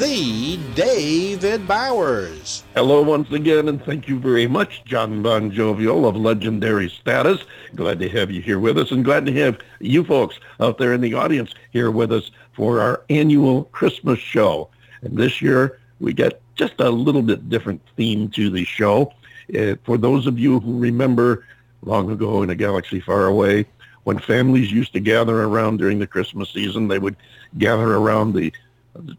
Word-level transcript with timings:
the 0.00 0.58
David 0.74 1.68
Bowers. 1.68 2.64
Hello 2.74 3.02
once 3.02 3.30
again, 3.32 3.68
and 3.68 3.84
thank 3.84 4.08
you 4.08 4.18
very 4.18 4.46
much, 4.46 4.82
Jon 4.86 5.22
Bon 5.22 5.50
Jovial 5.50 6.08
of 6.08 6.16
legendary 6.16 6.88
status. 6.88 7.44
Glad 7.74 7.98
to 7.98 8.08
have 8.08 8.30
you 8.30 8.40
here 8.40 8.58
with 8.58 8.78
us, 8.78 8.92
and 8.92 9.04
glad 9.04 9.26
to 9.26 9.32
have 9.34 9.58
you 9.78 10.02
folks 10.02 10.40
out 10.58 10.78
there 10.78 10.94
in 10.94 11.02
the 11.02 11.12
audience 11.12 11.52
here 11.70 11.90
with 11.90 12.12
us 12.12 12.30
for 12.54 12.80
our 12.80 13.02
annual 13.10 13.64
Christmas 13.64 14.18
show. 14.18 14.70
And 15.02 15.18
this 15.18 15.42
year, 15.42 15.78
we 16.00 16.14
got 16.14 16.32
just 16.54 16.80
a 16.80 16.88
little 16.88 17.20
bit 17.20 17.50
different 17.50 17.82
theme 17.94 18.30
to 18.30 18.48
the 18.48 18.64
show. 18.64 19.12
Uh, 19.54 19.74
for 19.84 19.98
those 19.98 20.26
of 20.26 20.38
you 20.38 20.60
who 20.60 20.78
remember 20.78 21.44
long 21.82 22.10
ago 22.10 22.42
in 22.42 22.48
a 22.48 22.54
galaxy 22.54 23.00
far 23.00 23.26
away, 23.26 23.66
when 24.04 24.18
families 24.18 24.72
used 24.72 24.94
to 24.94 25.00
gather 25.00 25.42
around 25.42 25.76
during 25.76 25.98
the 25.98 26.06
Christmas 26.06 26.48
season, 26.48 26.88
they 26.88 26.98
would 26.98 27.16
gather 27.58 27.96
around 27.96 28.32
the 28.32 28.50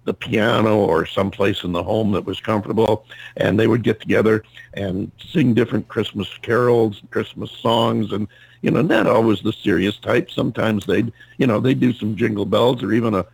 the 0.04 0.14
piano 0.14 0.78
or 0.78 1.06
someplace 1.06 1.64
in 1.64 1.72
the 1.72 1.84
home 1.84 2.12
that 2.12 2.26
was 2.26 2.40
comfortable, 2.40 3.06
and 3.38 3.60
they 3.60 3.68
would 3.68 3.84
get 3.84 4.00
together 4.00 4.44
and 4.74 5.12
sing 5.32 5.54
different 5.54 5.88
Christmas 5.88 6.28
carols, 6.42 7.02
Christmas 7.10 7.52
songs, 7.52 8.12
and 8.12 8.28
you 8.62 8.70
know, 8.70 8.82
not 8.82 9.08
always 9.08 9.42
the 9.42 9.54
serious 9.54 9.98
type. 9.98 10.30
Sometimes 10.30 10.86
they'd, 10.86 11.12
you 11.38 11.48
know, 11.48 11.60
they'd 11.60 11.80
do 11.80 11.94
some 11.94 12.16
jingle 12.16 12.46
bells 12.46 12.84
or 12.84 12.94
even 12.94 13.16
a 13.16 13.26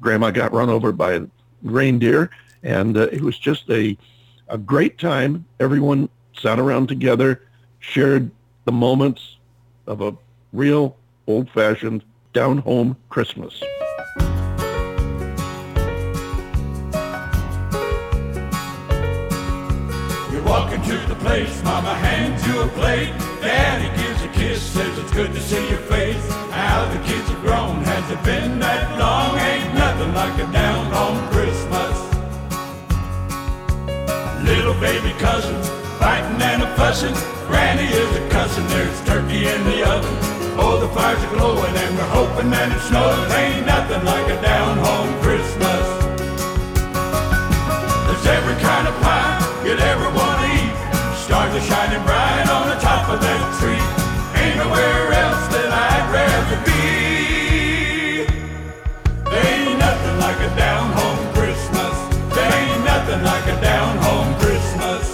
grandma 0.00 0.30
got 0.30 0.52
run 0.52 0.68
over 0.68 0.90
by 0.90 1.12
a 1.12 1.26
reindeer, 1.62 2.30
and 2.62 2.96
uh, 2.96 3.02
it 3.12 3.20
was 3.20 3.38
just 3.38 3.68
a 3.70 3.96
a 4.48 4.58
great 4.58 4.98
time. 4.98 5.44
Everyone 5.60 6.08
sat 6.36 6.58
around 6.58 6.88
together, 6.88 7.42
shared 7.80 8.30
the 8.64 8.72
moments 8.72 9.36
of 9.86 10.00
a 10.00 10.16
real 10.52 10.96
old-fashioned 11.26 12.02
down-home 12.32 12.96
Christmas. 13.08 13.62
Walk 20.52 20.68
to 20.68 20.98
the 21.08 21.14
place, 21.14 21.62
mama 21.64 21.94
hands 21.94 22.46
you 22.46 22.60
a 22.60 22.68
plate. 22.76 23.08
Daddy 23.40 23.88
gives 23.96 24.20
a 24.20 24.28
kiss, 24.28 24.60
says 24.60 24.98
it's 24.98 25.10
good 25.10 25.32
to 25.32 25.40
see 25.40 25.66
your 25.70 25.80
face. 25.88 26.28
How 26.52 26.84
the 26.92 27.00
kids 27.08 27.26
have 27.30 27.40
grown, 27.40 27.82
has 27.84 28.04
it 28.12 28.22
been 28.22 28.58
that 28.58 28.84
long? 29.00 29.38
Ain't 29.40 29.72
nothing 29.72 30.12
like 30.12 30.36
a 30.44 30.52
down 30.52 30.92
home 30.92 31.24
Christmas. 31.32 31.96
Little 34.44 34.76
baby 34.76 35.16
cousins, 35.16 35.70
fighting 35.96 36.36
and 36.42 36.64
a 36.64 36.76
fussing. 36.76 37.16
Granny 37.48 37.88
is 37.88 38.12
a 38.20 38.28
cussing, 38.28 38.66
there's 38.76 39.00
turkey 39.08 39.48
in 39.48 39.64
the 39.64 39.88
oven. 39.88 40.16
Oh, 40.60 40.76
the 40.78 40.88
fires 40.92 41.24
are 41.24 41.32
glowing 41.32 41.74
and 41.74 41.96
we're 41.96 42.12
hoping 42.12 42.50
that 42.50 42.68
it 42.68 42.82
snows. 42.92 43.24
Ain't 43.40 43.64
nothing 43.64 44.04
like 44.04 44.28
a 44.28 44.36
down 44.42 44.76
home 44.84 45.16
Christmas. 45.24 45.84
There's 48.04 48.26
every 48.36 48.60
kind 48.60 48.86
of 48.86 48.94
pie 49.00 49.64
you'd 49.64 49.80
ever 49.80 50.12
want 50.12 50.21
Stars 51.52 51.64
are 51.64 51.68
shining 51.68 52.02
bright 52.04 52.48
on 52.48 52.68
the 52.68 52.80
top 52.80 53.08
of 53.10 53.20
that 53.20 53.42
tree. 53.60 53.84
Ain't 54.40 54.56
nowhere 54.56 55.12
else 55.12 55.44
that 55.52 55.68
I'd 55.68 56.08
rather 56.08 56.56
be. 56.64 58.24
There 59.28 59.46
ain't 59.52 59.78
nothing 59.78 60.16
like 60.16 60.40
a 60.40 60.48
down 60.56 60.92
home 60.96 61.20
Christmas. 61.36 61.94
There 62.32 62.52
ain't 62.56 62.84
nothing 62.84 63.22
like 63.22 63.46
a 63.52 63.60
down 63.60 63.98
home 64.00 64.32
Christmas. 64.40 65.04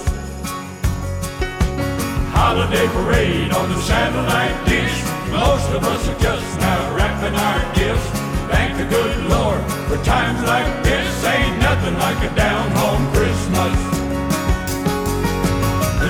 Holiday 2.31 2.87
parade 2.87 3.51
on 3.51 3.69
the 3.71 3.81
satellite 3.83 4.55
dish. 4.65 4.95
Most 5.35 5.69
of 5.75 5.83
us 5.83 6.09
are 6.09 6.21
just 6.21 6.61
now 6.61 6.95
wrapping 6.95 7.35
our 7.35 7.75
gifts. 7.75 8.07
Thank 8.47 8.79
the 8.79 8.87
good 8.87 9.27
Lord 9.27 9.61
for 9.91 9.99
times 10.05 10.43
like 10.47 10.71
this. 10.85 11.25
Ain't 11.25 11.59
nothing 11.59 11.99
like 11.99 12.23
a 12.31 12.33
down 12.37 12.71
home 12.79 13.11
Christmas. 13.13 13.88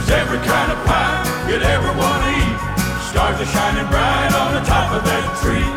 There's 0.09 0.25
every 0.25 0.39
kind 0.39 0.73
of 0.73 0.79
pie 0.87 1.21
you'd 1.51 1.63
ever 1.63 1.93
want 1.93 2.25
to 2.25 2.31
eat. 2.33 2.57
Stars 3.13 3.37
are 3.45 3.51
shining 3.53 3.85
bright 3.93 4.33
on 4.33 4.55
the 4.57 4.65
top 4.65 4.89
of 4.97 5.05
that 5.05 5.25
tree. 5.45 5.69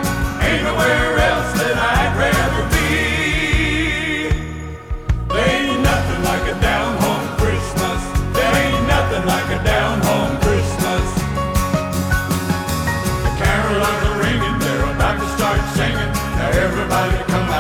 Ain't 0.48 0.64
nowhere 0.64 1.20
else 1.20 1.52
that 1.60 1.76
I'd 1.76 2.16
rather 2.16 2.64
be. 2.72 4.32
There 5.28 5.52
ain't 5.52 5.84
nothing 5.84 6.24
like 6.24 6.48
a 6.48 6.56
down 6.64 6.96
home 7.04 7.28
Christmas. 7.44 8.00
There 8.32 8.54
ain't 8.56 8.88
nothing 8.88 9.28
like 9.28 9.52
a 9.52 9.60
down 9.68 10.00
home 10.00 10.40
Christmas. 10.40 11.04
The 13.28 13.32
carolers 13.36 14.00
are 14.08 14.16
ringing, 14.16 14.56
they're 14.64 14.96
about 14.96 15.20
to 15.20 15.28
start 15.36 15.60
singing. 15.76 16.12
Now 16.40 16.56
everybody 16.56 17.20
come 17.28 17.51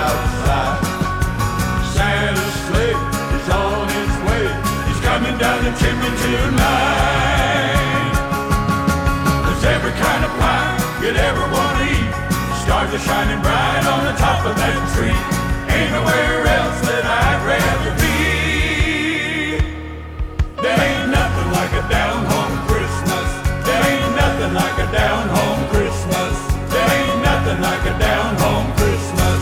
tonight. 6.41 7.21
There's 9.45 9.65
every 9.65 9.93
kind 9.93 10.25
of 10.25 10.31
pie 10.41 10.73
you'd 11.01 11.17
ever 11.17 11.45
want 11.53 11.77
to 11.77 11.85
eat. 11.85 12.11
Stars 12.65 12.93
are 12.93 13.03
shining 13.05 13.41
bright 13.41 13.85
on 13.85 14.05
the 14.05 14.15
top 14.17 14.45
of 14.45 14.55
that 14.57 14.77
tree. 14.93 15.13
Ain't 15.69 15.91
nowhere 15.93 16.45
else 16.57 16.81
that 16.89 17.05
I'd 17.05 17.41
rather 17.45 17.93
be. 18.01 19.61
There 20.61 20.79
ain't 20.81 21.09
nothing 21.13 21.49
like 21.53 21.73
a 21.77 21.83
down 21.89 22.25
home 22.25 22.57
Christmas. 22.65 23.29
There 23.65 23.81
ain't 23.85 24.13
nothing 24.17 24.53
like 24.53 24.77
a 24.81 24.87
down 24.91 25.29
home 25.29 25.61
Christmas. 25.69 26.33
There 26.73 26.89
ain't 26.97 27.21
nothing 27.21 27.59
like 27.61 27.83
a 27.85 27.95
down 27.99 28.35
home 28.41 28.69
Christmas. 28.81 29.41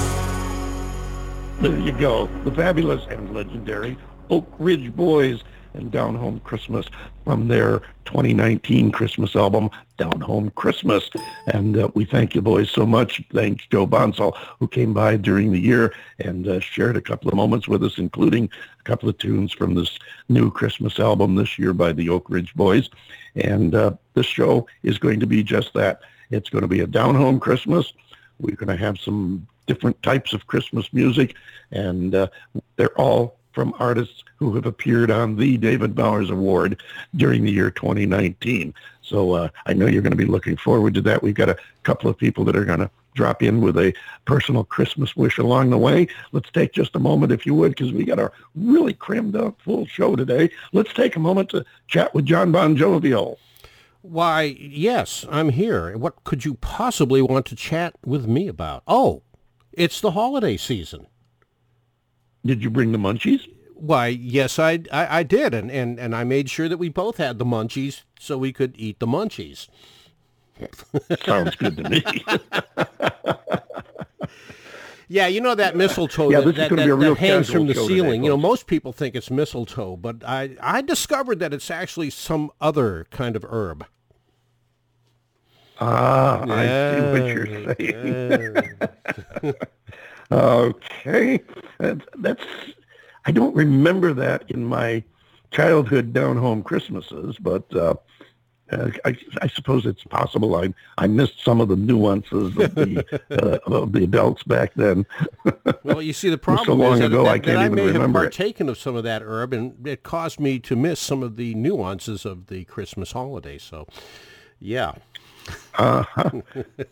There 1.61 1.79
you 1.79 1.93
go. 1.93 2.27
The 2.43 2.51
fabulous 2.51 3.05
and 3.09 3.33
legendary 3.33 3.97
Oak 4.29 4.47
Ridge 4.59 4.95
Boys 4.95 5.43
and 5.73 5.91
Down 5.91 6.15
Home 6.15 6.39
Christmas 6.41 6.85
from 7.23 7.47
their 7.47 7.79
2019 8.05 8.91
Christmas 8.91 9.35
album, 9.35 9.69
Down 9.97 10.19
Home 10.21 10.49
Christmas. 10.51 11.09
And 11.47 11.77
uh, 11.77 11.89
we 11.93 12.05
thank 12.05 12.35
you 12.35 12.41
boys 12.41 12.69
so 12.69 12.85
much. 12.85 13.21
Thanks 13.33 13.65
Joe 13.67 13.85
Bonsall, 13.85 14.37
who 14.59 14.67
came 14.67 14.93
by 14.93 15.17
during 15.17 15.51
the 15.51 15.59
year 15.59 15.93
and 16.19 16.47
uh, 16.47 16.59
shared 16.59 16.97
a 16.97 17.01
couple 17.01 17.29
of 17.29 17.35
moments 17.35 17.67
with 17.67 17.83
us, 17.83 17.97
including 17.97 18.49
a 18.79 18.83
couple 18.83 19.09
of 19.09 19.17
tunes 19.17 19.51
from 19.51 19.75
this 19.75 19.99
new 20.27 20.51
Christmas 20.51 20.99
album 20.99 21.35
this 21.35 21.59
year 21.59 21.73
by 21.73 21.93
the 21.93 22.09
Oak 22.09 22.29
Ridge 22.29 22.53
Boys. 22.55 22.89
And 23.35 23.75
uh, 23.75 23.91
this 24.15 24.25
show 24.25 24.67
is 24.83 24.97
going 24.97 25.19
to 25.19 25.27
be 25.27 25.43
just 25.43 25.73
that. 25.75 26.01
It's 26.31 26.49
going 26.49 26.63
to 26.63 26.67
be 26.67 26.81
a 26.81 26.87
down 26.87 27.15
home 27.15 27.39
Christmas. 27.39 27.93
We're 28.39 28.55
going 28.55 28.75
to 28.75 28.83
have 28.83 28.97
some 28.97 29.47
different 29.67 30.01
types 30.01 30.33
of 30.33 30.47
Christmas 30.47 30.91
music, 30.93 31.35
and 31.71 32.15
uh, 32.15 32.27
they're 32.75 32.97
all 32.99 33.38
from 33.51 33.73
artists 33.79 34.23
who 34.37 34.55
have 34.55 34.65
appeared 34.65 35.11
on 35.11 35.35
the 35.35 35.57
David 35.57 35.95
Bowers 35.95 36.29
Award 36.29 36.81
during 37.15 37.43
the 37.43 37.51
year 37.51 37.71
2019. 37.71 38.73
So 39.01 39.33
uh, 39.33 39.49
I 39.65 39.73
know 39.73 39.87
you're 39.87 40.01
going 40.01 40.11
to 40.11 40.17
be 40.17 40.25
looking 40.25 40.55
forward 40.55 40.93
to 40.93 41.01
that. 41.01 41.23
We've 41.23 41.33
got 41.33 41.49
a 41.49 41.57
couple 41.83 42.09
of 42.09 42.17
people 42.17 42.45
that 42.45 42.55
are 42.55 42.65
going 42.65 42.79
to 42.79 42.89
drop 43.15 43.41
in 43.41 43.61
with 43.61 43.77
a 43.77 43.93
personal 44.25 44.63
Christmas 44.63 45.15
wish 45.15 45.37
along 45.37 45.71
the 45.71 45.77
way. 45.77 46.07
Let's 46.31 46.51
take 46.51 46.73
just 46.73 46.95
a 46.95 46.99
moment, 46.99 47.31
if 47.31 47.45
you 47.45 47.53
would, 47.55 47.71
because 47.71 47.91
we 47.91 48.05
got 48.05 48.19
a 48.19 48.31
really 48.55 48.93
crammed 48.93 49.35
up 49.35 49.59
full 49.61 49.85
show 49.87 50.15
today. 50.15 50.49
Let's 50.71 50.93
take 50.93 51.15
a 51.15 51.19
moment 51.19 51.49
to 51.49 51.65
chat 51.87 52.13
with 52.13 52.25
Jon 52.25 52.51
Bon 52.51 52.75
Jovial. 52.75 53.37
Why, 54.01 54.43
yes, 54.57 55.25
I'm 55.29 55.49
here. 55.49 55.97
What 55.97 56.23
could 56.23 56.45
you 56.45 56.53
possibly 56.55 57.21
want 57.21 57.45
to 57.47 57.55
chat 57.55 57.95
with 58.05 58.27
me 58.27 58.47
about? 58.47 58.83
Oh, 58.87 59.23
it's 59.73 59.99
the 59.99 60.11
holiday 60.11 60.55
season. 60.55 61.07
Did 62.45 62.63
you 62.63 62.69
bring 62.69 62.91
the 62.91 62.97
munchies? 62.97 63.47
Why, 63.75 64.07
yes, 64.07 64.59
I, 64.59 64.79
I, 64.91 65.19
I 65.19 65.23
did, 65.23 65.53
and, 65.53 65.71
and, 65.71 65.99
and 65.99 66.15
I 66.15 66.23
made 66.23 66.49
sure 66.49 66.67
that 66.67 66.77
we 66.77 66.89
both 66.89 67.17
had 67.17 67.39
the 67.39 67.45
munchies 67.45 68.03
so 68.19 68.37
we 68.37 68.51
could 68.51 68.75
eat 68.77 68.99
the 68.99 69.07
munchies. 69.07 69.69
Sounds 71.23 71.55
good 71.55 71.77
to 71.77 71.89
me. 71.89 72.03
yeah, 75.07 75.27
you 75.27 75.39
know 75.39 75.55
that 75.55 75.77
mistletoe 75.77 76.29
yeah, 76.29 76.41
that, 76.41 76.55
that, 76.55 76.69
that, 76.71 76.99
that 76.99 77.17
hangs 77.17 77.49
from 77.49 77.67
the 77.67 77.73
ceiling. 77.73 78.21
Today, 78.21 78.23
you 78.25 78.29
know, 78.29 78.37
most 78.37 78.67
people 78.67 78.91
think 78.91 79.15
it's 79.15 79.31
mistletoe, 79.31 79.95
but 79.95 80.23
I, 80.25 80.57
I 80.61 80.81
discovered 80.81 81.39
that 81.39 81.53
it's 81.53 81.71
actually 81.71 82.09
some 82.09 82.51
other 82.59 83.07
kind 83.11 83.37
of 83.37 83.45
herb. 83.49 83.85
Ah, 85.79 86.43
yeah, 86.45 86.53
I 86.53 86.95
see 86.95 87.21
what 87.21 87.27
you're 87.33 87.75
saying. 87.79 88.71
Yeah. 89.43 89.51
okay, 90.31 91.41
that's, 91.77 92.05
that's. 92.17 92.43
I 93.25 93.31
don't 93.31 93.55
remember 93.55 94.13
that 94.13 94.49
in 94.49 94.65
my 94.65 95.03
childhood 95.51 96.13
down 96.13 96.37
home 96.37 96.63
Christmases, 96.63 97.37
but 97.39 97.63
uh, 97.75 97.95
uh, 98.71 98.91
I, 99.05 99.17
I 99.41 99.47
suppose 99.47 99.85
it's 99.85 100.03
possible 100.03 100.55
I 100.55 100.73
I 100.97 101.07
missed 101.07 101.43
some 101.43 101.59
of 101.59 101.69
the 101.69 101.75
nuances 101.75 102.55
of 102.57 102.75
the 102.75 103.21
uh, 103.31 103.57
of 103.81 103.93
the 103.93 104.03
adults 104.03 104.43
back 104.43 104.73
then. 104.75 105.05
Well, 105.83 106.01
you 106.01 106.13
see, 106.13 106.29
the 106.29 106.37
problem 106.49 106.65
so 106.65 106.73
long 106.73 106.93
is 106.93 106.99
that, 106.99 107.05
ago, 107.07 107.23
that, 107.23 107.31
I 107.31 107.37
that 107.39 107.57
I 107.57 107.69
may 107.69 107.85
have 107.85 107.93
remember 107.93 108.19
it. 108.21 108.35
partaken 108.35 108.69
of 108.69 108.77
some 108.77 108.95
of 108.95 109.03
that 109.03 109.21
herb, 109.23 109.53
and 109.53 109.87
it 109.87 110.03
caused 110.03 110.39
me 110.39 110.59
to 110.59 110.75
miss 110.75 110.99
some 110.99 111.23
of 111.23 111.35
the 111.35 111.55
nuances 111.55 112.25
of 112.25 112.47
the 112.47 112.65
Christmas 112.65 113.11
holiday. 113.11 113.57
So, 113.57 113.87
yeah. 114.59 114.93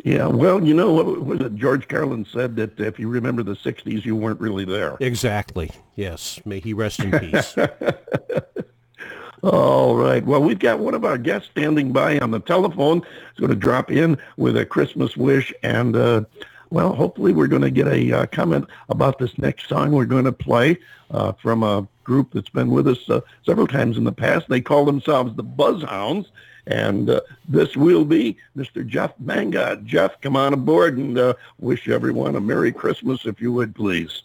Yeah, 0.04 0.28
well, 0.28 0.64
you 0.64 0.74
know 0.74 0.94
what 0.94 1.26
was 1.26 1.42
it? 1.42 1.56
George 1.56 1.88
Carlin 1.90 2.26
said 2.26 2.56
that 2.56 2.80
if 2.80 2.98
you 2.98 3.10
remember 3.10 3.44
the 3.44 3.56
'60s, 3.56 4.06
you 4.06 4.16
weren't 4.16 4.40
really 4.40 4.64
there. 4.64 4.96
Exactly. 5.02 5.72
Yes. 5.96 6.40
May 6.46 6.60
he 6.60 6.74
rest 6.74 7.02
in 7.02 7.12
peace. 7.20 7.56
All 9.44 9.96
right. 9.96 10.26
Well, 10.26 10.42
we've 10.42 10.60
got 10.60 10.80
one 10.80 10.94
of 10.94 11.06
our 11.06 11.18
guests 11.18 11.50
standing 11.50 11.92
by 11.92 12.18
on 12.20 12.32
the 12.32 12.40
telephone. 12.40 13.02
He's 13.02 13.40
going 13.40 13.50
to 13.50 13.56
drop 13.56 13.92
in 13.92 14.18
with 14.38 14.58
a 14.58 14.66
Christmas 14.66 15.18
wish, 15.18 15.54
and 15.64 15.96
uh, 15.96 16.24
well, 16.70 16.94
hopefully, 16.94 17.34
we're 17.34 17.48
going 17.48 17.62
to 17.62 17.72
get 17.72 17.88
a 17.88 18.12
uh, 18.12 18.26
comment 18.28 18.68
about 18.90 19.20
this 19.20 19.38
next 19.38 19.70
song 19.70 19.92
we're 19.92 20.06
going 20.06 20.26
to 20.26 20.32
play 20.32 20.78
uh, 21.12 21.34
from 21.34 21.64
a 21.64 21.88
group 22.04 22.32
that's 22.34 22.50
been 22.50 22.70
with 22.70 22.88
us 22.88 23.10
uh, 23.10 23.22
several 23.46 23.68
times 23.68 23.98
in 23.98 24.04
the 24.04 24.12
past. 24.12 24.50
They 24.50 24.62
call 24.62 24.86
themselves 24.86 25.36
the 25.36 25.44
Buzzhounds, 25.44 26.28
and 26.68 27.10
uh, 27.10 27.22
this 27.48 27.76
will 27.76 28.06
be 28.06 28.38
Mr. 28.56 28.86
Jeff 28.86 29.14
Manga. 29.20 29.80
Jeff, 29.84 30.20
come 30.22 30.36
on 30.36 30.54
aboard 30.54 30.98
and 30.98 31.18
uh, 31.18 31.34
wish 31.60 31.88
everyone 31.88 32.36
a 32.36 32.42
Merry 32.42 32.72
Christmas, 32.72 33.26
if 33.26 33.42
you 33.42 33.52
would, 33.54 33.74
please. 33.74 34.24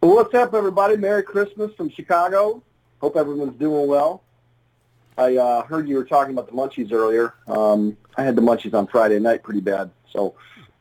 Well, 0.00 0.14
what's 0.14 0.34
up, 0.34 0.54
everybody? 0.54 0.96
Merry 0.96 1.22
Christmas 1.22 1.74
from 1.74 1.90
Chicago. 1.90 2.62
Hope 3.00 3.16
everyone's 3.16 3.58
doing 3.58 3.86
well. 3.86 4.22
I 5.16 5.36
uh, 5.36 5.62
heard 5.64 5.88
you 5.88 5.96
were 5.96 6.04
talking 6.04 6.32
about 6.32 6.46
the 6.46 6.52
munchies 6.52 6.92
earlier. 6.92 7.34
Um, 7.48 7.96
I 8.16 8.22
had 8.22 8.36
the 8.36 8.42
munchies 8.42 8.72
on 8.74 8.86
Friday 8.86 9.18
night 9.18 9.42
pretty 9.42 9.60
bad. 9.60 9.90
So, 10.12 10.34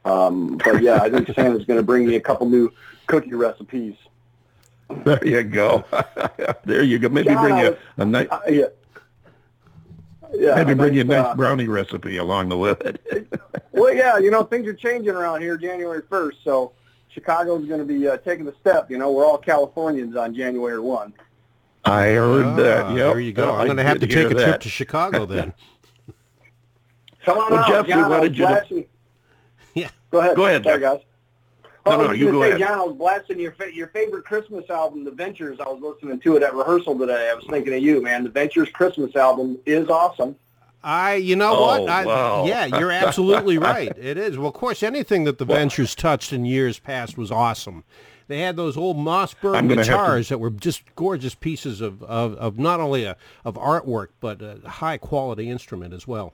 um, 0.05 0.57
but 0.63 0.81
yeah, 0.81 1.01
I 1.01 1.09
think 1.09 1.27
Santa's 1.33 1.65
going 1.65 1.77
to 1.79 1.83
bring 1.83 2.05
me 2.07 2.15
a 2.15 2.21
couple 2.21 2.47
new 2.47 2.71
cookie 3.07 3.33
recipes. 3.33 3.95
There 5.03 5.27
you 5.27 5.43
go. 5.43 5.83
there 6.63 6.83
you 6.83 6.97
go. 6.99 7.09
Maybe 7.09 7.29
Jon, 7.29 7.41
bring 7.43 7.53
I 7.55 7.63
you 7.63 7.69
was- 7.71 7.79
a 7.97 8.05
nice. 8.05 8.27
Uh, 8.29 8.39
yeah. 8.49 8.65
Yeah, 10.33 10.55
Maybe 10.55 10.73
bring 10.73 10.93
you 10.93 11.01
a 11.01 11.03
nice, 11.03 11.23
nice 11.23 11.25
uh, 11.33 11.35
brownie 11.35 11.67
recipe 11.67 12.17
along 12.17 12.49
the 12.49 12.57
way. 12.57 12.75
Well, 13.71 13.93
yeah, 13.93 14.17
you 14.17 14.31
know, 14.31 14.41
things 14.43 14.65
are 14.67 14.73
changing 14.73 15.13
around 15.13 15.41
here 15.41 15.55
January 15.55 16.01
1st, 16.01 16.33
so 16.43 16.71
Chicago's 17.09 17.67
going 17.67 17.79
to 17.79 17.85
be 17.85 18.07
uh, 18.07 18.17
taking 18.17 18.43
the 18.43 18.55
step. 18.59 18.89
You 18.89 18.97
know, 18.97 19.11
we're 19.11 19.23
all 19.23 19.37
Californians 19.37 20.15
on 20.15 20.33
January 20.33 20.79
1. 20.79 21.13
I 21.85 22.05
heard 22.07 22.55
that. 22.57 22.85
Ah, 22.85 22.89
Yep. 22.95 22.97
there 23.13 23.19
you 23.19 23.33
go. 23.33 23.51
I 23.51 23.59
I'm 23.59 23.65
going 23.67 23.77
to 23.77 23.83
have 23.83 23.99
to 23.99 24.07
take 24.07 24.31
a 24.31 24.33
trip 24.33 24.61
to 24.61 24.69
Chicago 24.69 25.25
then. 25.27 25.53
Come 27.23 27.37
on 27.37 27.51
Well, 27.51 27.59
out, 27.59 27.67
Jeff, 27.67 27.85
we 27.85 27.93
Jon. 27.93 28.03
I 28.03 28.07
wanted 28.09 28.37
you 28.37 28.45
to- 28.47 28.85
Yeah. 29.75 29.89
Go 30.09 30.19
ahead. 30.21 30.35
Go 30.35 30.45
ahead, 30.47 30.63
Sorry, 30.63 30.79
guys. 30.79 30.99
Oh, 31.87 31.91
No, 31.91 31.99
I 31.99 32.03
no, 32.03 32.09
was 32.09 32.19
you 32.19 32.25
gonna 32.27 32.37
go 32.37 32.41
say, 32.43 32.47
ahead. 32.49 32.59
Jon, 32.61 32.79
I 32.79 32.83
was 32.83 32.95
blasting 32.95 33.39
your 33.39 33.51
fa- 33.53 33.73
your 33.73 33.87
favorite 33.87 34.25
Christmas 34.25 34.69
album, 34.69 35.03
The 35.03 35.11
Ventures. 35.11 35.59
I 35.59 35.67
was 35.67 35.81
listening 35.81 36.19
to 36.19 36.35
it 36.37 36.43
at 36.43 36.53
rehearsal 36.53 36.97
today. 36.97 37.29
I 37.31 37.33
was 37.35 37.45
thinking 37.49 37.73
of 37.73 37.81
you, 37.81 38.01
man. 38.01 38.23
The 38.23 38.29
Ventures 38.29 38.69
Christmas 38.69 39.15
album 39.15 39.57
is 39.65 39.89
awesome. 39.89 40.35
I, 40.83 41.15
you 41.15 41.35
know 41.35 41.55
Oh, 41.57 41.61
what? 41.81 41.89
I, 41.89 42.05
wow. 42.05 42.45
Yeah, 42.45 42.65
you're 42.65 42.91
absolutely 42.91 43.57
right. 43.73 43.91
It 43.97 44.17
is. 44.17 44.37
Well, 44.37 44.47
of 44.47 44.53
course, 44.53 44.83
anything 44.83 45.23
that 45.25 45.37
the 45.37 45.45
Ventures 45.45 45.95
touched 45.95 46.31
in 46.31 46.45
years 46.45 46.79
past 46.79 47.17
was 47.17 47.31
awesome. 47.31 47.83
They 48.27 48.39
had 48.41 48.55
those 48.57 48.77
old 48.77 48.97
Mosrite 48.97 49.55
I'm 49.55 49.67
gonna 49.67 49.81
guitars 49.83 50.29
that 50.29 50.37
were 50.39 50.49
just 50.49 50.83
gorgeous 50.95 51.33
pieces 51.33 51.81
of, 51.81 52.03
of, 52.03 52.35
of 52.35 52.59
not 52.59 52.79
only 52.79 53.05
a, 53.05 53.15
of 53.45 53.55
artwork, 53.55 54.09
but 54.19 54.41
a 54.41 54.59
high 54.67 54.97
quality 54.97 55.49
instrument 55.49 55.93
as 55.93 56.05
well. 56.07 56.33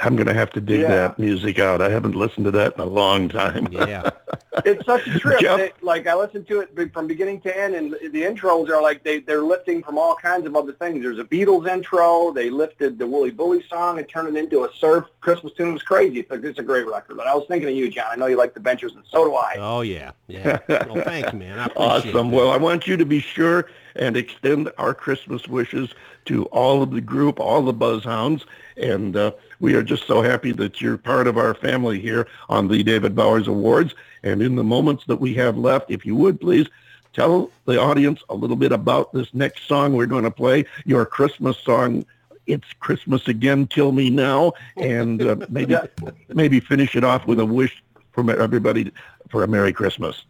I'm 0.00 0.16
going 0.16 0.26
to 0.26 0.34
have 0.34 0.50
to 0.50 0.60
dig 0.60 0.80
Yeah. 0.80 0.88
that 0.88 1.18
music 1.18 1.58
out. 1.60 1.80
I 1.80 1.88
haven't 1.88 2.16
listened 2.16 2.44
to 2.46 2.50
that 2.52 2.74
in 2.74 2.80
a 2.80 2.84
long 2.86 3.28
time. 3.28 3.68
Yeah. 3.72 4.10
It's 4.64 4.86
such 4.86 5.04
a 5.08 5.18
trip. 5.18 5.40
Jeff? 5.40 5.58
They- 5.58 5.72
like 5.82 6.06
I 6.06 6.14
listened 6.14 6.46
to 6.46 6.60
it 6.60 6.92
from 6.92 7.08
beginning 7.08 7.40
to 7.40 7.58
end, 7.60 7.74
and 7.74 7.90
the 7.92 8.22
intros 8.22 8.68
are 8.68 8.80
like 8.80 9.02
they 9.02 9.18
they're 9.18 9.42
lifting 9.42 9.82
from 9.82 9.98
all 9.98 10.14
kinds 10.14 10.46
of 10.46 10.54
other 10.54 10.72
things. 10.72 11.02
There's 11.02 11.18
a 11.18 11.24
Beatles 11.24 11.68
intro. 11.68 12.30
They 12.32 12.50
lifted 12.50 12.96
the 12.96 13.04
Wooly 13.04 13.32
Bully 13.32 13.64
song 13.68 13.98
and 13.98 14.08
turned 14.08 14.28
it 14.28 14.38
into 14.38 14.62
a 14.64 14.70
surf 14.72 15.06
Christmas 15.20 15.52
tune. 15.54 15.70
It 15.70 15.72
was 15.72 15.82
crazy. 15.82 16.20
It's 16.20 16.30
a, 16.30 16.34
it's 16.46 16.60
a 16.60 16.62
great 16.62 16.86
record. 16.86 17.16
But 17.16 17.26
I 17.26 17.34
was 17.34 17.46
thinking 17.48 17.68
of 17.68 17.74
you, 17.74 17.90
Jon. 17.90 18.04
I 18.12 18.14
know 18.14 18.26
you 18.26 18.36
like 18.36 18.54
the 18.54 18.60
Ventures, 18.60 18.94
and 18.94 19.02
so 19.10 19.24
do 19.24 19.34
I. 19.34 19.56
oh, 19.58 19.80
yeah. 19.80 20.12
Yeah. 20.28 20.60
Well, 20.68 21.02
thank 21.02 21.32
you, 21.32 21.38
man. 21.40 21.58
I 21.58 21.64
appreciate 21.64 22.14
Awesome. 22.14 22.30
that. 22.30 22.36
Well, 22.36 22.50
I 22.52 22.56
want 22.56 22.86
you 22.86 22.96
to 22.96 23.04
be 23.04 23.18
sure 23.18 23.66
and 23.96 24.16
extend 24.16 24.70
our 24.78 24.94
Christmas 24.94 25.48
wishes 25.48 25.92
to 26.26 26.44
all 26.46 26.80
of 26.80 26.92
the 26.92 27.00
group, 27.00 27.40
all 27.40 27.60
the 27.62 27.74
Buzzhounds. 27.74 28.44
And 28.76 29.16
uh, 29.16 29.32
we 29.64 29.74
are 29.74 29.82
just 29.82 30.06
so 30.06 30.20
happy 30.20 30.52
that 30.52 30.82
you're 30.82 30.98
part 30.98 31.26
of 31.26 31.38
our 31.38 31.54
family 31.54 31.98
here 31.98 32.28
on 32.50 32.68
the 32.68 32.82
David 32.82 33.14
Bowers 33.14 33.48
Awards. 33.48 33.94
And 34.22 34.42
in 34.42 34.56
the 34.56 34.62
moments 34.62 35.04
that 35.06 35.16
we 35.16 35.32
have 35.34 35.56
left, 35.56 35.90
if 35.90 36.04
you 36.04 36.14
would 36.16 36.38
please 36.38 36.68
tell 37.14 37.50
the 37.64 37.80
audience 37.80 38.20
a 38.28 38.34
little 38.34 38.56
bit 38.56 38.72
about 38.72 39.14
this 39.14 39.32
next 39.32 39.66
song 39.66 39.94
we're 39.94 40.04
going 40.04 40.24
to 40.24 40.30
play, 40.30 40.66
your 40.84 41.06
Christmas 41.06 41.56
song. 41.56 42.04
It's 42.46 42.70
Christmas 42.78 43.26
again, 43.26 43.66
kill 43.66 43.92
me 43.92 44.10
now, 44.10 44.52
and 44.76 45.22
uh, 45.22 45.36
maybe 45.48 45.76
maybe 46.28 46.60
finish 46.60 46.94
it 46.94 47.02
off 47.02 47.26
with 47.26 47.40
a 47.40 47.46
wish 47.46 47.82
from 48.12 48.28
everybody 48.28 48.92
for 49.30 49.44
a 49.44 49.48
Merry 49.48 49.72
Christmas. 49.72 50.26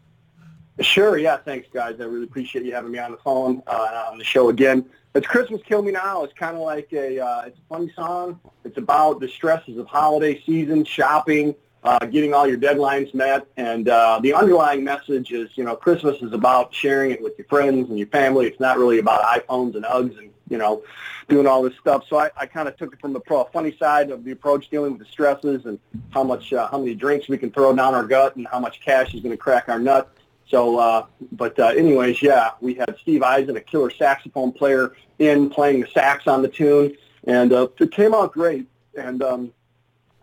Sure, 0.81 1.17
yeah, 1.17 1.37
thanks, 1.37 1.69
guys. 1.73 2.00
I 2.00 2.05
really 2.05 2.25
appreciate 2.25 2.65
you 2.65 2.75
having 2.75 2.91
me 2.91 2.99
on 2.99 3.12
the 3.12 3.17
phone 3.19 3.62
uh, 3.69 4.09
on 4.11 4.19
the 4.19 4.25
show 4.25 4.49
again. 4.49 4.85
It's 5.15 5.26
Christmas 5.26 5.61
Kill 5.65 5.82
Me 5.82 5.93
Now. 5.93 6.25
It's 6.25 6.32
kind 6.32 6.56
of 6.56 6.62
like 6.62 6.93
a, 6.93 7.21
uh, 7.21 7.43
it's 7.47 7.59
a 7.59 7.62
funny 7.69 7.93
song. 7.94 8.41
It's 8.65 8.76
about 8.76 9.21
the 9.21 9.29
stresses 9.29 9.79
of 9.79 9.87
holiday 9.87 10.43
season, 10.44 10.85
shopping, 10.85 11.55
uh, 11.85 12.05
getting 12.06 12.35
all 12.35 12.49
your 12.49 12.59
deadlines 12.59 13.15
met, 13.15 13.47
and 13.56 13.88
uh, 13.88 14.19
the 14.21 14.35
underlying 14.35 14.82
message 14.82 15.31
is, 15.31 15.50
you 15.55 15.62
know, 15.62 15.76
Christmas 15.76 16.21
is 16.23 16.32
about 16.32 16.75
sharing 16.75 17.12
it 17.12 17.23
with 17.23 17.38
your 17.38 17.47
friends 17.47 17.88
and 17.88 17.97
your 17.97 18.09
family. 18.09 18.47
It's 18.47 18.59
not 18.59 18.77
really 18.77 18.99
about 18.99 19.23
iPhones 19.23 19.77
and 19.77 19.85
Uggs 19.85 20.19
and, 20.19 20.31
you 20.49 20.59
know, 20.59 20.82
doing 21.29 21.47
all 21.47 21.62
this 21.62 21.75
stuff. 21.79 22.05
So 22.09 22.19
I, 22.19 22.31
I 22.37 22.47
kind 22.47 22.67
of 22.67 22.77
took 22.77 22.93
it 22.93 23.00
from 23.00 23.12
the 23.12 23.20
pro, 23.20 23.44
funny 23.44 23.77
side 23.77 24.11
of 24.11 24.25
the 24.25 24.32
approach, 24.32 24.70
dealing 24.70 24.93
with 24.93 25.00
the 25.00 25.09
stresses 25.12 25.67
and 25.67 25.79
how 26.11 26.25
much, 26.25 26.53
uh, 26.53 26.67
how 26.69 26.79
many 26.79 26.97
drinks 26.97 27.29
we 27.29 27.38
can 27.38 27.53
throw 27.53 27.77
down 27.77 27.94
our 27.94 28.05
gut 28.05 28.35
and 28.35 28.49
how 28.49 28.59
much 28.59 28.81
cash 28.81 29.15
is 29.15 29.20
going 29.20 29.31
to 29.31 29.37
crack 29.37 29.69
our 29.69 29.79
nut. 29.79 30.11
So, 30.55 30.79
uh, 30.79 31.06
but 31.33 31.59
uh, 31.59 31.67
anyways, 31.71 32.23
yeah, 32.23 32.51
we 32.61 32.75
had 32.75 32.95
Steve 33.03 33.25
Eisen, 33.25 33.56
a 33.56 33.61
killer 33.61 33.91
saxophone 33.91 34.53
player, 34.53 34.93
in 35.19 35.51
playing 35.51 35.81
the 35.81 35.89
sax 35.89 36.29
on 36.29 36.43
the 36.43 36.49
tune, 36.49 36.96
and 37.25 37.53
uh, 37.53 37.67
it 37.81 37.91
came 37.91 38.15
out 38.15 38.32
great. 38.32 38.69
And 38.96 39.20
um, 39.20 39.53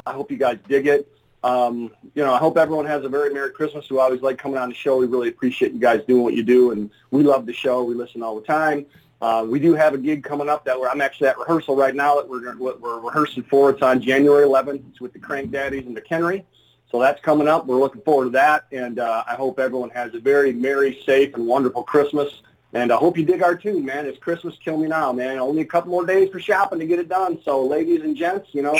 I 0.05 0.13
hope 0.13 0.31
you 0.31 0.37
guys 0.37 0.57
dig 0.69 0.87
it. 0.87 1.11
Um, 1.43 1.91
you 2.15 2.23
know, 2.23 2.33
I 2.33 2.37
hope 2.37 2.55
everyone 2.55 2.85
has 2.85 3.03
a 3.03 3.09
very 3.09 3.33
Merry 3.33 3.51
Christmas. 3.51 3.89
We 3.89 3.99
always 3.99 4.21
like 4.21 4.37
coming 4.37 4.57
on 4.57 4.69
the 4.69 4.75
show. 4.75 4.95
We 4.95 5.05
really 5.05 5.27
appreciate 5.27 5.73
you 5.73 5.79
guys 5.81 5.99
doing 6.07 6.23
what 6.23 6.33
you 6.33 6.43
do, 6.43 6.71
and 6.71 6.89
we 7.09 7.23
love 7.23 7.45
the 7.45 7.51
show. 7.51 7.83
We 7.83 7.93
listen 7.93 8.23
all 8.23 8.39
the 8.39 8.47
time. 8.47 8.85
Uh, 9.21 9.45
we 9.45 9.59
do 9.59 9.73
have 9.73 9.93
a 9.93 9.97
gig 9.97 10.23
coming 10.23 10.47
up 10.47 10.63
that 10.63 10.79
we're, 10.79 10.87
I'm 10.87 11.01
actually 11.01 11.27
at 11.27 11.39
rehearsal 11.39 11.75
right 11.75 11.93
now 11.93 12.15
that 12.15 12.29
we're, 12.29 12.55
we're 12.55 13.01
rehearsing 13.01 13.43
for. 13.43 13.71
It's 13.71 13.81
on 13.81 14.01
January 14.01 14.45
11th. 14.45 14.81
It's 14.91 15.01
with 15.01 15.11
the 15.11 15.19
Crank 15.19 15.51
Daddies 15.51 15.85
and 15.87 15.97
the 15.97 16.01
Kenry. 16.01 16.45
So 16.91 16.99
that's 16.99 17.21
coming 17.21 17.47
up. 17.47 17.67
We're 17.67 17.79
looking 17.79 18.01
forward 18.01 18.25
to 18.25 18.29
that, 18.31 18.65
and 18.73 18.99
uh, 18.99 19.23
I 19.25 19.35
hope 19.35 19.59
everyone 19.59 19.91
has 19.91 20.13
a 20.13 20.19
very 20.19 20.51
merry, 20.51 21.01
safe, 21.05 21.33
and 21.35 21.47
wonderful 21.47 21.83
Christmas. 21.83 22.41
And 22.73 22.91
I 22.91 22.97
hope 22.97 23.17
you 23.17 23.25
dig 23.25 23.41
our 23.41 23.55
tune, 23.55 23.85
man. 23.85 24.05
It's 24.05 24.17
Christmas, 24.17 24.57
kill 24.63 24.77
me 24.77 24.87
now, 24.87 25.13
man. 25.13 25.39
Only 25.39 25.61
a 25.61 25.65
couple 25.65 25.91
more 25.91 26.05
days 26.05 26.29
for 26.29 26.39
shopping 26.39 26.79
to 26.79 26.85
get 26.85 26.99
it 26.99 27.07
done. 27.07 27.39
So, 27.43 27.65
ladies 27.65 28.01
and 28.01 28.15
gents, 28.15 28.49
you 28.51 28.61
know, 28.61 28.73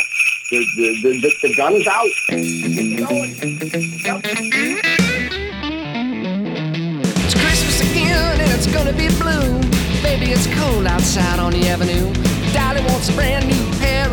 the 0.51 0.65
the 0.75 1.19
the, 1.21 1.33
the, 1.41 1.55
gun 1.55 1.73
is 1.73 1.87
out. 1.87 2.05
It's 7.23 7.33
Christmas 7.33 7.91
again 7.91 8.41
and 8.41 8.51
it's 8.51 8.67
gonna 8.67 8.93
be 8.93 9.07
blue. 9.07 9.61
Baby, 10.01 10.31
it's 10.31 10.47
cold 10.59 10.85
outside 10.85 11.39
on 11.39 11.53
the 11.53 11.67
avenue. 11.67 12.13
Dolly 12.53 12.81
wants 12.89 13.09
a 13.09 13.13
brand 13.13 13.47
new 13.47 13.70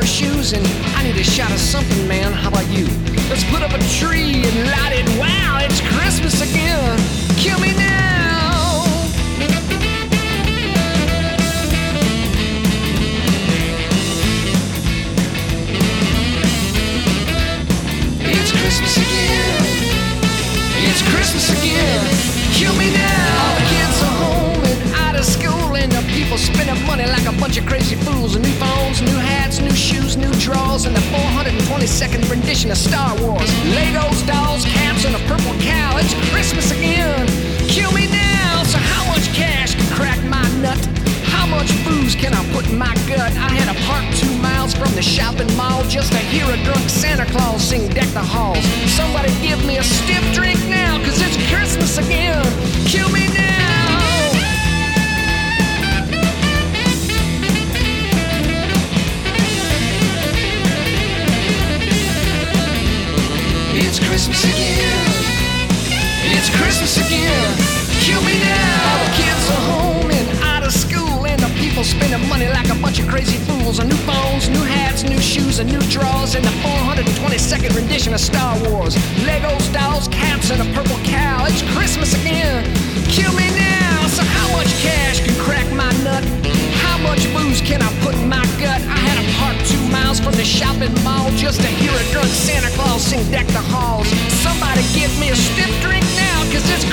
shoes 0.09 0.55
and 0.55 0.67
I 0.97 1.03
need 1.03 1.17
a 1.17 1.23
shot 1.23 1.51
of 1.53 1.59
something, 1.59 2.09
man. 2.09 2.33
How 2.33 2.49
about 2.49 2.67
you? 2.69 2.87
Let's 3.29 3.45
put 3.45 3.63
up 3.63 3.73
a 3.73 3.79
tree 4.01 4.43
and 4.43 4.71
light 4.71 4.93
it. 4.95 5.07
Wow, 5.21 5.59
it's 5.61 5.81
Christmas 5.83 6.41
again. 6.41 6.99
Kill 7.37 7.59
me 7.61 7.75
now. 7.75 8.85
It's 18.25 18.53
Christmas 18.53 18.97
again. 18.97 19.63
It's 20.89 21.03
Christmas 21.13 21.51
again. 21.51 22.55
Kill 22.55 22.75
me 22.77 22.91
now. 22.95 23.58
Of 25.19 25.25
school, 25.25 25.75
and 25.75 25.91
the 25.91 26.03
people 26.15 26.39
spending 26.39 26.79
money 26.87 27.05
like 27.05 27.27
a 27.27 27.35
bunch 27.41 27.59
of 27.59 27.67
crazy 27.67 27.97
fools. 27.97 28.37
New 28.37 28.55
phones, 28.63 29.03
new 29.03 29.19
hats, 29.19 29.59
new 29.61 29.75
shoes, 29.75 30.17
new 30.17 30.33
drawers, 30.39 30.87
and 30.87 30.95
the 30.95 31.01
422nd 31.11 32.31
rendition 32.31 32.71
of 32.71 32.79
Star 32.79 33.11
Wars. 33.21 33.51
Legos, 33.75 34.25
dolls, 34.27 34.65
caps, 34.65 35.05
and 35.05 35.17
a 35.17 35.23
purple 35.27 35.55
cow. 35.59 35.99
It's 35.99 36.15
Christmas 36.31 36.71
again. 36.71 37.27
Kill 37.67 37.91
me 37.93 38.07
now. 38.07 38.63
So 38.63 38.79
how 38.79 39.05
much 39.11 39.27
cash 39.35 39.75
can 39.75 39.89
crack 39.93 40.23
my 40.25 40.47
nut? 40.63 40.79
How 41.35 41.47
much 41.47 41.71
booze 41.85 42.15
can 42.15 42.33
I 42.33 42.43
put 42.53 42.69
in 42.69 42.79
my 42.79 42.95
gut? 43.11 43.33
I 43.35 43.51
had 43.59 43.67
to 43.75 43.79
park 43.91 44.07
two 44.15 44.33
miles 44.39 44.73
from 44.75 44.95
the 44.95 45.03
shopping 45.03 45.51
mall 45.57 45.83
just 45.89 46.13
to 46.13 46.19
hear 46.19 46.47
a 46.47 46.57
drunk 46.63 46.89
Santa 46.89 47.27
Claus 47.27 47.63
sing 47.63 47.89
Deck 47.89 48.09
the 48.15 48.23
Halls. 48.23 48.63
Somebody 48.95 49.35
give 49.43 49.59
me 49.67 49.79
a 49.79 49.83
stiff 49.83 50.23
drink 50.33 50.61
now, 50.69 51.03
cause 51.05 51.21
it's 51.21 51.39
Christmas 51.51 51.99
again. 51.99 52.47
Kill 52.87 53.09
me 53.11 53.27
now. 53.35 53.48
It's 63.99 64.07
Christmas 64.07 64.45
again. 64.45 65.19
It's 66.31 66.51
Christmas 66.57 66.99
again. 66.99 67.57
Kill 67.99 68.23
me 68.23 68.39
now. 68.39 68.93
All 68.95 69.05
the 69.05 69.13
kids 69.17 69.51
are 69.51 69.63
home 69.67 70.11
and 70.13 70.39
out 70.45 70.63
of 70.63 70.73
school, 70.73 71.27
and 71.27 71.41
the 71.41 71.49
people 71.59 71.83
spending 71.83 72.29
money 72.29 72.47
like 72.47 72.69
a 72.71 72.77
bunch 72.77 73.01
of 73.01 73.09
crazy 73.09 73.39
fools 73.39 73.81
on 73.81 73.89
new 73.89 73.97
phones, 74.07 74.49
new 74.51 74.63
hats, 74.63 75.03
new 75.03 75.19
shoes, 75.19 75.59
and 75.59 75.69
new 75.69 75.81
drawers, 75.91 76.37
and 76.37 76.45
the 76.45 76.55
422nd 76.63 77.75
rendition 77.75 78.15
of 78.15 78.21
Star 78.21 78.57
Wars. 78.71 78.95
Legos, 79.27 79.73
dolls, 79.73 80.07
cats, 80.09 80.53
and 80.53 80.63
a 80.63 80.75
purple 80.75 80.99
cow. 81.03 81.45
It's 81.47 81.63
Christmas 81.75 82.15
again. 82.15 82.88
Kill 83.09 83.33
me 83.33 83.49
now. 83.57 84.07
So 84.09 84.23
how 84.23 84.49
much 84.57 84.69
cash 84.81 85.21
can 85.25 85.35
crack 85.41 85.67
my 85.73 85.91
nut? 86.05 86.25
How 86.85 86.99
much 86.99 87.25
booze 87.33 87.61
can 87.61 87.83
I 87.83 87.91
put 88.03 88.15
in 88.15 88.29
my 88.29 88.45
gut? 88.61 88.81
I 88.85 88.99
had 89.07 89.17
to 89.21 89.27
park 89.39 89.57
two 89.67 89.81
miles 89.89 90.21
from 90.21 90.35
the 90.35 90.45
shopping 90.45 90.93
mall 91.05 91.31
just 91.37 91.61
to 91.61 91.69
hear 91.69 91.93
a 91.93 92.05
drunk 92.13 92.29
Santa 92.29 92.71
Claus 92.77 93.03
sing 93.03 93.23
Deck 93.31 93.47
the 93.49 93.65
Halls. 93.73 94.09
Somebody 94.45 94.83
give 94.95 95.13
me 95.19 95.31
a 95.31 95.37
stiff 95.37 95.73
drink 95.81 96.05
now, 96.17 96.45
cause 96.53 96.65
it's 96.71 96.88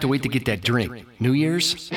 have 0.00 0.08
to 0.08 0.08
wait 0.08 0.22
to 0.22 0.28
get 0.30 0.46
that 0.46 0.62
drink? 0.62 1.06
New 1.20 1.32
Year's? 1.32 1.90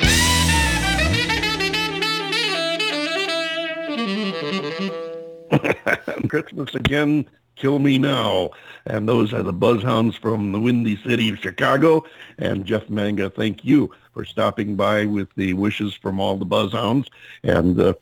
Christmas 6.28 6.74
again, 6.74 7.24
kill 7.56 7.78
me 7.78 7.96
now. 7.96 8.50
And 8.84 9.08
those 9.08 9.32
are 9.32 9.42
the 9.42 9.54
Buzzhounds 9.54 10.18
from 10.20 10.52
the 10.52 10.60
Windy 10.60 10.98
City 11.02 11.30
of 11.30 11.38
Chicago. 11.38 12.04
And 12.36 12.66
Jeff 12.66 12.90
Manga, 12.90 13.30
thank 13.30 13.64
you 13.64 13.90
for 14.12 14.26
stopping 14.26 14.76
by 14.76 15.06
with 15.06 15.28
the 15.36 15.54
wishes 15.54 15.94
from 15.94 16.20
all 16.20 16.36
the 16.36 16.44
Buzzhounds 16.44 17.06
and 17.42 17.80
uh, 17.80 17.94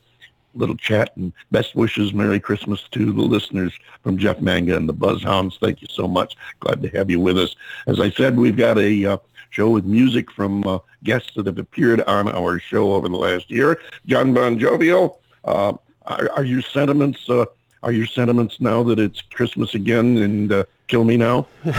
little 0.56 0.76
chat 0.76 1.16
and 1.16 1.32
best 1.52 1.76
wishes. 1.76 2.12
Merry 2.12 2.40
Christmas 2.40 2.88
to 2.90 3.12
the 3.12 3.22
listeners 3.22 3.72
from 4.02 4.18
Jeff 4.18 4.40
Manga 4.40 4.76
and 4.76 4.88
the 4.88 4.94
Buzzhounds. 4.94 5.60
Thank 5.60 5.80
you 5.80 5.86
so 5.88 6.08
much. 6.08 6.36
Glad 6.58 6.82
to 6.82 6.88
have 6.88 7.08
you 7.08 7.20
with 7.20 7.38
us. 7.38 7.54
As 7.86 8.00
I 8.00 8.10
said, 8.10 8.36
we've 8.36 8.56
got 8.56 8.78
a 8.78 9.04
uh, 9.12 9.18
show 9.52 9.70
with 9.70 9.84
music 9.84 10.30
from 10.32 10.66
uh, 10.66 10.78
guests 11.04 11.30
that 11.36 11.46
have 11.46 11.58
appeared 11.58 12.00
on 12.02 12.28
our 12.28 12.58
show 12.58 12.94
over 12.94 13.08
the 13.08 13.16
last 13.16 13.50
year. 13.50 13.80
Jon 14.06 14.34
Bon 14.34 14.58
Jovial, 14.58 15.20
uh, 15.44 15.74
are, 16.06 16.30
are 16.32 16.44
your 16.44 16.62
sentiments 16.62 17.28
uh, 17.30 17.44
are 17.84 17.92
your 17.92 18.06
sentiments 18.06 18.60
now 18.60 18.82
that 18.84 18.98
it's 18.98 19.20
Christmas 19.20 19.74
again 19.74 20.16
and 20.18 20.52
uh, 20.52 20.64
kill 20.88 21.04
me 21.04 21.16
now? 21.16 21.46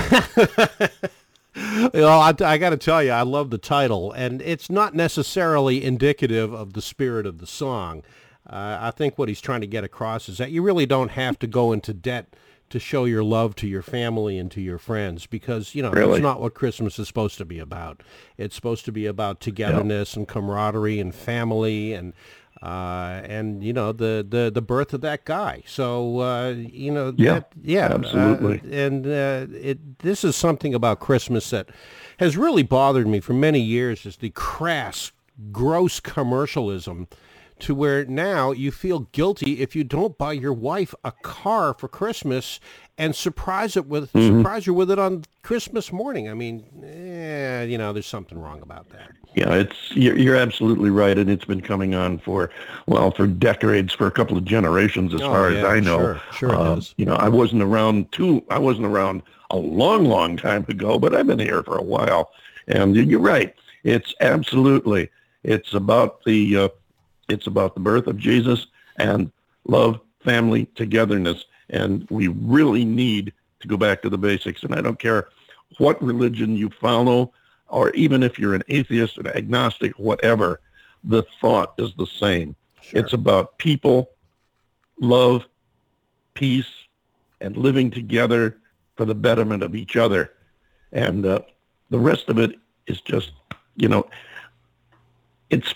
Well, 1.93 2.19
I, 2.19 2.33
I 2.39 2.57
got 2.57 2.71
to 2.71 2.77
tell 2.77 3.03
you, 3.03 3.11
I 3.11 3.21
love 3.21 3.51
the 3.51 3.59
title, 3.59 4.11
and 4.11 4.41
it's 4.41 4.71
not 4.71 4.95
necessarily 4.95 5.83
indicative 5.83 6.51
of 6.51 6.73
the 6.73 6.81
spirit 6.81 7.27
of 7.27 7.37
the 7.37 7.45
song. 7.45 8.01
Uh, 8.49 8.77
I 8.81 8.91
think 8.91 9.17
what 9.17 9.29
he's 9.29 9.39
trying 9.39 9.61
to 9.61 9.67
get 9.67 9.83
across 9.83 10.27
is 10.27 10.39
that 10.39 10.49
you 10.49 10.63
really 10.63 10.85
don't 10.85 11.11
have 11.11 11.37
to 11.39 11.47
go 11.47 11.71
into 11.71 11.93
debt 11.93 12.33
to 12.73 12.79
show 12.79 13.05
your 13.05 13.23
love 13.23 13.55
to 13.55 13.67
your 13.67 13.81
family 13.83 14.37
and 14.37 14.49
to 14.51 14.59
your 14.59 14.77
friends 14.79 15.25
because, 15.27 15.73
you 15.75 15.81
know, 15.83 15.91
Really? 15.91 16.13
that's 16.13 16.21
not 16.23 16.41
what 16.41 16.53
Christmas 16.55 16.97
is 16.99 17.07
supposed 17.07 17.37
to 17.37 17.45
be 17.45 17.59
about. 17.59 18.01
It's 18.37 18.55
supposed 18.55 18.83
to 18.85 18.91
be 18.91 19.05
about 19.05 19.39
togetherness 19.39 20.15
and 20.15 20.27
camaraderie 20.27 20.99
and 20.99 21.13
family 21.13 21.93
and 21.93 22.13
uh, 22.63 23.21
and 23.25 23.61
you 23.63 23.73
know 23.73 23.91
the, 23.91 24.25
the, 24.27 24.49
the 24.51 24.61
birth 24.61 24.93
of 24.93 25.01
that 25.01 25.25
guy. 25.25 25.61
So 25.67 26.19
uh, 26.19 26.49
you 26.57 26.91
know, 26.91 27.13
Yeah, 27.17 27.33
that- 27.33 27.51
yeah, 27.61 27.87
uh, 27.87 27.93
absolutely. 27.95 28.61
and 28.85 29.05
uh, 29.05 29.45
it 29.53 29.99
this 29.99 30.23
is 30.23 30.35
something 30.35 30.73
about 30.73 30.99
Christmas 30.99 31.49
that 31.49 31.69
has 32.19 32.37
really 32.37 32.63
bothered 32.63 33.05
me 33.07 33.19
for 33.19 33.33
many 33.33 33.59
years 33.59 34.05
is 34.05 34.17
the 34.17 34.29
crass, 34.31 35.11
gross 35.51 35.99
commercialism 35.99 37.07
to 37.59 37.73
where 37.75 38.05
now 38.05 38.51
you 38.51 38.71
feel 38.71 38.99
guilty 39.11 39.61
if 39.61 39.75
you 39.75 39.83
don't 39.83 40.17
buy 40.17 40.33
your 40.33 40.53
wife 40.53 40.93
a 41.03 41.11
car 41.11 41.73
for 41.73 41.87
Christmas 41.87 42.59
and 42.97 43.15
surprise 43.15 43.75
it 43.77 43.87
with 43.87 44.11
Mm-hmm. 44.13 44.37
surprise 44.39 44.65
her 44.65 44.73
with 44.73 44.91
it 44.91 44.99
on 44.99 45.23
Christmas 45.41 45.91
morning. 45.91 46.29
I 46.29 46.33
mean, 46.33 46.63
eh, 46.83 47.63
you 47.63 47.77
know, 47.77 47.93
there's 47.93 48.05
something 48.05 48.37
wrong 48.37 48.61
about 48.61 48.89
that. 48.89 49.11
Yeah, 49.35 49.53
it's 49.55 49.91
you're, 49.95 50.15
you're 50.17 50.35
absolutely 50.35 50.91
right, 50.91 51.17
and 51.17 51.27
it's 51.29 51.45
been 51.45 51.61
coming 51.61 51.95
on 51.95 52.19
for 52.19 52.51
well 52.85 53.09
for 53.11 53.25
decades, 53.25 53.91
for 53.93 54.05
a 54.05 54.11
couple 54.11 54.37
of 54.37 54.45
generations, 54.45 55.13
as 55.13 55.21
Oh, 55.21 55.29
far 55.29 55.49
as 55.49 55.63
I 55.63 55.79
know. 55.79 55.97
sure, 55.97 56.21
sure 56.33 56.49
it 56.53 56.55
Uh. 56.55 56.81
You 56.97 57.05
know, 57.05 57.15
I 57.15 57.29
wasn't 57.29 57.63
around 57.63 58.11
too. 58.11 58.43
I 58.51 58.59
wasn't 58.59 58.85
around 58.85 59.23
a 59.49 59.57
long, 59.57 60.05
long 60.05 60.37
time 60.37 60.65
ago, 60.69 60.99
but 60.99 61.15
I've 61.15 61.25
been 61.27 61.39
here 61.39 61.63
for 61.63 61.77
a 61.77 61.81
while, 61.83 62.29
and 62.67 62.95
you're 62.95 63.19
right. 63.19 63.55
It's 63.83 64.13
absolutely 64.21 65.09
it's 65.43 65.73
about 65.73 66.23
the 66.25 66.55
uh, 66.57 66.69
it's 67.29 67.47
about 67.47 67.73
the 67.73 67.81
birth 67.81 68.07
of 68.07 68.17
Jesus 68.17 68.67
and 68.97 69.31
love, 69.65 69.99
family, 70.23 70.67
togetherness, 70.75 71.45
and 71.69 72.07
we 72.09 72.27
really 72.27 72.85
need 72.85 73.33
to 73.61 73.67
go 73.67 73.77
back 73.77 74.01
to 74.01 74.09
the 74.09 74.17
basics. 74.17 74.63
And 74.63 74.75
I 74.75 74.81
don't 74.81 74.99
care 74.99 75.29
what 75.77 76.01
religion 76.01 76.55
you 76.55 76.69
follow 76.69 77.33
or 77.73 77.89
even 77.91 78.21
if 78.21 78.37
you're 78.37 78.53
an 78.53 78.63
atheist, 78.67 79.17
an 79.17 79.27
agnostic, 79.27 79.93
whatever, 79.97 80.61
the 81.03 81.23
thought 81.41 81.73
is 81.79 81.91
the 81.97 82.05
same. 82.05 82.55
It's 82.91 83.13
about 83.13 83.57
people, 83.57 84.11
love, 84.99 85.45
peace, 86.35 86.69
and 87.41 87.57
living 87.57 87.89
together 87.89 88.57
for 88.95 89.05
the 89.05 89.15
betterment 89.15 89.63
of 89.63 89.75
each 89.75 89.95
other. 89.95 90.33
And 90.91 91.25
uh, 91.25 91.39
the 91.89 91.97
rest 91.97 92.29
of 92.29 92.37
it 92.37 92.59
is 92.85 93.01
just, 93.01 93.31
you 93.75 93.87
know, 93.87 94.07
it's 95.49 95.73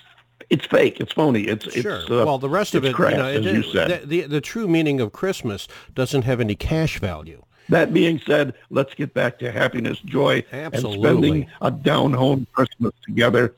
it's 0.50 0.66
fake. 0.66 1.00
It's 1.00 1.12
phony. 1.14 1.44
It's 1.44 1.72
Sure. 1.74 1.98
It's, 2.02 2.10
uh, 2.10 2.24
well, 2.26 2.38
the 2.38 2.50
rest 2.50 2.76
of 2.76 2.86
it, 2.86 2.94
crass, 2.94 3.12
you 3.14 3.18
know, 3.18 3.26
as 3.26 3.46
it- 3.46 3.56
you 3.56 3.64
said. 3.64 4.02
The, 4.02 4.06
the 4.06 4.22
the 4.28 4.42
true 4.42 4.68
meaning 4.68 5.00
of 5.02 5.12
Christmas 5.12 5.68
doesn't 5.94 6.24
have 6.24 6.40
any 6.40 6.56
cash 6.56 7.00
value. 7.00 7.44
That 7.70 7.94
being 7.94 8.20
said, 8.26 8.54
let's 8.70 8.94
get 8.94 9.14
back 9.14 9.40
to 9.40 9.52
happiness, 9.52 10.00
joy, 10.00 10.42
Absolutely. 10.54 10.96
and 10.96 11.04
spending 11.04 11.48
a 11.62 11.70
down-home 11.70 12.48
Christmas 12.54 12.94
together. 13.06 13.56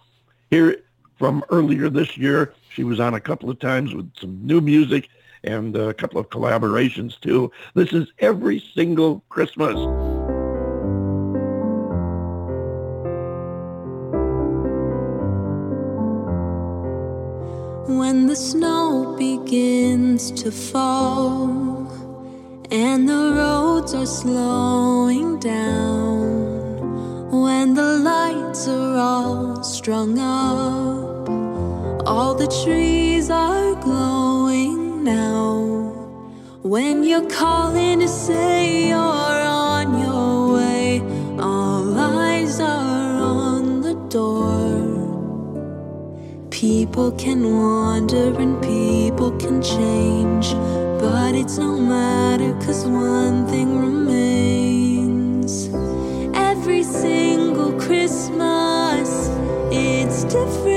Here 0.50 0.82
from 1.20 1.44
earlier 1.52 1.90
this 1.92 2.18
year, 2.18 2.54
she 2.74 2.84
was 2.84 3.00
on 3.00 3.14
a 3.14 3.20
couple 3.20 3.52
of 3.52 3.60
times 3.60 3.94
with 3.94 4.12
some 4.20 4.40
new 4.42 4.62
music 4.62 5.10
and 5.44 5.76
a 5.78 5.94
couple 5.94 6.20
of 6.20 6.30
collaborations 6.30 7.20
too. 7.22 7.52
This 7.76 7.94
is 7.94 8.08
every 8.18 8.64
single 8.74 9.24
Christmas. 9.30 9.76
When 17.90 18.28
the 18.28 18.36
snow 18.36 19.16
begins 19.18 20.30
to 20.44 20.52
fall 20.52 21.88
and 22.70 23.10
the 23.10 23.34
roads 23.36 23.96
are 23.96 24.06
slowing 24.06 25.40
down, 25.40 27.32
when 27.32 27.74
the 27.74 27.98
lights 27.98 28.68
are 28.68 28.96
all 28.96 29.64
strung 29.64 30.20
up, 30.20 31.28
all 32.08 32.36
the 32.36 32.48
trees 32.64 33.32
are 33.32 33.74
glowing 33.82 35.04
now. 35.04 35.58
When 36.62 37.04
you're 37.04 37.28
calling 37.28 38.02
to 38.02 38.08
say 38.08 38.90
you're 38.90 39.39
People 46.70 47.12
can 47.14 47.42
wander 47.50 48.40
and 48.40 48.62
people 48.62 49.32
can 49.40 49.60
change, 49.60 50.54
but 51.02 51.34
it's 51.34 51.58
no 51.58 51.76
matter 51.80 52.54
cause 52.64 52.86
one 52.86 53.48
thing 53.48 53.80
remains. 53.80 55.68
Every 56.36 56.84
single 56.84 57.72
Christmas, 57.80 59.10
it's 59.72 60.26
different 60.26 60.69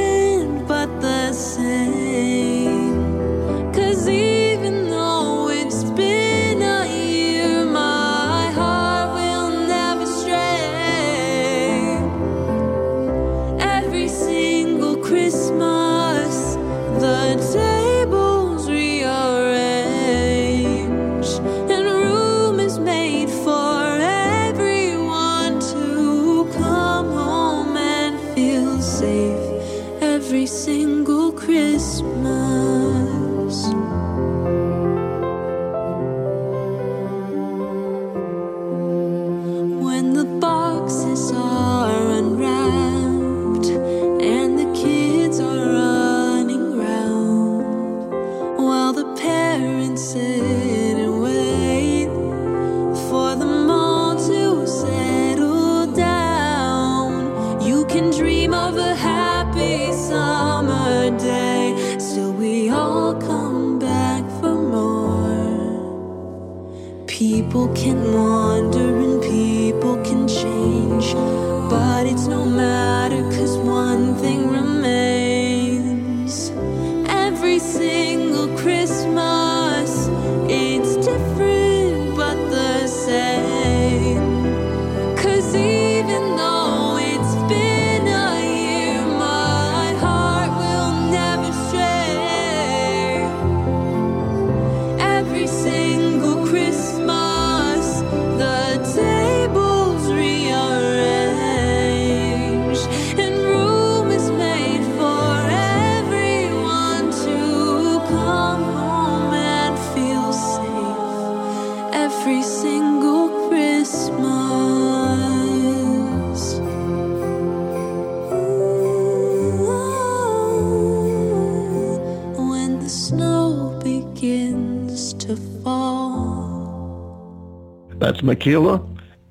Michaela. 128.22 128.84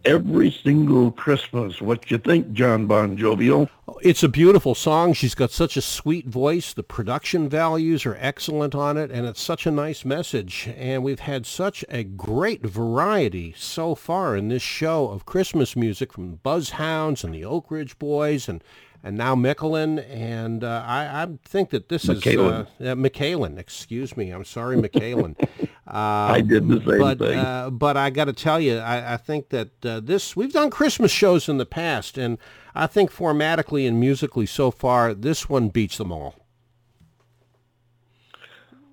Every 0.03 0.49
single 0.51 1.11
Christmas. 1.11 1.79
What 1.79 2.09
you 2.09 2.17
think, 2.17 2.53
Jon 2.53 2.87
Bon 2.87 3.15
Jovial? 3.15 3.69
It's 4.01 4.23
a 4.23 4.29
beautiful 4.29 4.73
song. 4.73 5.13
She's 5.13 5.35
got 5.35 5.51
such 5.51 5.77
a 5.77 5.81
sweet 5.81 6.27
voice. 6.27 6.73
The 6.73 6.81
production 6.81 7.47
values 7.47 8.03
are 8.07 8.17
excellent 8.19 8.73
on 8.73 8.97
it, 8.97 9.11
and 9.11 9.27
it's 9.27 9.41
such 9.41 9.67
a 9.67 9.71
nice 9.71 10.03
message. 10.03 10.67
And 10.75 11.03
we've 11.03 11.19
had 11.19 11.45
such 11.45 11.85
a 11.87 12.03
great 12.03 12.63
variety 12.63 13.53
so 13.55 13.93
far 13.93 14.35
in 14.35 14.47
this 14.47 14.63
show 14.63 15.09
of 15.09 15.27
Christmas 15.27 15.75
music 15.75 16.13
from 16.13 16.37
Buzzhounds 16.37 17.23
and 17.23 17.35
the 17.35 17.45
Oak 17.45 17.69
Ridge 17.69 17.99
Boys 17.99 18.49
and 18.49 18.63
and 19.03 19.17
now 19.17 19.35
Mickelin. 19.35 20.03
And 20.09 20.63
uh, 20.63 20.83
I, 20.85 21.23
I 21.23 21.27
think 21.43 21.69
that 21.71 21.89
this 21.89 22.07
is 22.07 22.25
uh, 22.25 22.65
uh. 22.79 23.59
Excuse 23.59 24.17
me. 24.17 24.31
I'm 24.31 24.45
sorry, 24.45 24.77
Mikalyn. 24.77 25.35
Uh, 25.91 26.31
I 26.31 26.41
did 26.41 26.69
the 26.69 26.77
same 26.77 26.99
but, 26.99 27.19
thing. 27.19 27.37
Uh, 27.37 27.69
but 27.69 27.97
I 27.97 28.11
got 28.11 28.25
to 28.25 28.33
tell 28.33 28.61
you, 28.61 28.77
I, 28.77 29.15
I 29.15 29.17
think 29.17 29.49
that 29.49 29.85
uh, 29.85 29.99
this 29.99 30.37
we've 30.37 30.53
done 30.53 30.69
Christmas 30.69 31.11
shows 31.11 31.49
in 31.49 31.57
the 31.57 31.65
past, 31.65 32.17
and 32.17 32.37
I 32.73 32.87
think 32.87 33.11
formatically 33.11 33.85
and 33.85 33.99
musically 33.99 34.45
so 34.45 34.71
far, 34.71 35.13
this 35.13 35.49
one 35.49 35.67
beats 35.67 35.97
them 35.97 36.13
all. 36.13 36.35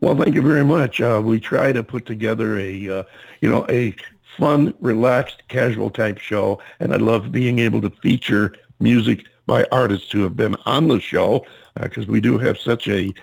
Well, 0.01 0.17
thank 0.17 0.35
you 0.35 0.43
very 0.43 0.65
much. 0.65 1.01
Uh, 1.01 1.23
we 1.25 1.39
try 1.39 1.71
to 1.71 1.85
put 1.85 2.05
together 2.05 2.59
a, 2.59 2.89
uh, 2.89 3.03
you 3.41 3.49
know, 3.49 3.65
a 3.69 3.95
fun, 4.37 4.75
relaxed, 4.81 5.43
casual 5.47 5.91
type 5.91 6.19
show, 6.19 6.61
and 6.81 6.93
I 6.93 6.97
love 6.97 7.31
being 7.31 7.61
able 7.61 7.81
to 7.83 7.91
feature 7.91 8.55
music 8.81 9.25
by 9.47 9.67
artists 9.71 10.11
who 10.11 10.23
have 10.23 10.37
been 10.37 10.57
on 10.67 10.89
the 10.89 11.01
show 11.01 11.47
because 11.81 12.09
we 12.09 12.21
do 12.21 12.39
have 12.39 12.59
such 12.59 12.89
a 12.89 13.15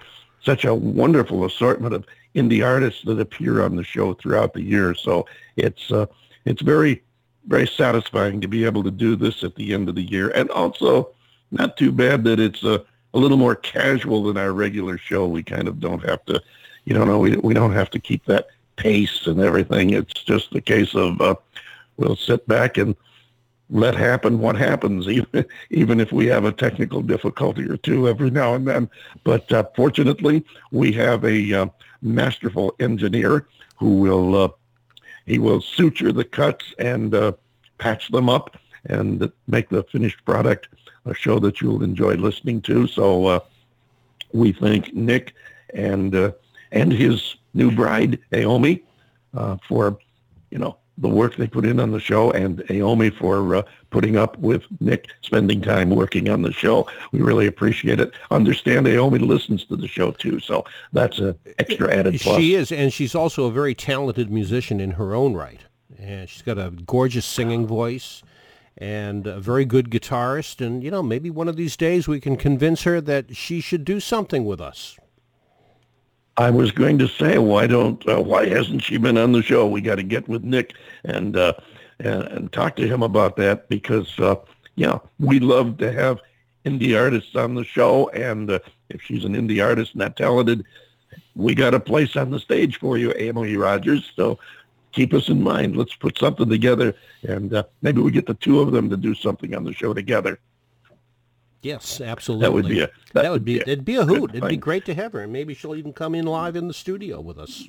such 0.45 0.65
a 0.65 0.73
wonderful 0.73 1.45
assortment 1.45 1.93
of 1.93 2.05
indie 2.35 2.65
artists 2.65 3.01
that 3.03 3.19
appear 3.19 3.63
on 3.63 3.75
the 3.75 3.83
show 3.83 4.13
throughout 4.13 4.53
the 4.53 4.61
year. 4.61 4.93
So 4.93 5.25
it's 5.55 5.91
uh, 5.91 6.05
it's 6.45 6.61
very 6.61 7.01
very 7.47 7.67
satisfying 7.67 8.41
to 8.41 8.47
be 8.47 8.65
able 8.65 8.83
to 8.83 8.91
do 8.91 9.15
this 9.15 9.43
at 9.43 9.55
the 9.55 9.73
end 9.73 9.89
of 9.89 9.95
the 9.95 10.01
year, 10.01 10.29
and 10.29 10.49
also 10.49 11.09
not 11.51 11.77
too 11.77 11.91
bad 11.91 12.23
that 12.23 12.39
it's 12.39 12.63
a, 12.63 12.83
a 13.13 13.19
little 13.19 13.37
more 13.37 13.55
casual 13.55 14.23
than 14.23 14.37
our 14.37 14.51
regular 14.51 14.97
show. 14.97 15.27
We 15.27 15.43
kind 15.43 15.67
of 15.67 15.79
don't 15.79 16.03
have 16.05 16.25
to, 16.25 16.41
you 16.85 16.93
know, 16.93 17.19
we 17.19 17.37
we 17.37 17.53
don't 17.53 17.73
have 17.73 17.89
to 17.91 17.99
keep 17.99 18.25
that 18.25 18.47
pace 18.75 19.27
and 19.27 19.39
everything. 19.39 19.91
It's 19.91 20.13
just 20.23 20.55
a 20.55 20.61
case 20.61 20.95
of 20.95 21.21
uh, 21.21 21.35
we'll 21.97 22.15
sit 22.15 22.47
back 22.47 22.77
and 22.77 22.95
let 23.69 23.95
happen 23.95 24.39
what 24.39 24.55
happens, 24.55 25.07
even 25.09 25.45
even 25.69 25.99
if 25.99 26.11
we 26.11 26.27
have 26.27 26.45
a 26.45 26.51
technical 26.51 27.01
difficulty 27.01 27.63
or 27.63 27.77
two 27.77 28.07
every 28.07 28.29
now 28.29 28.53
and 28.53 28.67
then. 28.67 28.89
But 29.23 29.51
uh, 29.51 29.63
fortunately, 29.75 30.45
we 30.71 30.91
have 30.93 31.23
a 31.25 31.53
uh, 31.53 31.65
masterful 32.01 32.75
engineer 32.79 33.47
who 33.77 33.97
will 33.97 34.35
uh, 34.35 34.49
he 35.25 35.39
will 35.39 35.61
suture 35.61 36.11
the 36.11 36.23
cuts 36.23 36.73
and 36.79 37.13
uh, 37.13 37.33
patch 37.77 38.09
them 38.09 38.29
up 38.29 38.57
and 38.85 39.31
make 39.47 39.69
the 39.69 39.83
finished 39.83 40.23
product 40.25 40.67
a 41.05 41.13
show 41.13 41.39
that 41.39 41.61
you'll 41.61 41.83
enjoy 41.83 42.13
listening 42.15 42.61
to. 42.61 42.87
So 42.87 43.25
uh, 43.25 43.39
we 44.33 44.51
thank 44.51 44.93
Nick 44.93 45.33
and 45.73 46.15
uh, 46.15 46.31
and 46.71 46.91
his 46.91 47.35
new 47.53 47.71
bride 47.71 48.19
Naomi 48.31 48.83
uh, 49.33 49.57
for 49.67 49.97
you 50.51 50.57
know 50.57 50.77
the 50.97 51.09
work 51.09 51.35
they 51.35 51.47
put 51.47 51.65
in 51.65 51.79
on 51.79 51.91
the 51.91 51.99
show, 51.99 52.31
and 52.31 52.63
Naomi 52.69 53.09
for 53.09 53.55
uh, 53.55 53.61
putting 53.89 54.15
up 54.15 54.37
with 54.37 54.63
Nick 54.79 55.07
spending 55.21 55.61
time 55.61 55.89
working 55.89 56.29
on 56.29 56.41
the 56.41 56.53
show. 56.53 56.87
We 57.11 57.21
really 57.21 57.47
appreciate 57.47 57.99
it. 57.99 58.13
Understand 58.31 58.85
Naomi 58.85 59.19
listens 59.19 59.65
to 59.65 59.75
the 59.75 59.87
show 59.87 60.11
too, 60.11 60.39
so 60.39 60.65
that's 60.93 61.19
an 61.19 61.37
extra 61.59 61.93
added 61.93 62.19
plus. 62.21 62.37
She 62.37 62.55
is, 62.55 62.71
and 62.71 62.93
she's 62.93 63.15
also 63.15 63.45
a 63.45 63.51
very 63.51 63.75
talented 63.75 64.31
musician 64.31 64.79
in 64.79 64.91
her 64.91 65.13
own 65.13 65.33
right. 65.33 65.61
And 65.97 66.29
she's 66.29 66.41
got 66.41 66.57
a 66.57 66.71
gorgeous 66.71 67.25
singing 67.25 67.65
voice 67.65 68.21
and 68.77 69.25
a 69.25 69.39
very 69.39 69.65
good 69.65 69.89
guitarist. 69.89 70.65
And, 70.65 70.83
you 70.83 70.91
know, 70.91 71.01
maybe 71.01 71.29
one 71.29 71.47
of 71.47 71.55
these 71.55 71.77
days 71.77 72.07
we 72.07 72.19
can 72.19 72.35
convince 72.35 72.83
her 72.83 73.01
that 73.01 73.35
she 73.35 73.61
should 73.61 73.85
do 73.85 73.99
something 73.99 74.45
with 74.45 74.59
us. 74.59 74.97
I 76.37 76.49
was 76.49 76.71
going 76.71 76.97
to 76.97 77.07
say, 77.07 77.37
why 77.37 77.65
don't, 77.65 78.07
uh, 78.09 78.21
why 78.21 78.47
hasn't 78.47 78.83
she 78.83 78.97
been 78.97 79.17
on 79.17 79.31
the 79.31 79.41
show? 79.41 79.67
We 79.67 79.81
got 79.81 79.95
to 79.95 80.03
get 80.03 80.27
with 80.27 80.43
Nick 80.43 80.73
and, 81.05 81.37
uh, 81.37 81.53
and 81.99 82.23
and 82.23 82.51
talk 82.51 82.75
to 82.75 82.87
him 82.87 83.03
about 83.03 83.37
that 83.37 83.69
because, 83.69 84.19
uh, 84.19 84.35
yeah, 84.75 84.99
we 85.17 85.39
love 85.39 85.77
to 85.77 85.91
have 85.93 86.19
indie 86.65 86.99
artists 86.99 87.35
on 87.35 87.55
the 87.55 87.63
show, 87.63 88.09
and 88.09 88.51
uh, 88.51 88.59
if 88.89 89.01
she's 89.01 89.23
an 89.23 89.33
indie 89.33 89.63
artist 89.63 89.93
and 89.93 90.01
that 90.01 90.17
talented, 90.17 90.65
we 91.35 91.55
got 91.55 91.73
a 91.73 91.79
place 91.79 92.15
on 92.15 92.31
the 92.31 92.39
stage 92.39 92.79
for 92.79 92.97
you, 92.97 93.11
Emily 93.13 93.55
Rogers. 93.55 94.11
So 94.15 94.39
keep 94.91 95.13
us 95.13 95.29
in 95.29 95.41
mind. 95.41 95.77
Let's 95.77 95.95
put 95.95 96.17
something 96.17 96.49
together, 96.49 96.95
and 97.23 97.53
uh, 97.53 97.63
maybe 97.81 98.01
we 98.01 98.11
get 98.11 98.25
the 98.25 98.33
two 98.33 98.59
of 98.59 98.71
them 98.71 98.89
to 98.89 98.97
do 98.97 99.13
something 99.15 99.55
on 99.55 99.63
the 99.63 99.73
show 99.73 99.93
together. 99.93 100.39
Yes, 101.65 101.99
absolutely. 101.99 102.45
That 102.45 102.53
would 102.53 102.67
be 102.67 102.79
a- 102.81 102.87
that, 103.13 103.23
that 103.23 103.31
would 103.31 103.43
be 103.43 103.57
would 103.57 103.65
be 103.65 103.71
a 103.71 103.73
it'd 103.73 103.85
be 103.85 103.95
a 103.95 104.05
hoot. 104.05 104.35
It'd 104.35 104.47
be 104.49 104.57
great 104.57 104.85
to 104.85 104.93
have 104.93 105.13
her, 105.13 105.21
and 105.21 105.33
maybe 105.33 105.55
she'll 105.55 105.75
even 105.75 105.93
come 105.93 106.13
in 106.13 106.25
live 106.25 106.55
in 106.55 106.67
the 106.67 106.75
studio 106.75 107.19
with 107.19 107.39
us. 107.39 107.67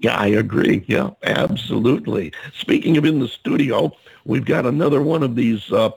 Yeah, 0.00 0.16
I 0.16 0.28
agree. 0.28 0.84
Yeah, 0.86 1.10
absolutely. 1.24 2.32
Speaking 2.56 2.96
of 2.96 3.04
in 3.04 3.18
the 3.18 3.26
studio, 3.26 3.90
we've 4.24 4.44
got 4.44 4.64
another 4.64 5.02
one 5.02 5.24
of 5.24 5.34
these 5.34 5.72
uh, 5.72 5.90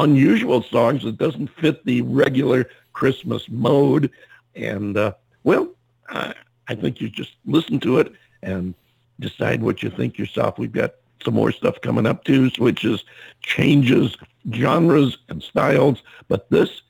unusual 0.00 0.62
songs 0.62 1.04
that 1.04 1.18
doesn't 1.18 1.48
fit 1.48 1.84
the 1.84 2.02
regular 2.02 2.68
Christmas 2.94 3.48
mode. 3.48 4.10
And, 4.56 4.96
uh, 4.96 5.12
well, 5.44 5.68
I, 6.08 6.34
I 6.66 6.74
think 6.74 7.00
you 7.00 7.08
just 7.10 7.34
listen 7.44 7.78
to 7.80 7.98
it 7.98 8.12
and 8.42 8.74
decide 9.20 9.62
what 9.62 9.82
you 9.82 9.90
think 9.90 10.18
yourself. 10.18 10.58
We've 10.58 10.72
got 10.72 10.94
some 11.24 11.34
more 11.34 11.52
stuff 11.52 11.80
coming 11.80 12.06
up 12.06 12.24
too, 12.24 12.50
switches, 12.50 13.04
changes, 13.42 14.16
genres, 14.52 15.18
and 15.28 15.42
styles. 15.42 16.02
But 16.28 16.50
this 16.50 16.82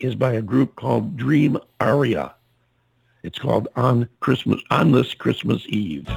is 0.00 0.14
by 0.14 0.32
a 0.32 0.42
group 0.42 0.76
called 0.76 1.16
Dream 1.16 1.58
Aria. 1.80 2.34
It's 3.22 3.38
called 3.38 3.68
On 3.76 4.08
Christmas 4.20 4.60
on 4.70 4.92
this 4.92 5.14
Christmas 5.14 5.64
Eve. 5.68 6.08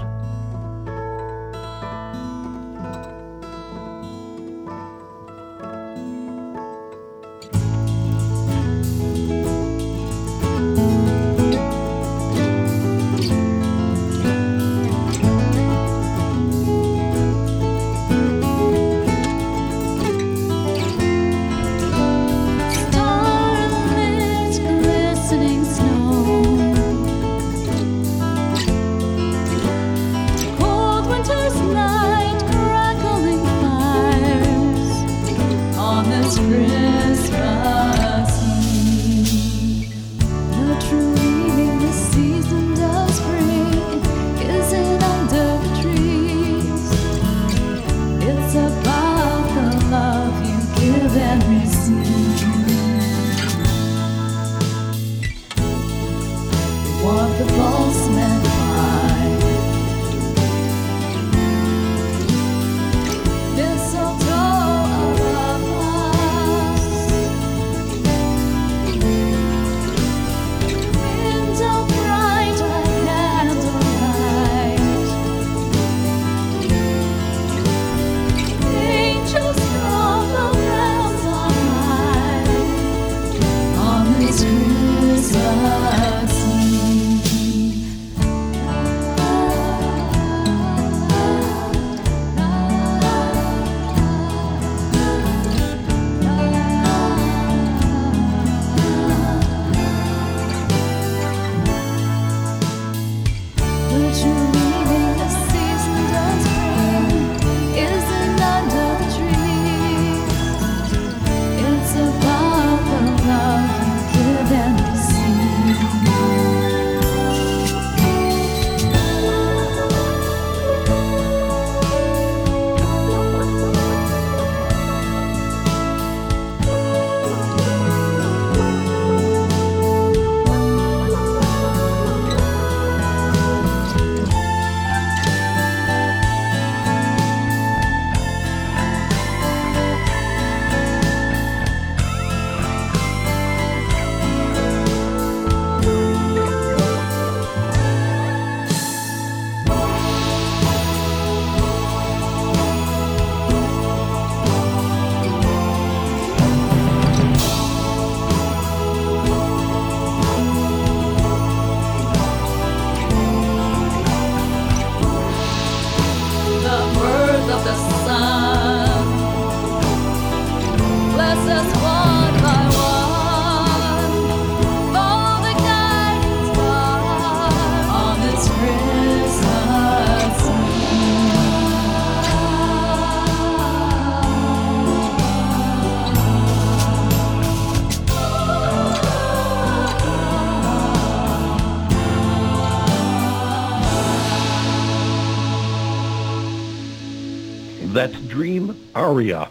That's 198.02 198.20
Dream 198.22 198.76
Aria. 198.96 199.48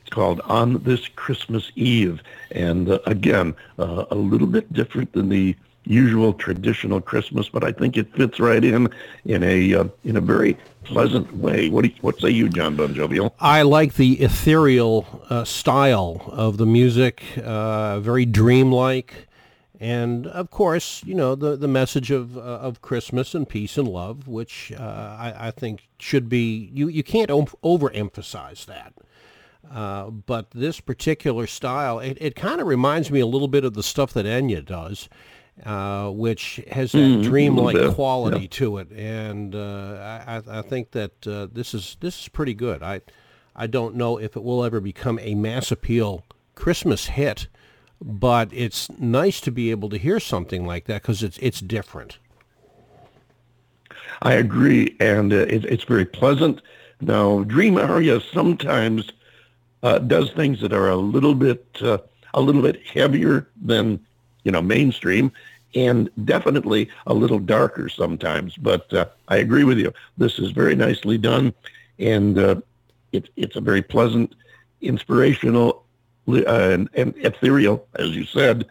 It's 0.00 0.08
called 0.08 0.40
On 0.46 0.82
This 0.84 1.06
Christmas 1.06 1.70
Eve. 1.76 2.22
And 2.50 2.88
uh, 2.88 2.98
again, 3.04 3.54
uh, 3.78 4.06
a 4.10 4.14
little 4.14 4.46
bit 4.46 4.72
different 4.72 5.12
than 5.12 5.28
the 5.28 5.54
usual 5.84 6.32
traditional 6.32 7.02
Christmas, 7.02 7.50
but 7.50 7.62
I 7.62 7.72
think 7.72 7.98
it 7.98 8.10
fits 8.16 8.40
right 8.40 8.64
in 8.64 8.88
in 9.26 9.42
a 9.42 9.74
uh, 9.74 9.84
in 10.04 10.16
a 10.16 10.20
very 10.22 10.56
pleasant 10.84 11.30
way. 11.36 11.68
What 11.68 11.84
you, 11.84 11.92
what 12.00 12.18
say 12.18 12.30
you, 12.30 12.48
Jon 12.48 12.74
Bon 12.74 12.94
Jovial? 12.94 13.34
I 13.38 13.60
like 13.60 13.96
the 13.96 14.14
ethereal 14.22 15.22
uh, 15.28 15.44
style 15.44 16.22
of 16.28 16.56
the 16.56 16.64
music, 16.64 17.22
uh, 17.36 18.00
very 18.00 18.24
dreamlike, 18.24 19.28
and 19.80 20.26
of 20.26 20.50
course, 20.50 21.02
you 21.04 21.14
know 21.14 21.34
the 21.34 21.56
the 21.56 21.66
message 21.68 22.10
of 22.10 22.36
uh, 22.36 22.40
of 22.40 22.82
Christmas 22.82 23.34
and 23.34 23.48
peace 23.48 23.78
and 23.78 23.88
love, 23.88 24.28
which 24.28 24.70
uh, 24.78 24.82
I, 25.18 25.48
I 25.48 25.50
think 25.50 25.88
should 25.98 26.28
be 26.28 26.70
you 26.72 26.88
you 26.88 27.02
can't 27.02 27.30
o- 27.30 27.48
overemphasize 27.64 28.66
that. 28.66 28.92
Uh, 29.70 30.10
but 30.10 30.50
this 30.52 30.80
particular 30.80 31.46
style, 31.46 31.98
it, 32.00 32.18
it 32.20 32.34
kind 32.34 32.60
of 32.60 32.66
reminds 32.66 33.10
me 33.10 33.20
a 33.20 33.26
little 33.26 33.46
bit 33.48 33.64
of 33.64 33.74
the 33.74 33.82
stuff 33.82 34.12
that 34.14 34.26
Enya 34.26 34.64
does, 34.64 35.08
uh, 35.64 36.08
which 36.10 36.60
has 36.72 36.92
that 36.92 36.98
Mm, 36.98 37.20
a 37.20 37.22
dreamlike 37.22 37.94
quality 37.94 38.40
yeah. 38.42 38.48
to 38.50 38.78
it, 38.78 38.90
and 38.90 39.54
uh, 39.54 40.22
I, 40.26 40.36
I 40.36 40.58
I 40.58 40.62
think 40.62 40.90
that 40.92 41.26
uh, 41.26 41.46
this 41.52 41.72
is 41.74 41.96
this 42.00 42.20
is 42.22 42.28
pretty 42.28 42.54
good. 42.54 42.82
I 42.82 43.00
I 43.54 43.66
don't 43.66 43.94
know 43.94 44.18
if 44.18 44.36
it 44.36 44.42
will 44.42 44.64
ever 44.64 44.80
become 44.80 45.18
a 45.20 45.34
mass 45.34 45.70
appeal 45.70 46.24
Christmas 46.54 47.06
hit, 47.06 47.46
but 48.00 48.48
it's 48.52 48.90
nice 48.98 49.40
to 49.42 49.50
be 49.50 49.70
able 49.70 49.88
to 49.90 49.98
hear 49.98 50.20
something 50.20 50.66
like 50.66 50.86
that 50.86 51.02
because 51.02 51.22
it's 51.22 51.38
it's 51.38 51.60
different. 51.60 52.18
I 54.22 54.34
agree, 54.34 54.96
and 55.00 55.32
uh, 55.32 55.36
it, 55.36 55.64
it's 55.64 55.84
very 55.84 56.04
pleasant. 56.04 56.60
Now, 57.00 57.42
Dream 57.44 57.78
Aria 57.78 58.20
sometimes 58.20 59.10
uh, 59.82 59.98
does 59.98 60.30
things 60.32 60.60
that 60.60 60.72
are 60.72 60.88
a 60.88 60.96
little 60.96 61.34
bit 61.34 61.64
uh, 61.82 61.98
a 62.34 62.40
little 62.40 62.62
bit 62.62 62.84
heavier 62.86 63.48
than 63.60 64.04
you 64.44 64.52
know 64.52 64.62
mainstream, 64.62 65.32
and 65.74 66.10
definitely 66.24 66.88
a 67.06 67.14
little 67.14 67.38
darker 67.38 67.88
sometimes. 67.88 68.56
But 68.56 68.92
uh, 68.92 69.06
I 69.28 69.36
agree 69.36 69.64
with 69.64 69.78
you. 69.78 69.92
This 70.18 70.38
is 70.38 70.50
very 70.50 70.74
nicely 70.74 71.18
done, 71.18 71.54
and 71.98 72.38
uh, 72.38 72.56
it, 73.12 73.28
it's 73.36 73.56
a 73.56 73.60
very 73.60 73.82
pleasant, 73.82 74.34
inspirational, 74.80 75.84
and, 76.36 76.88
and 76.94 77.14
ethereal, 77.18 77.86
as 77.96 78.10
you 78.10 78.24
said. 78.24 78.66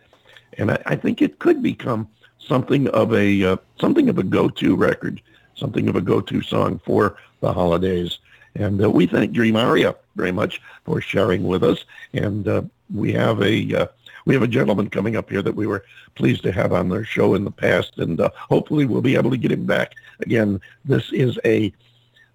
And 0.57 0.71
I, 0.71 0.81
I 0.85 0.95
think 0.95 1.21
it 1.21 1.39
could 1.39 1.61
become 1.61 2.07
something 2.39 2.87
of 2.89 3.13
a 3.13 3.43
uh, 3.43 3.57
something 3.79 4.09
of 4.09 4.17
a 4.17 4.23
go-to 4.23 4.75
record, 4.75 5.21
something 5.55 5.87
of 5.87 5.95
a 5.95 6.01
go-to 6.01 6.41
song 6.41 6.79
for 6.85 7.17
the 7.41 7.53
holidays. 7.53 8.19
And 8.55 8.83
uh, 8.83 8.89
we 8.89 9.05
thank 9.05 9.31
Dream 9.31 9.55
Aria 9.55 9.95
very 10.15 10.31
much 10.31 10.61
for 10.83 10.99
sharing 10.99 11.43
with 11.43 11.63
us. 11.63 11.85
And 12.13 12.47
uh, 12.47 12.63
we 12.93 13.13
have 13.13 13.41
a 13.41 13.81
uh, 13.81 13.87
we 14.25 14.33
have 14.33 14.43
a 14.43 14.47
gentleman 14.47 14.89
coming 14.89 15.15
up 15.15 15.29
here 15.29 15.41
that 15.41 15.55
we 15.55 15.67
were 15.67 15.85
pleased 16.15 16.43
to 16.43 16.51
have 16.51 16.73
on 16.73 16.89
their 16.89 17.05
show 17.05 17.35
in 17.35 17.45
the 17.45 17.51
past, 17.51 17.97
and 17.97 18.19
uh, 18.19 18.29
hopefully 18.35 18.85
we'll 18.85 19.01
be 19.01 19.15
able 19.15 19.31
to 19.31 19.37
get 19.37 19.51
him 19.51 19.65
back 19.65 19.93
again. 20.19 20.59
This 20.85 21.11
is 21.11 21.39
a 21.45 21.71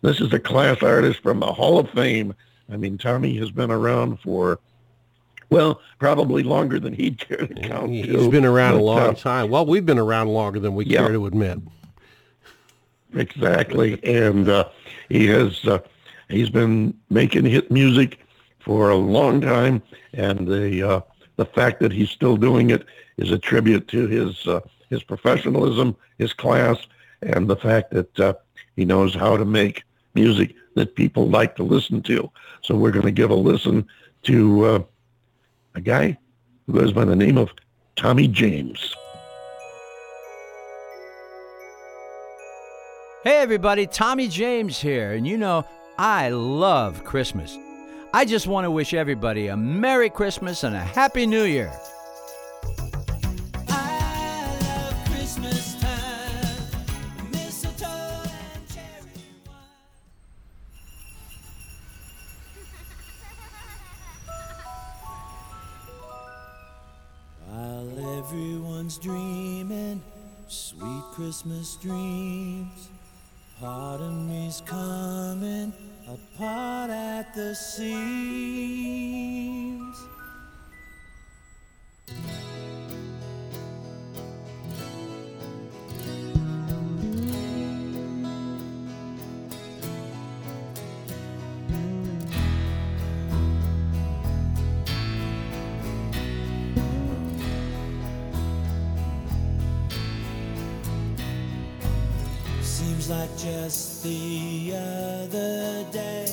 this 0.02 0.20
is 0.20 0.32
a 0.32 0.38
class 0.40 0.82
artist 0.82 1.20
from 1.22 1.40
the 1.40 1.52
Hall 1.52 1.78
of 1.78 1.90
Fame. 1.90 2.34
I 2.70 2.76
mean, 2.76 2.98
Tommy 2.98 3.36
has 3.36 3.50
been 3.50 3.70
around 3.70 4.20
for 4.20 4.58
well, 5.50 5.80
probably 5.98 6.42
longer 6.42 6.78
than 6.80 6.92
he'd 6.92 7.18
care 7.18 7.46
to 7.46 7.54
count. 7.54 7.90
He's 7.90 8.06
to, 8.06 8.30
been 8.30 8.44
around 8.44 8.74
a 8.74 8.82
long 8.82 8.98
uh, 8.98 9.12
time. 9.14 9.50
Well, 9.50 9.66
we've 9.66 9.86
been 9.86 9.98
around 9.98 10.28
longer 10.28 10.60
than 10.60 10.74
we 10.74 10.84
Yeah. 10.86 11.00
care 11.00 11.12
to 11.12 11.26
admit. 11.26 11.58
Exactly, 13.14 14.02
and 14.02 14.48
uh, 14.48 14.68
he 15.08 15.26
has 15.26 15.64
uh, 15.66 15.78
he's 16.28 16.50
been 16.50 16.94
making 17.10 17.44
hit 17.44 17.70
music 17.70 18.18
for 18.58 18.90
a 18.90 18.96
long 18.96 19.40
time, 19.40 19.82
and 20.14 20.48
the 20.48 20.82
uh, 20.82 21.00
the 21.36 21.44
fact 21.44 21.78
that 21.80 21.92
he's 21.92 22.10
still 22.10 22.36
doing 22.36 22.70
it 22.70 22.84
is 23.16 23.30
a 23.30 23.38
tribute 23.38 23.86
to 23.88 24.08
his 24.08 24.46
uh, 24.48 24.60
his 24.90 25.02
professionalism, 25.04 25.96
his 26.18 26.32
class, 26.32 26.76
and 27.22 27.48
the 27.48 27.56
fact 27.56 27.92
that 27.92 28.20
uh, 28.20 28.34
he 28.74 28.84
knows 28.84 29.14
how 29.14 29.36
to 29.36 29.44
make 29.44 29.84
music 30.14 30.54
that 30.74 30.96
people 30.96 31.28
like 31.28 31.54
to 31.56 31.62
listen 31.62 32.02
to. 32.02 32.30
So 32.62 32.74
we're 32.74 32.90
going 32.90 33.04
to 33.04 33.12
give 33.12 33.30
a 33.30 33.34
listen 33.34 33.86
to 34.24 34.64
uh, 34.64 34.82
a 35.74 35.80
guy 35.80 36.16
who 36.66 36.72
goes 36.72 36.92
by 36.92 37.04
the 37.04 37.16
name 37.16 37.36
of 37.36 37.50
Tommy 37.96 38.28
James. 38.28 38.94
Hey 43.24 43.38
everybody, 43.38 43.86
Tommy 43.86 44.28
James 44.28 44.78
here, 44.78 45.12
and 45.12 45.26
you 45.26 45.38
know, 45.38 45.64
I 45.98 46.28
love 46.28 47.04
Christmas. 47.04 47.56
I 48.12 48.24
just 48.24 48.46
want 48.46 48.64
to 48.64 48.70
wish 48.70 48.94
everybody 48.94 49.48
a 49.48 49.56
Merry 49.56 50.10
Christmas 50.10 50.62
and 50.62 50.76
a 50.76 50.80
Happy 50.80 51.26
New 51.26 51.44
Year. 51.44 51.72
Christmas 71.14 71.76
dreams, 71.76 72.88
part 73.60 74.00
of 74.00 74.12
me's 74.12 74.60
coming 74.66 75.72
apart 76.08 76.90
at 76.90 77.32
the 77.36 77.54
seams. 77.54 77.84
Just 103.44 104.02
the 104.02 104.72
other 104.74 105.84
day, 105.92 106.26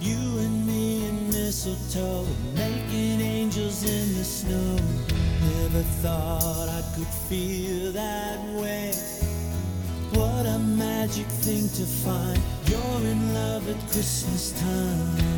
you 0.00 0.38
and 0.38 0.64
me 0.64 1.08
and 1.08 1.26
mistletoe 1.26 2.24
making 2.54 3.20
angels 3.20 3.82
in 3.82 4.14
the 4.16 4.22
snow. 4.22 4.76
Never 5.40 5.82
thought 6.02 6.68
I 6.68 6.82
could 6.94 7.12
feel 7.28 7.90
that 7.92 8.38
way. 8.60 8.92
What 10.12 10.46
a 10.46 10.60
magic 10.60 11.26
thing 11.26 11.68
to 11.68 11.84
find. 12.04 12.40
You're 12.66 13.10
in 13.10 13.34
love 13.34 13.68
at 13.68 13.80
Christmas 13.90 14.52
time. 14.60 15.37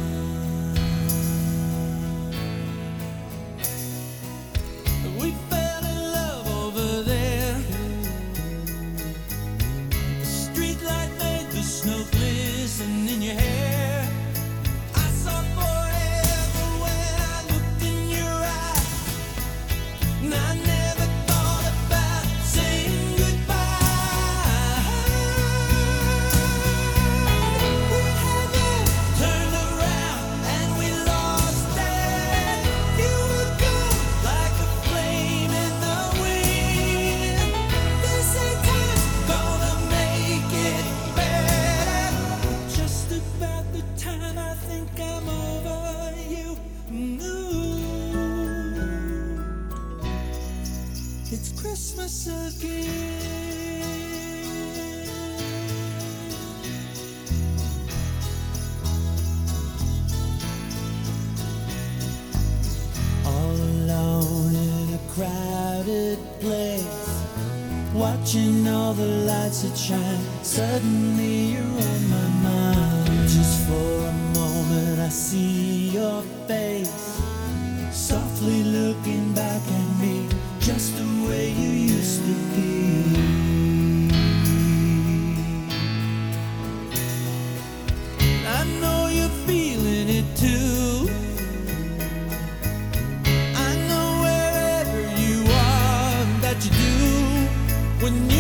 When 98.11 98.31
you 98.31 98.40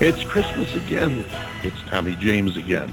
It's 0.00 0.24
Christmas 0.24 0.74
again. 0.74 1.24
It's 1.62 1.80
Tommy 1.88 2.16
James 2.16 2.56
again. 2.56 2.92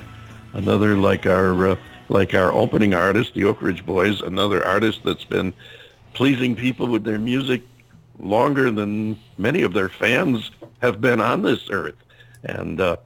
Another 0.54 0.96
like 0.96 1.26
our 1.26 1.70
uh, 1.70 1.76
like 2.10 2.36
our 2.36 2.52
opening 2.52 2.94
artist, 2.94 3.34
the 3.34 3.44
Oak 3.46 3.64
Ridge 3.64 3.84
Boys, 3.84 4.22
another 4.22 4.64
artist 4.64 5.02
that's 5.04 5.26
been 5.26 5.52
pleasing 6.14 6.56
people 6.56 6.88
with 6.88 7.04
their 7.04 7.18
music 7.18 7.64
longer 8.20 8.70
than 8.70 9.20
many 9.40 9.64
of 9.64 9.74
their 9.74 9.90
fans 9.90 10.52
have 10.84 11.02
been 11.02 11.20
on 11.20 11.42
this 11.42 11.70
earth. 11.72 11.96
And 12.44 12.80
uh, 12.80 12.98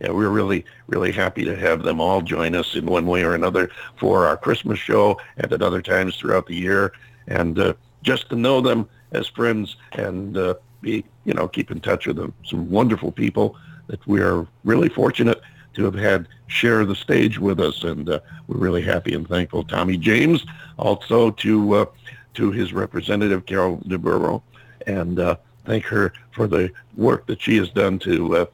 yeah, 0.00 0.10
we're 0.10 0.30
really, 0.30 0.64
really 0.88 1.12
happy 1.12 1.44
to 1.44 1.54
have 1.54 1.84
them 1.84 2.00
all 2.00 2.22
join 2.22 2.56
us 2.56 2.74
in 2.74 2.86
one 2.86 3.06
way 3.06 3.22
or 3.22 3.36
another 3.36 3.70
for 3.96 4.26
our 4.26 4.36
Christmas 4.36 4.80
show 4.80 5.20
and 5.36 5.52
at 5.52 5.62
other 5.62 5.80
times 5.80 6.16
throughout 6.16 6.46
the 6.46 6.56
year. 6.56 6.92
And 7.28 7.56
uh, 7.58 7.74
just 8.02 8.30
to 8.30 8.36
know 8.36 8.60
them 8.60 8.88
as 9.12 9.28
friends 9.28 9.76
and 9.92 10.36
uh, 10.36 10.54
be, 10.84 11.04
you 11.24 11.34
know, 11.34 11.48
keep 11.48 11.70
in 11.70 11.80
touch 11.80 12.06
with 12.06 12.16
them. 12.16 12.32
Some 12.44 12.70
wonderful 12.70 13.10
people 13.10 13.56
that 13.88 14.06
we 14.06 14.20
are 14.20 14.46
really 14.62 14.88
fortunate 14.88 15.40
to 15.74 15.84
have 15.84 15.94
had 15.94 16.28
share 16.46 16.84
the 16.84 16.94
stage 16.94 17.38
with 17.38 17.58
us, 17.58 17.82
and 17.82 18.08
uh, 18.08 18.20
we're 18.46 18.58
really 18.58 18.82
happy 18.82 19.14
and 19.14 19.26
thankful. 19.26 19.64
Tommy 19.64 19.96
James, 19.96 20.44
also 20.78 21.30
to 21.32 21.74
uh, 21.74 21.86
to 22.34 22.50
his 22.50 22.72
representative 22.72 23.46
Carol 23.46 23.78
DeBurro, 23.78 24.42
and 24.86 25.18
uh, 25.18 25.36
thank 25.64 25.84
her 25.84 26.12
for 26.32 26.46
the 26.46 26.70
work 26.96 27.26
that 27.26 27.40
she 27.40 27.56
has 27.56 27.70
done 27.70 27.98
to 28.00 28.36
uh, 28.36 28.46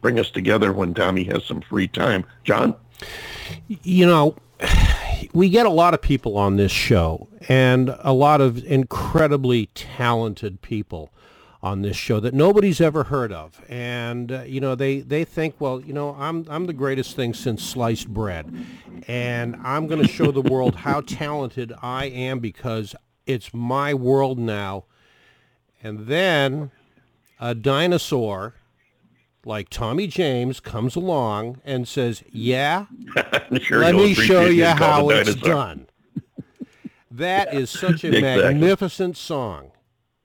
bring 0.00 0.18
us 0.18 0.30
together 0.30 0.72
when 0.72 0.94
Tommy 0.94 1.24
has 1.24 1.44
some 1.44 1.60
free 1.60 1.88
time. 1.88 2.24
Jon? 2.44 2.74
You 3.68 4.06
know, 4.06 4.36
we 5.32 5.48
get 5.48 5.66
a 5.66 5.70
lot 5.70 5.94
of 5.94 6.02
people 6.02 6.36
on 6.36 6.56
this 6.56 6.72
show 6.72 7.28
and 7.48 7.94
a 8.00 8.12
lot 8.12 8.40
of 8.40 8.64
incredibly 8.64 9.66
talented 9.74 10.60
people 10.62 11.10
on 11.62 11.82
this 11.82 11.96
show 11.96 12.20
that 12.20 12.32
nobody's 12.34 12.80
ever 12.80 13.04
heard 13.04 13.32
of. 13.32 13.60
And, 13.68 14.30
uh, 14.30 14.42
you 14.42 14.60
know, 14.60 14.74
they, 14.74 15.00
they 15.00 15.24
think, 15.24 15.56
well, 15.58 15.80
you 15.80 15.92
know, 15.92 16.14
I'm, 16.18 16.46
I'm 16.48 16.66
the 16.66 16.72
greatest 16.72 17.16
thing 17.16 17.34
since 17.34 17.62
sliced 17.62 18.08
bread. 18.08 18.52
And 19.08 19.56
I'm 19.64 19.86
going 19.88 20.00
to 20.06 20.08
show 20.08 20.30
the 20.30 20.42
world 20.42 20.76
how 20.76 21.00
talented 21.00 21.72
I 21.82 22.04
am 22.06 22.38
because 22.38 22.94
it's 23.26 23.52
my 23.52 23.92
world 23.92 24.38
now. 24.38 24.84
And 25.82 26.06
then 26.06 26.70
a 27.40 27.54
dinosaur 27.54 28.54
like 29.44 29.68
Tommy 29.68 30.06
James 30.06 30.60
comes 30.60 30.96
along 30.96 31.60
and 31.64 31.86
says, 31.86 32.24
"Yeah, 32.30 32.86
sure 33.60 33.78
let 33.78 33.94
me 33.94 34.12
show 34.12 34.46
you 34.46 34.64
how 34.66 35.08
it's 35.10 35.36
done." 35.36 35.86
That 37.10 37.54
is 37.54 37.70
such 37.70 38.02
a 38.04 38.08
Exactly. 38.16 38.42
magnificent 38.44 39.16
song. 39.16 39.70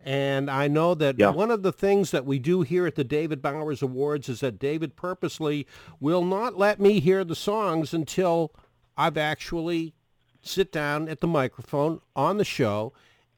And 0.06 0.52
I 0.52 0.68
know 0.68 0.94
that 0.96 1.18
Yeah. 1.18 1.30
one 1.30 1.50
of 1.50 1.64
the 1.64 1.72
things 1.72 2.12
that 2.12 2.26
we 2.26 2.38
do 2.38 2.62
here 2.62 2.86
at 2.86 2.96
the 2.96 3.06
David 3.06 3.42
Bowers 3.42 3.82
Awards 3.82 4.28
is 4.28 4.42
that 4.42 4.60
David 4.60 4.96
purposely 4.96 5.66
will 6.00 6.26
not 6.26 6.58
let 6.58 6.80
me 6.80 7.00
hear 7.00 7.24
the 7.24 7.36
songs 7.36 7.94
until 7.94 8.52
I've 8.98 9.18
actually 9.18 9.94
sit 10.42 10.72
down 10.72 11.08
at 11.08 11.22
the 11.22 11.28
microphone 11.28 12.02
on 12.16 12.38
the 12.38 12.44
show 12.44 12.92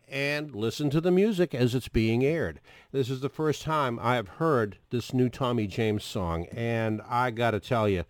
and 0.08 0.56
listen 0.56 0.90
to 0.92 1.02
the 1.02 1.12
music 1.12 1.54
as 1.54 1.76
it's 1.76 1.88
being 1.88 2.24
aired. 2.24 2.60
This 2.92 3.10
is 3.10 3.22
the 3.22 3.30
first 3.30 3.62
time 3.62 4.00
I 4.00 4.16
have 4.16 4.28
heard 4.28 4.78
this 4.90 5.14
new 5.14 5.30
Tommy 5.30 5.68
James 5.68 6.04
song, 6.04 6.46
and 6.52 7.02
I 7.08 7.32
got 7.32 7.52
to 7.52 7.60
tell 7.60 7.88
you, 7.88 8.06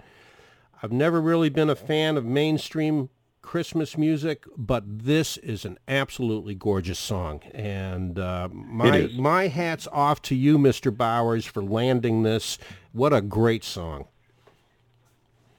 I've 0.82 0.92
never 0.92 1.22
really 1.22 1.50
been 1.50 1.70
a 1.70 1.76
fan 1.76 2.18
of 2.18 2.26
mainstream 2.26 3.10
Christmas 3.46 3.98
music, 3.98 4.44
but 4.58 4.84
this 4.86 5.38
is 5.38 5.64
an 5.66 5.78
absolutely 5.88 6.56
gorgeous 6.56 7.00
song. 7.00 7.42
And 7.54 8.18
uh, 8.20 8.50
my 8.52 9.10
my 9.16 9.48
hats 9.48 9.88
off 9.92 10.22
to 10.24 10.36
you, 10.36 10.58
Mr. 10.58 10.96
Bowers, 10.96 11.46
for 11.46 11.64
landing 11.64 12.24
this. 12.24 12.58
What 12.92 13.14
a 13.14 13.22
great 13.22 13.64
song. 13.64 14.06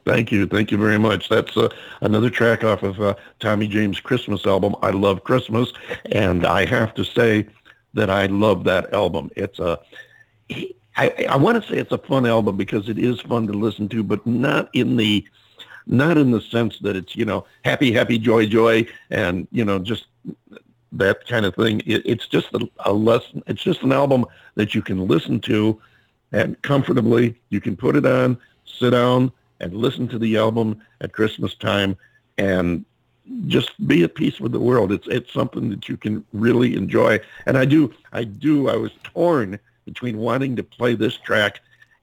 Thank 0.05 0.31
you. 0.31 0.46
Thank 0.46 0.70
you 0.70 0.79
very 0.79 0.99
much. 0.99 1.29
That's 1.29 1.57
uh, 1.57 1.68
another 2.01 2.29
track 2.29 2.64
off 2.64 2.83
of 2.83 3.01
uh, 3.01 3.14
Tommy 3.40 3.66
James' 3.66 3.99
Christmas 3.99 4.46
album, 4.46 4.77
I 4.83 4.90
Love 4.90 5.25
Christmas. 5.25 5.72
And 6.12 6.46
I 6.46 6.64
have 6.66 6.94
to 6.94 7.05
say 7.05 7.46
that 7.94 8.09
I 8.09 8.27
love 8.27 8.64
that 8.64 8.92
album. 8.92 9.31
It's 9.35 9.59
a, 9.59 9.81
I, 10.96 11.27
I 11.29 11.37
want 11.37 11.61
to 11.61 11.68
say 11.68 11.79
it's 11.79 11.90
a 11.90 11.99
fun 11.99 12.25
album 12.25 12.57
because 12.57 12.88
it 12.88 12.99
is 12.99 13.20
fun 13.20 13.49
to 13.49 13.53
listen 13.53 13.88
to, 13.88 14.05
but 14.05 14.25
not 14.25 14.70
in 14.75 14.96
the, 14.96 15.27
not 15.87 16.18
in 16.18 16.31
the 16.31 16.40
sense 16.40 16.79
that 16.81 16.96
it's, 16.96 17.16
you 17.16 17.25
know, 17.25 17.46
happy, 17.64 17.92
happy, 17.92 18.18
joy, 18.18 18.46
joy, 18.46 18.87
and, 19.11 19.46
you 19.53 19.64
know, 19.64 19.79
just 19.79 20.07
that 20.92 21.27
kind 21.27 21.46
of 21.46 21.55
thing. 21.55 21.81
It, 21.87 22.03
it's 22.05 22.27
just 22.27 22.53
a, 22.55 22.68
a 22.85 22.92
lesson. 22.92 23.42
It's 23.46 23.62
just 23.62 23.83
an 23.83 23.92
album 23.92 24.27
that 24.55 24.75
you 24.75 24.83
can 24.83 25.07
listen 25.07 25.40
to 25.40 25.81
and 26.33 26.61
comfortably. 26.62 27.37
You 27.51 27.61
can 27.61 27.77
put 27.77 27.96
it 27.96 28.07
on, 28.07 28.38
sit 28.64 28.90
down, 28.90 29.33
and 29.61 29.75
listen 29.75 30.09
to 30.09 30.18
the 30.18 30.37
album 30.37 30.83
at 31.01 31.12
Christmas 31.12 31.55
time, 31.55 31.96
and 32.37 32.85
just 33.46 33.87
be 33.87 34.05
at 34.05 34.14
peace 34.14 34.40
with 34.40 34.53
the 34.53 34.61
world. 34.61 34.92
It's 34.92 35.09
it's 35.09 35.33
something 35.33 35.70
that 35.70 35.88
you 35.88 35.96
can 35.96 36.25
really 36.33 36.77
enjoy. 36.77 37.20
And 37.46 37.57
I 37.57 37.64
do, 37.64 37.92
I 38.12 38.25
do. 38.25 38.68
I 38.68 38.77
was 38.77 38.92
torn 39.03 39.59
between 39.85 40.18
wanting 40.18 40.57
to 40.57 40.62
play 40.62 40.94
this 40.94 41.16
track 41.16 41.61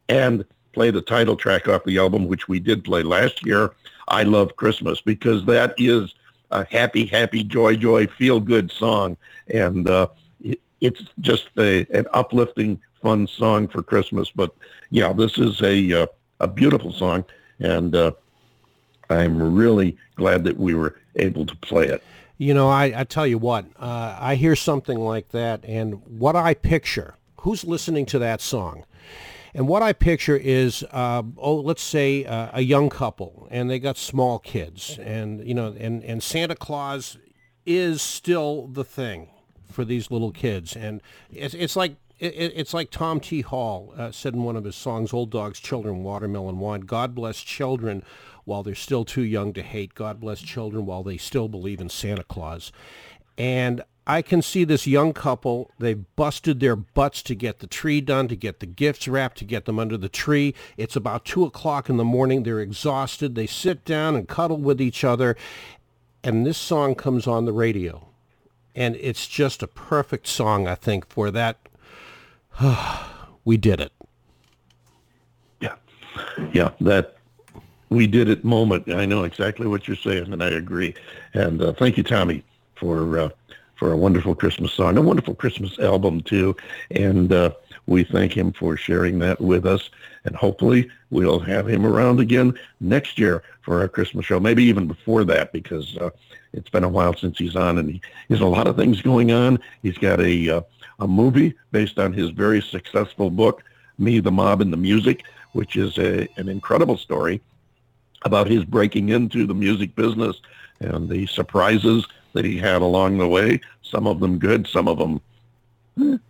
and 0.10 0.46
play 0.74 0.92
the 0.92 1.02
title 1.02 1.36
track 1.36 1.68
off 1.68 1.84
the 1.84 1.98
album, 1.98 2.28
which 2.28 2.48
we 2.48 2.60
did 2.60 2.84
play 2.84 3.04
last 3.04 3.46
year. 3.46 3.72
I 4.08 4.24
love 4.24 4.56
Christmas 4.56 5.00
because 5.02 5.46
that 5.46 5.74
is 5.78 6.14
a 6.52 6.66
happy, 6.66 7.06
happy, 7.06 7.44
joy, 7.44 7.76
joy, 7.76 8.08
feel 8.08 8.40
good 8.40 8.72
song, 8.72 9.18
and 9.48 9.90
uh, 9.90 10.08
it, 10.42 10.60
it's 10.82 11.04
just 11.22 11.50
a 11.58 11.86
an 11.98 12.06
uplifting, 12.14 12.80
fun 13.02 13.28
song 13.28 13.68
for 13.68 13.82
Christmas. 13.82 14.30
But 14.30 14.54
yeah, 14.90 15.14
this 15.14 15.38
is 15.38 15.62
a 15.62 16.04
uh, 16.04 16.08
a 16.40 16.48
beautiful 16.48 16.92
song, 16.92 17.26
and 17.60 17.96
uh, 17.96 18.12
I'm 19.10 19.56
really 19.56 19.98
glad 20.16 20.44
that 20.44 20.58
we 20.58 20.74
were 20.74 21.00
able 21.16 21.46
to 21.46 21.56
play 21.58 21.88
it. 21.88 22.04
You 22.38 22.54
know, 22.54 22.68
I, 22.68 22.94
I 22.96 23.04
tell 23.04 23.28
you 23.28 23.38
what, 23.38 23.66
uh, 23.80 24.18
I 24.20 24.36
hear 24.36 24.56
something 24.56 25.00
like 25.00 25.30
that, 25.30 25.64
and 25.64 26.06
what 26.06 26.36
I 26.36 26.54
picture, 26.54 27.16
who's 27.38 27.64
listening 27.64 28.06
to 28.08 28.20
that 28.20 28.42
song? 28.42 28.84
And 29.56 29.68
what 29.68 29.84
I 29.84 29.94
picture 29.94 30.36
is, 30.36 30.84
uh, 30.92 31.22
oh, 31.38 31.56
let's 31.56 31.84
say 31.84 32.26
uh, 32.26 32.50
a 32.54 32.62
young 32.62 32.90
couple, 32.90 33.48
and 33.52 33.70
they 33.70 33.78
got 33.80 33.98
small 33.98 34.40
kids, 34.40 34.98
and 35.00 35.46
you 35.48 35.54
know, 35.54 35.76
and, 35.80 36.04
and 36.04 36.24
Santa 36.24 36.56
Claus 36.56 37.18
is 37.66 38.02
still 38.02 38.68
the 38.68 38.84
thing 38.84 39.30
for 39.70 39.86
these 39.86 40.10
little 40.10 40.32
kids, 40.32 40.76
and 40.76 41.02
it's, 41.32 41.54
it's 41.54 41.76
like 41.76 41.96
it, 42.20 42.34
it- 42.34 42.54
it's 42.56 42.74
like 42.74 42.90
Tom 42.90 43.20
T. 43.20 43.42
Hall 43.42 43.94
uh, 43.98 44.12
said 44.12 44.34
in 44.34 44.44
one 44.44 44.56
of 44.56 44.64
his 44.64 44.76
songs, 44.76 45.14
"Old 45.14 45.30
dogs, 45.30 45.60
children, 45.60 46.04
watermelon 46.04 46.60
wine." 46.60 46.82
God 46.82 47.14
bless 47.14 47.40
children 47.42 48.04
while 48.46 48.64
they're 48.64 48.76
still 48.76 49.06
too 49.06 49.22
young 49.24 49.54
to 49.54 49.62
hate. 49.62 49.94
God 49.94 50.20
bless 50.20 50.42
children 50.42 50.86
while 50.88 51.04
they 51.04 51.18
still 51.18 51.48
believe 51.48 51.80
in 51.80 51.90
Santa 51.90 52.24
Claus. 52.24 52.72
And 53.38 53.84
I 54.06 54.22
can 54.22 54.42
see 54.42 54.66
this 54.66 54.86
young 54.86 55.14
couple, 55.14 55.72
they've 55.80 56.04
busted 56.16 56.60
their 56.60 56.76
butts 56.76 57.22
to 57.24 57.36
get 57.36 57.60
the 57.60 57.68
tree 57.68 58.02
done, 58.02 58.28
to 58.28 58.36
get 58.36 58.60
the 58.60 58.66
gifts 58.66 59.08
wrapped, 59.08 59.38
to 59.38 59.46
get 59.46 59.66
them 59.66 59.80
under 59.80 59.98
the 59.98 60.10
tree. 60.10 60.54
It's 60.76 60.96
about 60.96 61.24
2 61.24 61.46
o'clock 61.46 61.90
in 61.90 61.96
the 61.96 62.04
morning. 62.04 62.44
They're 62.44 62.60
exhausted. 62.60 63.36
They 63.36 63.48
sit 63.48 63.86
down 63.86 64.16
and 64.16 64.28
cuddle 64.28 64.58
with 64.58 64.82
each 64.82 65.06
other. 65.06 65.38
And 66.22 66.46
this 66.46 66.58
song 66.58 66.96
comes 66.96 67.28
on 67.28 67.46
the 67.46 67.54
radio. 67.54 68.08
And 68.76 68.96
it's 68.98 69.28
just 69.28 69.64
a 69.64 69.68
perfect 69.68 70.28
song, 70.28 70.68
I 70.68 70.76
think, 70.76 71.08
for 71.08 71.32
that. 71.32 71.60
we 73.46 73.56
did 73.56 73.80
it. 73.80 73.94
Yeah, 75.62 75.76
yeah, 76.52 76.72
that 76.82 77.16
we 77.90 78.08
did 78.08 78.28
it 78.28 78.44
moment. 78.44 78.92
I 78.92 79.06
know 79.06 79.24
exactly 79.24 79.68
what 79.68 79.88
you're 79.88 79.96
saying, 79.96 80.34
and 80.34 80.44
I 80.44 80.50
agree. 80.50 80.94
And 81.34 81.62
uh, 81.62 81.74
thank 81.74 81.98
you, 81.98 82.04
Tommy, 82.04 82.44
for 82.76 83.20
uh, 83.20 83.30
for 83.76 83.92
a 83.92 83.98
wonderful 83.98 84.36
Christmas 84.36 84.74
song, 84.74 84.98
a 84.98 85.02
wonderful 85.02 85.36
Christmas 85.36 85.78
album 85.80 86.22
too. 86.22 86.56
And 86.92 87.32
uh, 87.32 87.52
we 87.86 88.04
thank 88.04 88.36
him 88.36 88.54
for 88.54 88.78
sharing 88.78 89.20
that 89.20 89.42
with 89.42 89.66
us. 89.66 89.90
And 90.26 90.36
hopefully, 90.36 90.90
we'll 91.10 91.40
have 91.40 91.68
him 91.68 91.86
around 91.86 92.20
again 92.20 92.58
next 92.80 93.20
year 93.20 93.44
for 93.62 93.82
our 93.82 93.88
Christmas 93.88 94.26
show. 94.26 94.40
Maybe 94.40 94.64
even 94.64 94.88
before 94.88 95.24
that, 95.26 95.52
because 95.52 95.98
uh, 95.98 96.12
it's 96.54 96.70
been 96.70 96.84
a 96.84 96.90
while 96.90 97.14
since 97.14 97.38
he's 97.38 97.56
on, 97.56 97.78
and 97.78 97.92
he, 97.92 98.02
has 98.30 98.42
a 98.42 98.46
lot 98.46 98.68
of 98.68 98.78
things 98.78 99.02
going 99.02 99.32
on. 99.32 99.60
He's 99.82 99.98
got 99.98 100.22
a 100.22 100.58
uh, 100.58 100.62
a 101.00 101.08
movie 101.08 101.54
based 101.72 102.00
on 102.00 102.14
his 102.14 102.30
very 102.30 102.62
successful 102.62 103.30
book, 103.30 103.64
Me, 103.98 104.20
the 104.20 104.32
Mob, 104.32 104.62
and 104.62 104.72
the 104.72 104.78
Music, 104.78 105.24
which 105.52 105.76
is 105.76 105.98
a, 105.98 106.28
an 106.38 106.48
incredible 106.50 106.98
story 106.98 107.42
about 108.24 108.48
his 108.48 108.64
breaking 108.64 109.10
into 109.10 109.46
the 109.46 109.54
music 109.54 109.96
business 109.96 110.40
and 110.80 111.10
the 111.10 111.26
surprises 111.26 112.08
that 112.34 112.46
he 112.46 112.58
had 112.58 112.82
along 112.82 113.18
the 113.18 113.28
way. 113.28 113.62
Some 113.82 114.08
of 114.08 114.20
them 114.20 114.38
good, 114.38 114.68
some 114.68 114.88
of 114.88 114.98
them 114.98 115.22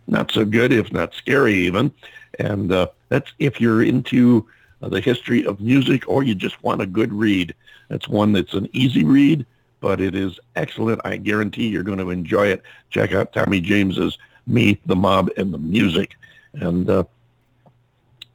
not 0.06 0.30
so 0.30 0.44
good, 0.44 0.72
if 0.72 0.92
not 0.92 1.14
scary 1.14 1.54
even. 1.54 1.92
And 2.38 2.70
uh, 2.72 2.88
that's 3.08 3.32
if 3.38 3.60
you're 3.60 3.82
into 3.82 4.46
uh, 4.82 4.88
the 4.88 5.00
history 5.00 5.46
of 5.46 5.60
music 5.60 6.08
or 6.08 6.22
you 6.22 6.34
just 6.34 6.62
want 6.62 6.82
a 6.82 6.86
good 6.86 7.12
read. 7.12 7.54
That's 7.88 8.08
one 8.08 8.32
that's 8.32 8.54
an 8.54 8.68
easy 8.72 9.04
read, 9.04 9.46
but 9.80 10.00
it 10.00 10.14
is 10.14 10.38
excellent. 10.56 11.00
I 11.04 11.16
guarantee 11.16 11.68
you're 11.68 11.82
going 11.82 11.98
to 11.98 12.10
enjoy 12.10 12.48
it. 12.48 12.62
Check 12.90 13.12
out 13.12 13.32
Tommy 13.32 13.60
James's 13.60 14.18
Me, 14.46 14.78
the 14.86 14.96
Mob, 14.96 15.30
and 15.36 15.52
the 15.52 15.58
Music. 15.58 16.16
And 16.54 16.88
uh, 16.88 17.04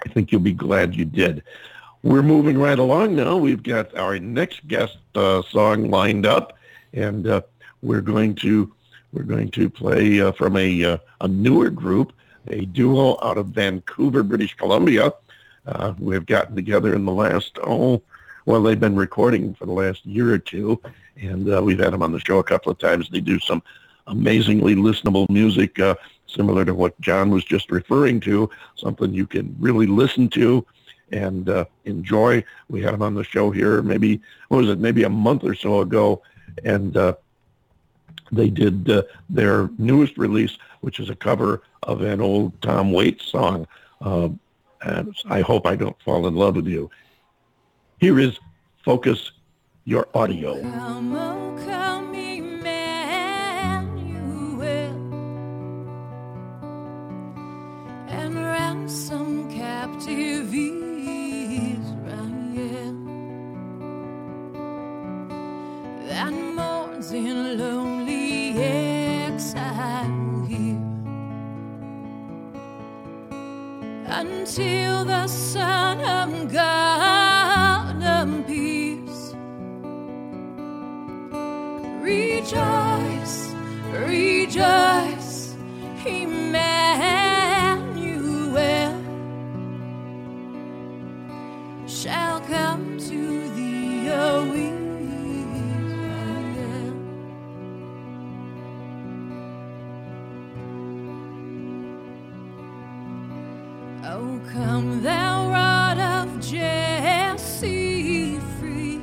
I 0.05 0.09
think 0.09 0.31
you'll 0.31 0.41
be 0.41 0.53
glad 0.53 0.95
you 0.95 1.05
did. 1.05 1.43
We're 2.03 2.23
moving 2.23 2.57
right 2.57 2.79
along 2.79 3.15
now. 3.15 3.35
We've 3.35 3.61
got 3.61 3.95
our 3.97 4.17
next 4.19 4.65
guest 4.67 4.97
uh, 5.15 5.41
song 5.49 5.89
lined 5.89 6.25
up, 6.25 6.57
and 6.93 7.27
uh, 7.27 7.41
we're 7.81 8.01
going 8.01 8.35
to 8.35 8.73
we're 9.11 9.23
going 9.23 9.49
to 9.51 9.69
play 9.69 10.21
uh, 10.21 10.31
from 10.31 10.55
a 10.57 10.83
uh, 10.83 10.97
a 11.21 11.27
newer 11.27 11.69
group, 11.69 12.13
a 12.47 12.65
duo 12.65 13.17
out 13.23 13.37
of 13.37 13.47
Vancouver, 13.47 14.23
British 14.23 14.55
Columbia. 14.55 15.13
Uh, 15.65 15.93
we've 15.99 16.25
gotten 16.25 16.55
together 16.55 16.93
in 16.95 17.05
the 17.05 17.11
last 17.11 17.57
oh, 17.63 18.01
well, 18.45 18.61
they've 18.61 18.79
been 18.79 18.95
recording 18.95 19.53
for 19.53 19.65
the 19.65 19.71
last 19.71 20.05
year 20.05 20.33
or 20.33 20.39
two, 20.39 20.81
and 21.21 21.51
uh, 21.53 21.61
we've 21.61 21.79
had 21.79 21.93
them 21.93 22.01
on 22.01 22.11
the 22.11 22.19
show 22.19 22.39
a 22.39 22.43
couple 22.43 22.71
of 22.71 22.79
times. 22.79 23.09
They 23.09 23.21
do 23.21 23.39
some 23.39 23.61
amazingly 24.07 24.75
listenable 24.75 25.29
music, 25.29 25.79
uh, 25.79 25.95
similar 26.25 26.65
to 26.65 26.73
what 26.73 26.99
Jon 26.99 27.29
was 27.29 27.43
just 27.43 27.71
referring 27.71 28.19
to, 28.21 28.49
something 28.75 29.13
you 29.13 29.27
can 29.27 29.55
really 29.59 29.85
listen 29.85 30.29
to 30.29 30.65
and 31.11 31.49
uh, 31.49 31.65
enjoy. 31.85 32.43
We 32.69 32.81
had 32.81 32.93
them 32.93 33.01
on 33.01 33.15
the 33.15 33.23
show 33.23 33.51
here 33.51 33.81
maybe, 33.81 34.21
what 34.47 34.59
was 34.59 34.69
it, 34.69 34.79
maybe 34.79 35.03
a 35.03 35.09
month 35.09 35.43
or 35.43 35.55
so 35.55 35.81
ago, 35.81 36.21
and 36.63 36.95
they 38.31 38.49
did 38.49 38.89
uh, 38.89 39.03
their 39.29 39.69
newest 39.77 40.17
release, 40.17 40.57
which 40.81 40.99
is 40.99 41.09
a 41.09 41.15
cover 41.15 41.61
of 41.83 42.01
an 42.01 42.21
old 42.21 42.59
Tom 42.61 42.91
Waits 42.91 43.25
song, 43.25 43.67
uh, 44.01 44.29
and 44.81 45.15
I 45.29 45.41
Hope 45.41 45.65
I 45.65 45.75
Don't 45.75 45.99
Fall 46.01 46.27
in 46.27 46.35
Love 46.35 46.55
with 46.55 46.67
You. 46.67 46.89
Here 47.99 48.19
is 48.19 48.39
Focus 48.83 49.31
Your 49.85 50.07
Audio. 50.13 50.61
Come, 50.61 51.15
oh, 51.15 51.65
come, 51.65 51.99
captive 59.99 60.53
Israel 60.53 61.09
that 66.07 66.31
mourns 66.31 67.11
in 67.11 67.57
until 74.09 75.05
the 75.05 75.27
Son 75.27 76.01
of 76.01 76.51
God 76.51 78.01
appears. 78.01 79.35
Rejoice, 82.01 83.53
rejoice, 83.93 85.55
Emmanuel 86.05 86.59
shall 91.87 92.39
come 92.41 92.88
come 104.65 105.01
thou 105.01 105.49
rod 105.49 105.97
of 105.97 106.27
Jesse 106.41 108.37
free, 108.57 108.97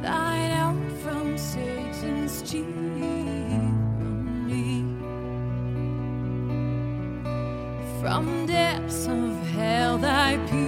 thine 0.00 0.52
out 0.62 0.82
from 1.02 1.36
Satan's 1.36 2.42
tyranny, 2.42 2.84
from 8.00 8.46
depths 8.46 9.08
of 9.08 9.46
hell 9.48 9.98
thy 9.98 10.36
people 10.46 10.63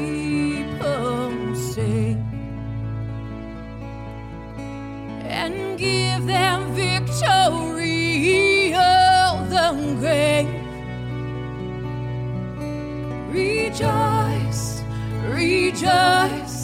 Rejoice, 13.37 14.83
rejoice, 15.29 16.56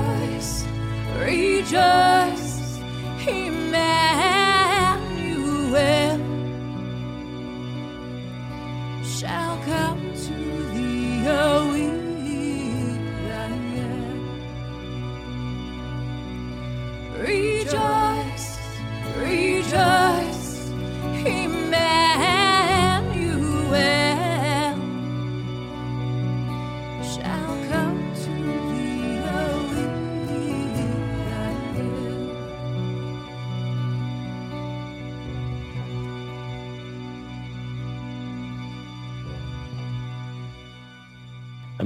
Rejoice, 0.00 0.64
rejoice, 1.18 2.78
Emmanuel. 3.26 3.80
Shall 9.04 9.56
come 9.64 10.12
to 10.14 10.34
the 10.72 11.28
O 11.28 11.69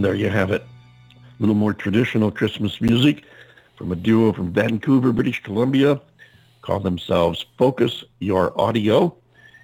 there 0.05 0.15
you 0.15 0.29
have 0.29 0.51
it. 0.51 0.61
A 0.61 1.17
little 1.41 1.55
more 1.55 1.73
traditional 1.73 2.31
Christmas 2.31 2.79
music 2.83 3.25
from 3.75 3.91
a 3.91 3.97
duo 3.97 4.35
from 4.35 4.53
Vancouver, 4.53 5.13
British 5.13 5.43
Columbia, 5.43 5.99
call 6.61 6.79
themselves 6.79 7.47
Focus 7.57 8.05
Your 8.19 8.59
Audio. 8.61 9.17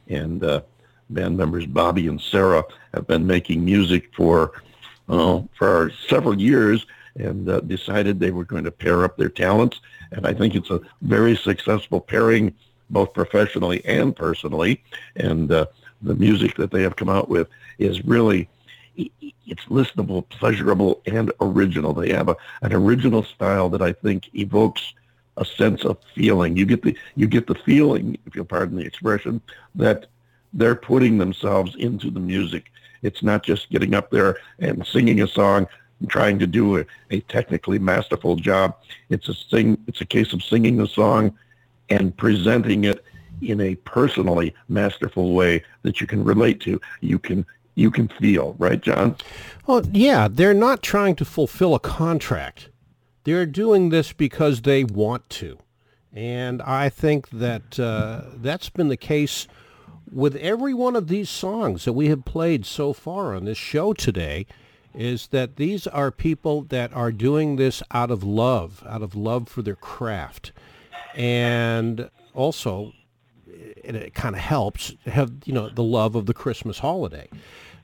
And 0.09 0.43
uh, 0.43 0.63
band 1.11 1.37
members 1.37 1.67
Bobby 1.67 2.07
and 2.07 2.19
Sarah 2.19 2.65
have 2.95 3.07
been 3.07 3.27
making 3.27 3.63
music 3.63 4.15
for 4.15 4.63
uh, 5.11 5.43
for 5.59 5.93
several 6.09 6.41
years 6.41 6.87
and 7.17 7.47
uh, 7.47 7.61
decided 7.61 8.19
they 8.19 8.31
were 8.31 8.45
going 8.47 8.65
to 8.65 8.71
pair 8.71 9.05
up 9.05 9.19
their 9.19 9.29
talents. 9.29 9.83
And 10.13 10.27
I 10.27 10.33
think 10.33 10.55
it's 10.55 10.71
a 10.71 10.81
very 11.03 11.37
successful 11.37 12.01
pairing, 12.01 12.55
both 12.89 13.13
professionally 13.13 13.85
and 13.85 14.17
personally. 14.17 14.83
And 15.17 15.53
uh, 15.53 15.67
the 16.01 16.15
music 16.15 16.57
that 16.57 16.71
they 16.71 16.83
have 16.83 16.97
come 16.97 17.11
out 17.11 17.29
with 17.29 17.49
is 17.79 18.03
really 18.07 18.49
it's 19.47 19.65
listenable, 19.65 20.29
pleasurable, 20.29 21.03
and 21.07 21.33
original. 21.41 21.93
They 21.93 22.13
have 22.13 22.29
a, 22.29 22.37
an 22.63 22.73
original 22.73 23.25
style 23.25 23.69
that 23.71 23.83
I 23.83 23.93
think 23.93 24.31
evokes 24.35 24.95
a 25.37 25.45
sense 25.45 25.85
of 25.85 25.99
feeling. 26.15 26.57
You 26.57 26.67
get 26.67 26.83
the 26.83 26.97
you 27.17 27.27
get 27.27 27.47
the 27.47 27.55
feeling, 27.55 28.19
if 28.27 28.35
you'll 28.35 28.45
pardon 28.45 28.77
the 28.77 28.85
expression, 28.85 29.41
that 29.75 30.07
they're 30.53 30.75
putting 30.75 31.19
themselves 31.19 31.75
into 31.77 32.11
the 32.11 32.21
music. 32.21 32.71
It's 33.03 33.23
not 33.23 33.43
just 33.43 33.71
getting 33.71 33.95
up 33.95 34.11
there 34.11 34.39
and 34.59 34.87
singing 34.87 35.23
a 35.23 35.29
song 35.29 35.67
and 36.01 36.11
trying 36.11 36.39
to 36.39 36.47
do 36.47 36.79
a, 36.79 36.87
a 37.11 37.21
technically 37.21 37.79
masterful 37.79 38.37
job. 38.37 38.77
It's 39.09 39.29
a 39.29 39.35
sing. 39.35 39.79
It's 39.87 40.01
a 40.01 40.07
case 40.07 40.33
of 40.33 40.43
singing 40.43 40.77
the 40.77 40.89
song 40.89 41.37
and 41.89 42.17
presenting 42.17 42.85
it 42.85 43.05
in 43.43 43.61
a 43.61 43.75
personally 43.77 44.55
masterful 44.69 45.33
way 45.33 45.63
that 45.83 46.01
you 46.01 46.07
can 46.07 46.23
relate 46.23 46.61
to. 46.61 46.81
You 47.01 47.19
can 47.19 47.47
you 47.81 47.91
can 47.91 48.09
feel, 48.09 48.55
right, 48.59 48.81
Jon? 48.81 49.17
Well, 49.67 49.83
yeah, 49.93 50.29
they're 50.31 50.55
not 50.55 50.83
trying 50.83 51.17
to 51.17 51.25
fulfill 51.25 51.75
a 51.75 51.81
contract. 51.81 52.69
They're 53.25 53.47
doing 53.47 53.89
this 53.89 54.13
because 54.13 54.63
they 54.63 54.85
want 54.85 55.29
to. 55.31 55.59
And 56.13 56.61
I 56.63 56.89
think 56.89 57.31
that 57.31 57.79
uh, 57.79 58.23
that's 58.37 58.69
been 58.69 58.89
the 58.89 58.97
case 58.97 59.47
with 60.13 60.35
every 60.37 60.75
one 60.75 60.97
of 60.97 61.09
these 61.09 61.31
songs 61.31 61.85
that 61.85 61.93
we 61.93 62.09
have 62.09 62.25
played 62.25 62.67
so 62.67 62.93
far 62.93 63.35
on 63.35 63.45
this 63.45 63.59
show 63.59 63.93
today 63.93 64.47
is 64.93 65.29
that 65.29 65.57
these 65.57 65.87
are 65.87 66.11
people 66.11 66.63
that 66.63 66.93
are 66.93 67.13
doing 67.13 67.57
this 67.57 67.81
out 67.93 68.11
of 68.11 68.25
love, 68.25 68.83
out 68.89 69.03
of 69.03 69.15
love 69.15 69.49
for 69.49 69.63
their 69.63 69.77
craft. 69.77 70.51
And 71.15 72.11
also, 72.35 72.93
it, 73.47 73.95
it 73.95 74.15
kind 74.15 74.35
of 74.35 74.41
helps 74.41 74.95
have, 75.07 75.33
you 75.45 75.53
know, 75.53 75.69
the 75.69 75.85
love 75.85 76.17
of 76.17 76.27
the 76.27 76.35
Christmas 76.35 76.81
holiday. 76.81 77.29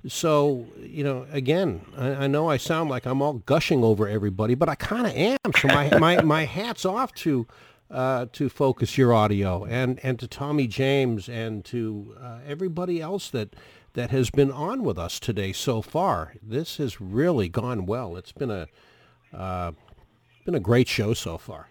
So, 0.09 0.67
you 0.81 1.03
know, 1.03 1.27
again, 1.31 1.85
I, 1.97 2.09
I, 2.09 2.27
know 2.27 2.49
I 2.49 2.57
sound 2.57 2.91
like 2.91 3.07
I'm 3.07 3.21
all 3.23 3.35
gushing 3.35 3.83
over 3.83 4.09
everybody, 4.09 4.55
but 4.55 4.69
I 4.69 4.75
kind 4.75 5.07
of 5.07 5.13
am. 5.15 5.39
So 5.59 5.69
my, 5.69 5.99
my, 5.99 6.23
my 6.23 6.45
hat's 6.45 6.85
off 6.85 7.13
to 7.15 7.47
uh, 7.91 8.27
to 8.33 8.49
Focus 8.49 8.99
Your 8.99 9.13
Audio 9.13 9.65
and, 9.65 10.01
and 10.03 10.19
to 10.19 10.27
Tommy 10.27 10.67
James 10.67 11.29
and 11.29 11.65
to 11.67 12.17
uh, 12.21 12.39
everybody 12.47 13.01
else 13.01 13.31
that 13.31 13.55
that 13.93 14.11
has 14.11 14.29
been 14.29 14.53
on 14.53 14.83
with 14.83 14.99
us 14.99 15.19
today 15.19 15.53
so 15.53 15.81
far. 15.81 16.35
This 16.43 16.77
has 16.77 17.01
really 17.01 17.49
gone 17.49 17.87
well. 17.87 18.17
It's 18.17 18.33
been 18.33 18.51
a 18.51 18.67
uh, 19.33 19.73
been 20.45 20.55
a 20.55 20.61
great 20.61 20.89
show 20.89 21.15
so 21.15 21.39
far. 21.39 21.71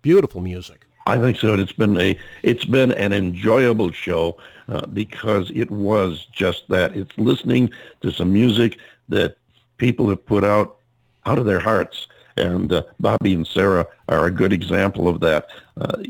Beautiful 0.00 0.40
music. 0.40 0.86
I 1.08 1.18
think 1.18 1.38
so. 1.38 1.54
It's 1.54 1.72
been 1.72 1.98
a 2.00 2.18
it's 2.42 2.64
been 2.64 2.92
an 2.92 3.12
enjoyable 3.12 3.90
show 3.92 4.36
uh, 4.68 4.86
because 4.86 5.50
it 5.54 5.70
was 5.70 6.26
just 6.32 6.68
that. 6.68 6.96
It's 6.96 7.16
listening 7.16 7.70
to 8.02 8.12
some 8.12 8.32
music 8.32 8.78
that 9.08 9.36
people 9.78 10.08
have 10.10 10.24
put 10.24 10.44
out 10.44 10.76
out 11.24 11.38
of 11.38 11.46
their 11.46 11.60
hearts 11.60 12.08
and 12.38 12.72
uh, 12.72 12.82
Bobby 13.00 13.34
and 13.34 13.46
Sarah 13.46 13.86
are 14.08 14.26
a 14.26 14.30
good 14.30 14.52
example 14.52 15.08
of 15.08 15.20
that. 15.20 15.48
Uh, 15.80 16.02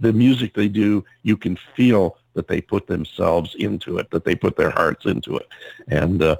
the 0.00 0.12
music 0.12 0.54
they 0.54 0.68
do, 0.68 1.04
you 1.22 1.36
can 1.36 1.56
feel 1.74 2.18
that 2.34 2.48
they 2.48 2.60
put 2.60 2.86
themselves 2.86 3.54
into 3.56 3.98
it, 3.98 4.10
that 4.10 4.24
they 4.24 4.34
put 4.34 4.56
their 4.56 4.70
hearts 4.70 5.06
into 5.06 5.36
it. 5.36 5.48
And 5.88 6.22
uh, 6.22 6.36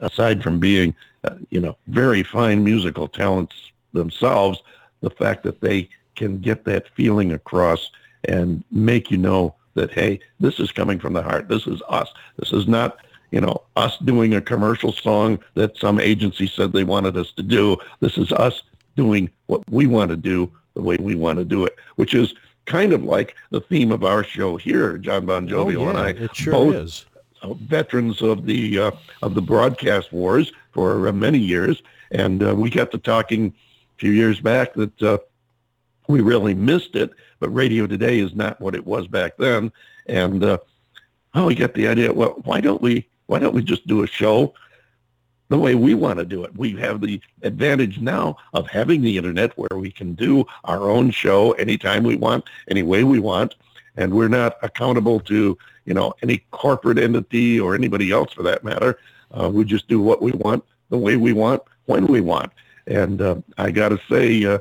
aside 0.00 0.42
from 0.42 0.58
being, 0.58 0.94
uh, 1.24 1.36
you 1.50 1.60
know, 1.60 1.76
very 1.88 2.22
fine 2.22 2.64
musical 2.64 3.08
talents 3.08 3.72
themselves, 3.92 4.62
the 5.00 5.10
fact 5.10 5.42
that 5.42 5.60
they 5.60 5.88
can 6.14 6.38
get 6.38 6.64
that 6.64 6.88
feeling 6.94 7.32
across 7.32 7.90
and 8.24 8.64
make 8.70 9.10
you 9.10 9.18
know 9.18 9.54
that, 9.74 9.90
hey, 9.90 10.20
this 10.40 10.60
is 10.60 10.72
coming 10.72 10.98
from 10.98 11.12
the 11.12 11.22
heart. 11.22 11.48
This 11.48 11.66
is 11.66 11.82
us. 11.88 12.08
This 12.38 12.52
is 12.52 12.66
not 12.68 12.98
you 13.34 13.40
know, 13.40 13.62
us 13.74 13.98
doing 13.98 14.34
a 14.34 14.40
commercial 14.40 14.92
song 14.92 15.40
that 15.54 15.76
some 15.76 15.98
agency 15.98 16.46
said 16.46 16.72
they 16.72 16.84
wanted 16.84 17.16
us 17.16 17.32
to 17.32 17.42
do. 17.42 17.76
This 17.98 18.16
is 18.16 18.30
us 18.30 18.62
doing 18.94 19.28
what 19.46 19.68
we 19.68 19.86
want 19.86 20.10
to 20.10 20.16
do 20.16 20.52
the 20.74 20.82
way 20.82 20.96
we 21.00 21.16
want 21.16 21.40
to 21.40 21.44
do 21.44 21.64
it, 21.64 21.76
which 21.96 22.14
is 22.14 22.32
kind 22.66 22.92
of 22.92 23.02
like 23.02 23.34
the 23.50 23.60
theme 23.60 23.90
of 23.90 24.04
our 24.04 24.22
show 24.22 24.56
here, 24.56 24.98
John 24.98 25.26
Bon 25.26 25.48
Jovi 25.48 25.76
oh, 25.76 25.82
yeah, 25.82 25.88
and 25.88 25.98
I. 25.98 26.08
It 26.10 26.36
sure 26.36 26.52
both 26.52 26.74
is. 26.76 27.06
Veterans 27.42 28.22
of 28.22 28.46
the 28.46 28.78
uh, 28.78 28.90
of 29.22 29.34
the 29.34 29.42
broadcast 29.42 30.12
wars 30.12 30.52
for 30.72 31.08
uh, 31.08 31.12
many 31.12 31.38
years, 31.38 31.82
and 32.12 32.40
uh, 32.40 32.54
we 32.54 32.70
got 32.70 32.92
to 32.92 32.98
talking 32.98 33.48
a 33.48 33.98
few 33.98 34.12
years 34.12 34.38
back 34.38 34.74
that 34.74 35.02
uh, 35.02 35.18
we 36.08 36.20
really 36.20 36.54
missed 36.54 36.96
it. 36.96 37.10
But 37.40 37.50
radio 37.50 37.86
today 37.86 38.18
is 38.18 38.34
not 38.34 38.60
what 38.60 38.74
it 38.74 38.86
was 38.86 39.06
back 39.06 39.36
then, 39.36 39.72
and 40.06 40.42
uh, 40.42 40.58
oh, 41.34 41.46
we 41.46 41.54
got 41.54 41.74
the 41.74 41.88
idea. 41.88 42.12
Well, 42.12 42.40
why 42.44 42.60
don't 42.60 42.82
we 42.82 43.06
why 43.26 43.38
don't 43.38 43.54
we 43.54 43.62
just 43.62 43.86
do 43.86 44.02
a 44.02 44.06
show 44.06 44.54
the 45.48 45.58
way 45.58 45.74
we 45.74 45.94
want 45.94 46.18
to 46.18 46.24
do 46.24 46.42
it. 46.44 46.56
We 46.56 46.72
have 46.76 47.00
the 47.00 47.20
advantage 47.42 48.00
now 48.00 48.36
of 48.54 48.66
having 48.68 49.02
the 49.02 49.16
internet 49.16 49.56
where 49.58 49.78
we 49.78 49.90
can 49.90 50.14
do 50.14 50.44
our 50.64 50.90
own 50.90 51.10
show 51.10 51.52
anytime 51.52 52.02
we 52.02 52.16
want, 52.16 52.44
any 52.68 52.82
way 52.82 53.04
we 53.04 53.18
want, 53.18 53.54
and 53.96 54.12
we're 54.14 54.28
not 54.28 54.56
accountable 54.62 55.20
to, 55.20 55.56
you 55.84 55.94
know, 55.94 56.14
any 56.22 56.38
corporate 56.50 56.98
entity 56.98 57.60
or 57.60 57.74
anybody 57.74 58.10
else 58.10 58.32
for 58.32 58.42
that 58.42 58.64
matter. 58.64 58.98
Uh, 59.32 59.50
we 59.52 59.64
just 59.64 59.86
do 59.88 60.00
what 60.00 60.22
we 60.22 60.32
want, 60.32 60.64
the 60.88 60.98
way 60.98 61.16
we 61.16 61.32
want, 61.32 61.62
when 61.86 62.06
we 62.06 62.20
want. 62.20 62.50
And 62.86 63.20
uh, 63.20 63.36
I 63.58 63.70
got 63.70 63.90
to 63.90 64.00
say, 64.10 64.44
uh, 64.44 64.58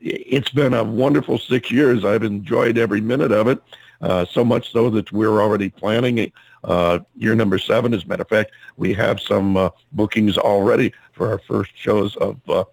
it's 0.00 0.50
been 0.50 0.74
a 0.74 0.84
wonderful 0.84 1.38
six 1.38 1.70
years. 1.70 2.04
I've 2.04 2.22
enjoyed 2.22 2.78
every 2.78 3.00
minute 3.00 3.32
of 3.32 3.48
it, 3.48 3.62
uh, 4.00 4.24
so 4.24 4.44
much 4.44 4.72
so 4.72 4.90
that 4.90 5.12
we're 5.12 5.40
already 5.40 5.70
planning 5.70 6.32
uh, 6.64 7.00
year 7.16 7.34
number 7.34 7.58
seven. 7.58 7.94
As 7.94 8.04
a 8.04 8.06
matter 8.06 8.22
of 8.22 8.28
fact, 8.28 8.52
we 8.76 8.94
have 8.94 9.20
some 9.20 9.56
uh, 9.56 9.70
bookings 9.92 10.38
already 10.38 10.92
for 11.12 11.30
our 11.30 11.38
first 11.38 11.72
shows 11.74 12.16
of 12.16 12.38
uh, 12.48 12.64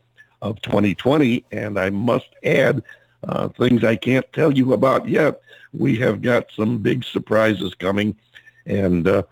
of 0.41 0.61
2020, 0.61 1.43
and 1.51 1.77
I 1.77 1.89
must 1.89 2.29
add 2.43 2.81
uh, 3.27 3.49
things 3.49 3.83
I 3.83 3.97
can't 3.97 4.31
tell 4.31 4.53
you 4.53 4.73
about 4.73 5.07
yet. 5.07 5.41
We 5.73 5.97
have 5.97 6.21
got 6.21 6.47
some 6.55 6.77
big 6.77 7.03
surprises 7.03 7.73
coming, 7.75 8.15
and 8.65 9.07
uh, 9.07 9.23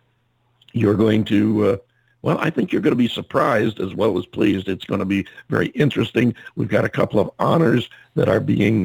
you're 0.73 0.95
going 0.95 1.23
to. 1.25 1.79
Uh, 2.23 2.27
well, 2.27 2.37
I 2.39 2.49
think 2.49 2.71
you're 2.71 2.81
going 2.81 2.91
to 2.91 2.95
be 2.95 3.07
surprised 3.07 3.79
as 3.79 3.93
well 3.93 4.17
as 4.17 4.25
pleased. 4.25 4.67
It's 4.67 4.85
going 4.85 4.99
to 4.99 5.05
be 5.05 5.25
very 5.49 5.67
interesting. 5.67 6.35
We've 6.55 6.67
got 6.67 6.85
a 6.85 6.89
couple 6.89 7.19
of 7.19 7.31
honors 7.39 7.89
that 8.15 8.27
are 8.27 8.39
being 8.39 8.83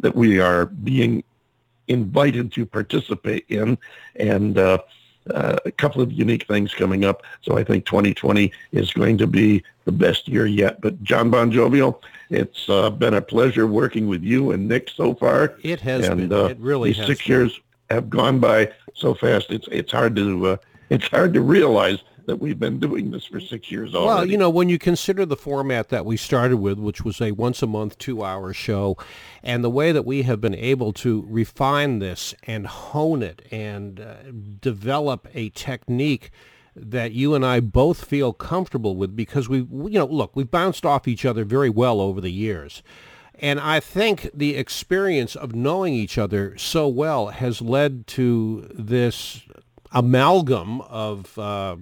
that 0.00 0.14
we 0.14 0.40
are 0.40 0.66
being 0.66 1.22
invited 1.88 2.52
to 2.52 2.64
participate 2.64 3.44
in, 3.48 3.76
and 4.16 4.56
uh, 4.56 4.78
uh, 5.30 5.56
a 5.66 5.70
couple 5.72 6.00
of 6.00 6.12
unique 6.12 6.46
things 6.46 6.72
coming 6.72 7.04
up. 7.04 7.22
So 7.42 7.58
I 7.58 7.64
think 7.64 7.84
2020 7.84 8.50
is 8.72 8.92
going 8.92 9.18
to 9.18 9.26
be 9.26 9.62
the 9.84 9.92
best 9.92 10.28
year 10.28 10.46
yet. 10.46 10.80
But 10.80 11.02
Jon 11.02 11.30
Bon 11.30 11.50
Jovial, 11.50 12.02
it's 12.30 12.68
uh, 12.68 12.90
been 12.90 13.14
a 13.14 13.20
pleasure 13.20 13.66
working 13.66 14.06
with 14.06 14.22
you 14.22 14.52
and 14.52 14.68
Nick 14.68 14.88
so 14.88 15.14
far. 15.14 15.56
It 15.62 15.80
has 15.80 16.08
and, 16.08 16.28
been. 16.28 16.32
Uh, 16.32 16.44
it 16.46 16.58
really 16.58 16.90
these 16.90 16.98
has. 16.98 17.06
six 17.06 17.26
been. 17.26 17.36
years 17.36 17.60
have 17.90 18.08
gone 18.08 18.38
by 18.38 18.72
so 18.94 19.14
fast. 19.14 19.50
It's 19.50 19.68
it's 19.70 19.92
hard 19.92 20.16
to 20.16 20.46
uh, 20.46 20.56
it's 20.88 21.08
hard 21.08 21.34
to 21.34 21.40
realize 21.40 22.02
that 22.30 22.36
we've 22.36 22.60
been 22.60 22.78
doing 22.78 23.10
this 23.10 23.24
for 23.24 23.40
six 23.40 23.72
years 23.72 23.92
already. 23.92 24.06
Well, 24.06 24.24
you 24.24 24.38
know, 24.38 24.48
when 24.48 24.68
you 24.68 24.78
consider 24.78 25.26
the 25.26 25.36
format 25.36 25.88
that 25.88 26.06
we 26.06 26.16
started 26.16 26.58
with, 26.58 26.78
which 26.78 27.04
was 27.04 27.20
a 27.20 27.32
once 27.32 27.60
a 27.60 27.66
month, 27.66 27.98
two 27.98 28.22
hour 28.22 28.52
show, 28.52 28.96
and 29.42 29.64
the 29.64 29.70
way 29.70 29.90
that 29.90 30.06
we 30.06 30.22
have 30.22 30.40
been 30.40 30.54
able 30.54 30.92
to 30.92 31.26
refine 31.28 31.98
this 31.98 32.32
and 32.44 32.68
hone 32.68 33.24
it 33.24 33.42
and 33.50 33.98
uh, 33.98 34.14
develop 34.60 35.26
a 35.34 35.50
technique 35.50 36.30
that 36.76 37.10
you 37.10 37.34
and 37.34 37.44
I 37.44 37.58
both 37.58 38.04
feel 38.04 38.32
comfortable 38.32 38.94
with 38.94 39.16
because 39.16 39.48
we, 39.48 39.58
you 39.58 39.98
know, 39.98 40.06
look, 40.06 40.36
we've 40.36 40.50
bounced 40.50 40.86
off 40.86 41.08
each 41.08 41.24
other 41.24 41.44
very 41.44 41.68
well 41.68 42.00
over 42.00 42.20
the 42.20 42.30
years. 42.30 42.84
And 43.34 43.58
I 43.58 43.80
think 43.80 44.30
the 44.32 44.54
experience 44.54 45.34
of 45.34 45.52
knowing 45.52 45.94
each 45.94 46.16
other 46.16 46.56
so 46.58 46.86
well 46.86 47.28
has 47.28 47.60
led 47.60 48.06
to 48.08 48.70
this 48.72 49.42
amalgam 49.92 50.80
of 50.82 51.38
uh, 51.38 51.76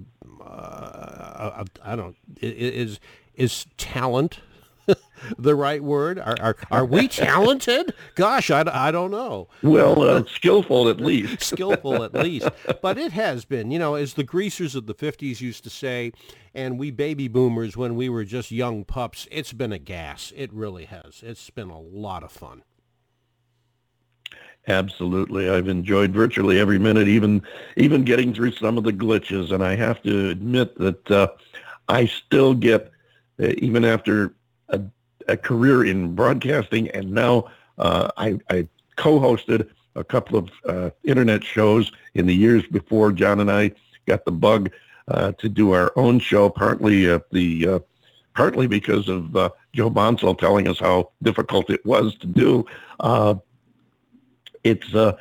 uh, 0.49 1.63
I 1.83 1.95
don't 1.95 2.15
is 2.41 2.99
is 3.35 3.65
talent 3.77 4.39
the 5.37 5.55
right 5.55 5.83
word? 5.83 6.19
Are 6.19 6.35
are, 6.39 6.55
are 6.71 6.85
we 6.85 7.07
talented? 7.07 7.93
Gosh, 8.15 8.49
I, 8.49 8.63
I 8.71 8.91
don't 8.91 9.11
know. 9.11 9.47
Well, 9.61 10.01
uh, 10.01 10.23
skillful 10.25 10.89
at 10.89 10.99
least. 10.99 11.43
skillful 11.43 12.03
at 12.03 12.13
least. 12.13 12.49
But 12.81 12.97
it 12.97 13.11
has 13.11 13.45
been, 13.45 13.71
you 13.71 13.79
know, 13.79 13.95
as 13.95 14.13
the 14.13 14.23
greasers 14.23 14.75
of 14.75 14.85
the 14.85 14.95
50s 14.95 15.41
used 15.41 15.63
to 15.63 15.69
say, 15.69 16.11
and 16.53 16.79
we 16.79 16.91
baby 16.91 17.27
boomers 17.27 17.77
when 17.77 17.95
we 17.95 18.09
were 18.09 18.25
just 18.25 18.51
young 18.51 18.83
pups, 18.83 19.27
it's 19.31 19.53
been 19.53 19.71
a 19.71 19.79
gas. 19.79 20.33
It 20.35 20.51
really 20.53 20.85
has. 20.85 21.21
It's 21.23 21.49
been 21.49 21.69
a 21.69 21.79
lot 21.79 22.23
of 22.23 22.31
fun. 22.31 22.63
Absolutely. 24.67 25.49
I've 25.49 25.67
enjoyed 25.67 26.11
virtually 26.11 26.59
every 26.59 26.77
minute, 26.77 27.07
even 27.07 27.41
even 27.77 28.03
getting 28.03 28.33
through 28.33 28.51
some 28.51 28.77
of 28.77 28.83
the 28.83 28.93
glitches. 28.93 29.51
And 29.51 29.63
I 29.63 29.75
have 29.75 30.01
to 30.03 30.29
admit 30.29 30.77
that 30.77 31.11
uh, 31.11 31.27
I 31.87 32.05
still 32.05 32.53
get, 32.53 32.91
uh, 33.41 33.47
even 33.57 33.83
after 33.83 34.35
a, 34.69 34.81
a, 35.27 35.37
career 35.37 35.85
in 35.85 36.13
broadcasting, 36.13 36.89
and 36.89 37.11
now 37.11 37.45
uh, 37.77 38.09
I, 38.17 38.39
I, 38.49 38.67
co-hosted 38.95 39.69
a 39.95 40.03
couple 40.03 40.37
of 40.37 40.51
uh, 40.65 40.89
internet 41.05 41.41
shows 41.41 41.89
in 42.15 42.27
the 42.27 42.35
years 42.35 42.67
before 42.67 43.13
Jon 43.13 43.39
and 43.39 43.49
I 43.49 43.71
got 44.07 44.25
the 44.25 44.31
bug 44.31 44.69
uh, 45.07 45.31
to 45.37 45.47
do 45.47 45.71
our 45.71 45.93
own 45.95 46.19
show, 46.19 46.49
partly 46.49 47.09
uh, 47.09 47.19
the 47.31 47.81
partly 48.35 48.67
because 48.67 49.07
of 49.07 49.31
Joe 49.73 49.89
Bonsall 49.89 50.37
telling 50.37 50.67
us 50.67 50.79
how 50.79 51.11
difficult 51.23 51.69
it 51.69 51.85
was 51.85 52.15
to 52.17 52.27
do 52.27 52.65
it's 54.63 54.93
uh, 54.93 55.17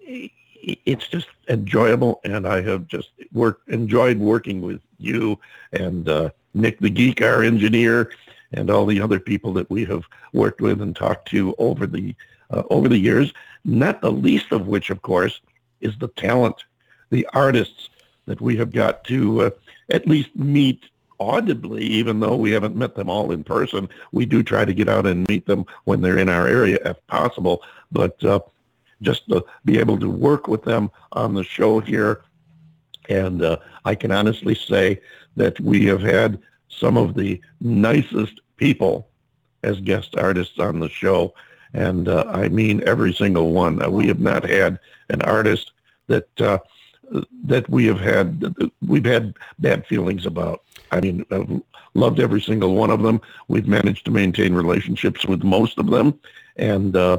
it's 0.00 1.08
just 1.08 1.28
enjoyable, 1.48 2.20
and 2.24 2.46
I 2.46 2.60
have 2.62 2.86
just 2.86 3.10
worked 3.32 3.68
enjoyed 3.68 4.18
working 4.18 4.60
with 4.60 4.80
you 4.98 5.38
and 5.72 6.08
uh, 6.08 6.30
Nick 6.54 6.78
the 6.80 6.90
Geek, 6.90 7.22
our 7.22 7.42
engineer, 7.42 8.12
and 8.52 8.70
all 8.70 8.86
the 8.86 9.00
other 9.00 9.20
people 9.20 9.52
that 9.54 9.70
we 9.70 9.84
have 9.86 10.04
worked 10.32 10.60
with 10.60 10.82
and 10.82 10.94
talked 10.94 11.28
to 11.28 11.54
over 11.58 11.86
the 11.86 12.14
uh, 12.50 12.62
over 12.70 12.88
the 12.88 12.98
years. 12.98 13.32
Not 13.64 14.00
the 14.00 14.12
least 14.12 14.52
of 14.52 14.66
which, 14.66 14.90
of 14.90 15.02
course, 15.02 15.40
is 15.80 15.96
the 15.98 16.08
talent, 16.08 16.64
the 17.10 17.26
artists 17.32 17.90
that 18.26 18.40
we 18.40 18.56
have 18.56 18.72
got 18.72 19.04
to 19.04 19.42
uh, 19.42 19.50
at 19.90 20.06
least 20.06 20.34
meet 20.36 20.84
audibly, 21.20 21.82
even 21.84 22.20
though 22.20 22.36
we 22.36 22.50
haven't 22.50 22.76
met 22.76 22.94
them 22.94 23.10
all 23.10 23.32
in 23.32 23.42
person. 23.42 23.88
We 24.12 24.26
do 24.26 24.42
try 24.42 24.64
to 24.64 24.74
get 24.74 24.88
out 24.88 25.06
and 25.06 25.28
meet 25.28 25.46
them 25.46 25.66
when 25.84 26.00
they're 26.00 26.18
in 26.18 26.28
our 26.28 26.46
area 26.46 26.78
if 26.84 27.04
possible. 27.06 27.62
But 27.90 28.22
uh, 28.24 28.40
just 29.02 29.28
to 29.28 29.44
be 29.64 29.78
able 29.78 29.98
to 29.98 30.10
work 30.10 30.48
with 30.48 30.62
them 30.62 30.90
on 31.12 31.34
the 31.34 31.44
show 31.44 31.80
here. 31.80 32.22
And 33.08 33.42
uh, 33.42 33.58
I 33.84 33.94
can 33.94 34.10
honestly 34.10 34.54
say 34.54 35.00
that 35.36 35.58
we 35.60 35.86
have 35.86 36.02
had 36.02 36.38
some 36.68 36.96
of 36.96 37.14
the 37.14 37.40
nicest 37.60 38.40
people 38.56 39.08
as 39.62 39.80
guest 39.80 40.16
artists 40.16 40.58
on 40.58 40.80
the 40.80 40.88
show. 40.88 41.34
And 41.74 42.08
uh, 42.08 42.24
I 42.28 42.48
mean 42.48 42.82
every 42.86 43.12
single 43.12 43.52
one. 43.52 43.82
Uh, 43.82 43.90
we 43.90 44.06
have 44.08 44.20
not 44.20 44.44
had 44.44 44.78
an 45.08 45.22
artist 45.22 45.72
that 46.06 46.28
uh, 46.40 46.58
that 47.44 47.68
we 47.70 47.86
have 47.86 48.00
had 48.00 48.54
we've 48.86 49.04
had 49.04 49.34
bad 49.58 49.86
feelings 49.86 50.26
about. 50.26 50.62
I 50.90 51.00
mean, 51.00 51.24
I've 51.30 51.62
loved 51.94 52.20
every 52.20 52.40
single 52.40 52.74
one 52.74 52.90
of 52.90 53.02
them. 53.02 53.20
We've 53.48 53.68
managed 53.68 54.04
to 54.06 54.10
maintain 54.10 54.54
relationships 54.54 55.24
with 55.26 55.42
most 55.42 55.78
of 55.78 55.86
them, 55.90 56.18
and 56.56 56.96
uh, 56.96 57.18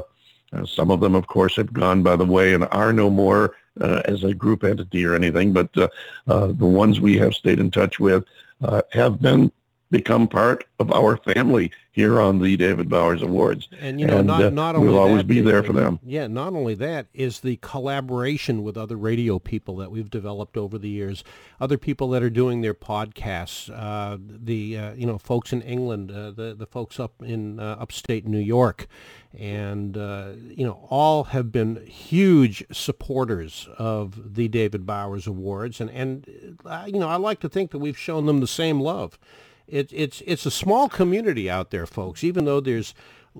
uh, 0.52 0.64
some 0.64 0.90
of 0.90 1.00
them, 1.00 1.14
of 1.14 1.26
course, 1.26 1.56
have 1.56 1.72
gone 1.72 2.02
by 2.02 2.16
the 2.16 2.24
way 2.24 2.54
and 2.54 2.66
are 2.70 2.92
no 2.92 3.10
more 3.10 3.56
uh, 3.80 4.02
as 4.06 4.24
a 4.24 4.34
group 4.34 4.64
entity 4.64 5.04
or 5.04 5.14
anything. 5.14 5.52
But 5.52 5.76
uh, 5.76 5.88
uh 6.26 6.48
the 6.48 6.66
ones 6.66 7.00
we 7.00 7.16
have 7.18 7.34
stayed 7.34 7.60
in 7.60 7.70
touch 7.70 8.00
with 8.00 8.24
uh, 8.62 8.82
have 8.92 9.20
been 9.20 9.52
become 9.90 10.28
part 10.28 10.64
of 10.78 10.92
our 10.92 11.16
family 11.16 11.72
here 11.92 12.20
on 12.20 12.38
the 12.38 12.56
David 12.56 12.88
Bowers 12.88 13.20
Awards. 13.20 13.68
And 13.80 14.00
you 14.00 14.06
know, 14.06 14.18
and, 14.18 14.26
not, 14.26 14.42
uh, 14.42 14.50
not 14.50 14.76
only 14.76 14.88
we'll 14.88 14.96
that, 14.96 15.08
always 15.08 15.22
be 15.24 15.40
there 15.40 15.62
for 15.62 15.72
them. 15.72 15.98
Yeah, 16.04 16.28
not 16.28 16.52
only 16.54 16.74
that 16.76 17.08
is 17.12 17.40
the 17.40 17.56
collaboration 17.56 18.62
with 18.62 18.76
other 18.76 18.96
radio 18.96 19.40
people 19.40 19.76
that 19.76 19.90
we've 19.90 20.08
developed 20.08 20.56
over 20.56 20.78
the 20.78 20.88
years. 20.88 21.24
Other 21.60 21.76
people 21.76 22.08
that 22.10 22.22
are 22.22 22.30
doing 22.30 22.60
their 22.60 22.74
podcasts. 22.74 23.68
Uh, 23.70 24.18
the 24.20 24.78
uh, 24.78 24.92
you 24.94 25.06
know 25.06 25.18
folks 25.18 25.52
in 25.52 25.62
England, 25.62 26.12
uh, 26.12 26.30
the 26.30 26.54
the 26.56 26.66
folks 26.66 27.00
up 27.00 27.22
in 27.22 27.58
uh, 27.58 27.76
upstate 27.80 28.24
New 28.26 28.38
York, 28.38 28.86
and 29.36 29.96
uh, 29.96 30.30
you 30.48 30.64
know 30.64 30.86
all 30.88 31.24
have 31.24 31.50
been 31.50 31.84
huge 31.86 32.64
supporters 32.70 33.68
of 33.78 34.34
the 34.34 34.46
David 34.46 34.86
Bowers 34.86 35.26
Awards, 35.26 35.80
and 35.80 35.90
and 35.90 36.24
you 36.86 37.00
know 37.00 37.08
I 37.08 37.16
like 37.16 37.40
to 37.40 37.48
think 37.48 37.72
that 37.72 37.78
we've 37.78 37.98
shown 37.98 38.26
them 38.26 38.38
the 38.38 38.46
same 38.46 38.80
love. 38.80 39.18
It, 39.70 39.90
it's 39.92 40.22
it's 40.26 40.46
a 40.46 40.50
small 40.50 40.88
community 40.88 41.48
out 41.48 41.70
there, 41.70 41.86
folks. 41.86 42.24
Even 42.24 42.44
though 42.44 42.60
there's 42.60 42.94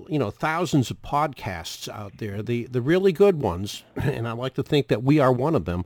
you 0.07 0.17
know 0.17 0.31
thousands 0.31 0.89
of 0.89 1.01
podcasts 1.01 1.89
out 1.89 2.17
there, 2.17 2.41
the 2.41 2.65
the 2.65 2.81
really 2.81 3.11
good 3.11 3.41
ones, 3.41 3.83
and 3.95 4.27
I 4.27 4.31
like 4.31 4.53
to 4.55 4.63
think 4.63 4.87
that 4.87 5.03
we 5.03 5.19
are 5.19 5.31
one 5.31 5.55
of 5.55 5.65
them. 5.65 5.85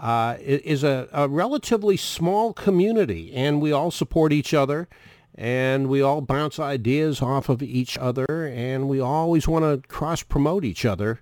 Uh, 0.00 0.36
is 0.40 0.82
a, 0.82 1.08
a 1.12 1.28
relatively 1.28 1.96
small 1.96 2.52
community, 2.52 3.32
and 3.34 3.60
we 3.60 3.70
all 3.70 3.90
support 3.90 4.32
each 4.32 4.52
other, 4.52 4.88
and 5.34 5.86
we 5.86 6.02
all 6.02 6.20
bounce 6.20 6.58
ideas 6.58 7.22
off 7.22 7.48
of 7.48 7.62
each 7.62 7.96
other, 7.98 8.46
and 8.52 8.88
we 8.88 8.98
always 8.98 9.46
want 9.46 9.64
to 9.64 9.86
cross 9.88 10.22
promote 10.22 10.64
each 10.64 10.84
other. 10.84 11.20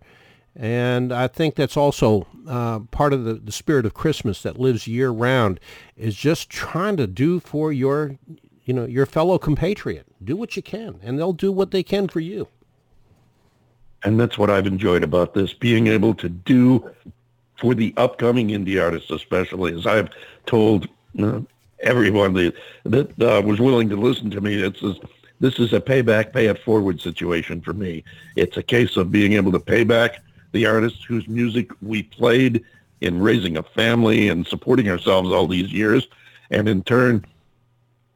And 0.57 1.12
I 1.12 1.29
think 1.29 1.55
that's 1.55 1.77
also 1.77 2.27
uh, 2.47 2.81
part 2.91 3.12
of 3.12 3.25
the, 3.25 3.35
the 3.35 3.53
spirit 3.53 3.87
of 3.87 3.95
Christmas 3.95 4.43
that 4.43 4.59
lives 4.59 4.87
year 4.87 5.11
round 5.11 5.61
is 5.97 6.16
just 6.16 6.51
trying 6.51 6.97
to 6.97 7.07
do 7.07 7.39
for 7.39 7.73
your 7.73 8.16
you 8.71 8.75
know, 8.75 8.87
your 8.87 9.05
fellow 9.05 9.37
compatriot. 9.37 10.07
Do 10.23 10.37
what 10.37 10.55
you 10.55 10.62
can, 10.62 11.01
and 11.03 11.18
they'll 11.18 11.33
do 11.33 11.51
what 11.51 11.73
they 11.73 11.83
can 11.83 12.07
for 12.07 12.21
you. 12.21 12.47
And 14.05 14.21
that's 14.21 14.39
what 14.39 14.49
I've 14.49 14.68
enjoyed 14.68 15.03
about 15.03 15.35
this, 15.35 15.53
being 15.53 15.89
able 15.89 16.14
to 16.14 16.29
do 16.29 16.89
for 17.59 17.75
the 17.75 17.93
upcoming 17.97 18.51
indie 18.51 18.81
artists, 18.81 19.11
especially, 19.11 19.75
as 19.75 19.89
I've 19.89 20.11
told 20.47 20.87
uh, 21.21 21.41
everyone 21.81 22.33
that, 22.35 22.55
that 22.85 23.21
uh, 23.21 23.43
was 23.45 23.59
willing 23.59 23.89
to 23.89 23.97
listen 23.97 24.31
to 24.31 24.41
me, 24.41 24.62
it's 24.62 24.85
this 25.41 25.59
is 25.59 25.73
a 25.73 25.81
payback, 25.81 26.33
pay 26.33 26.47
it 26.47 26.62
forward 26.62 27.01
situation 27.01 27.61
for 27.61 27.73
me. 27.73 28.05
It's 28.37 28.57
a 28.57 28.62
case 28.62 28.97
of 28.97 29.11
being 29.11 29.33
able 29.33 29.51
to 29.51 29.59
pay 29.59 29.83
back 29.83 30.23
the 30.53 30.66
artists 30.66 31.03
whose 31.03 31.27
music 31.27 31.73
we 31.83 32.05
played 32.05 32.64
in 33.01 33.21
raising 33.21 33.57
a 33.57 33.64
family 33.64 34.29
and 34.29 34.47
supporting 34.47 34.89
ourselves 34.89 35.33
all 35.33 35.49
these 35.49 35.73
years, 35.73 36.07
and 36.53 36.68
in 36.68 36.85
turn 36.85 37.25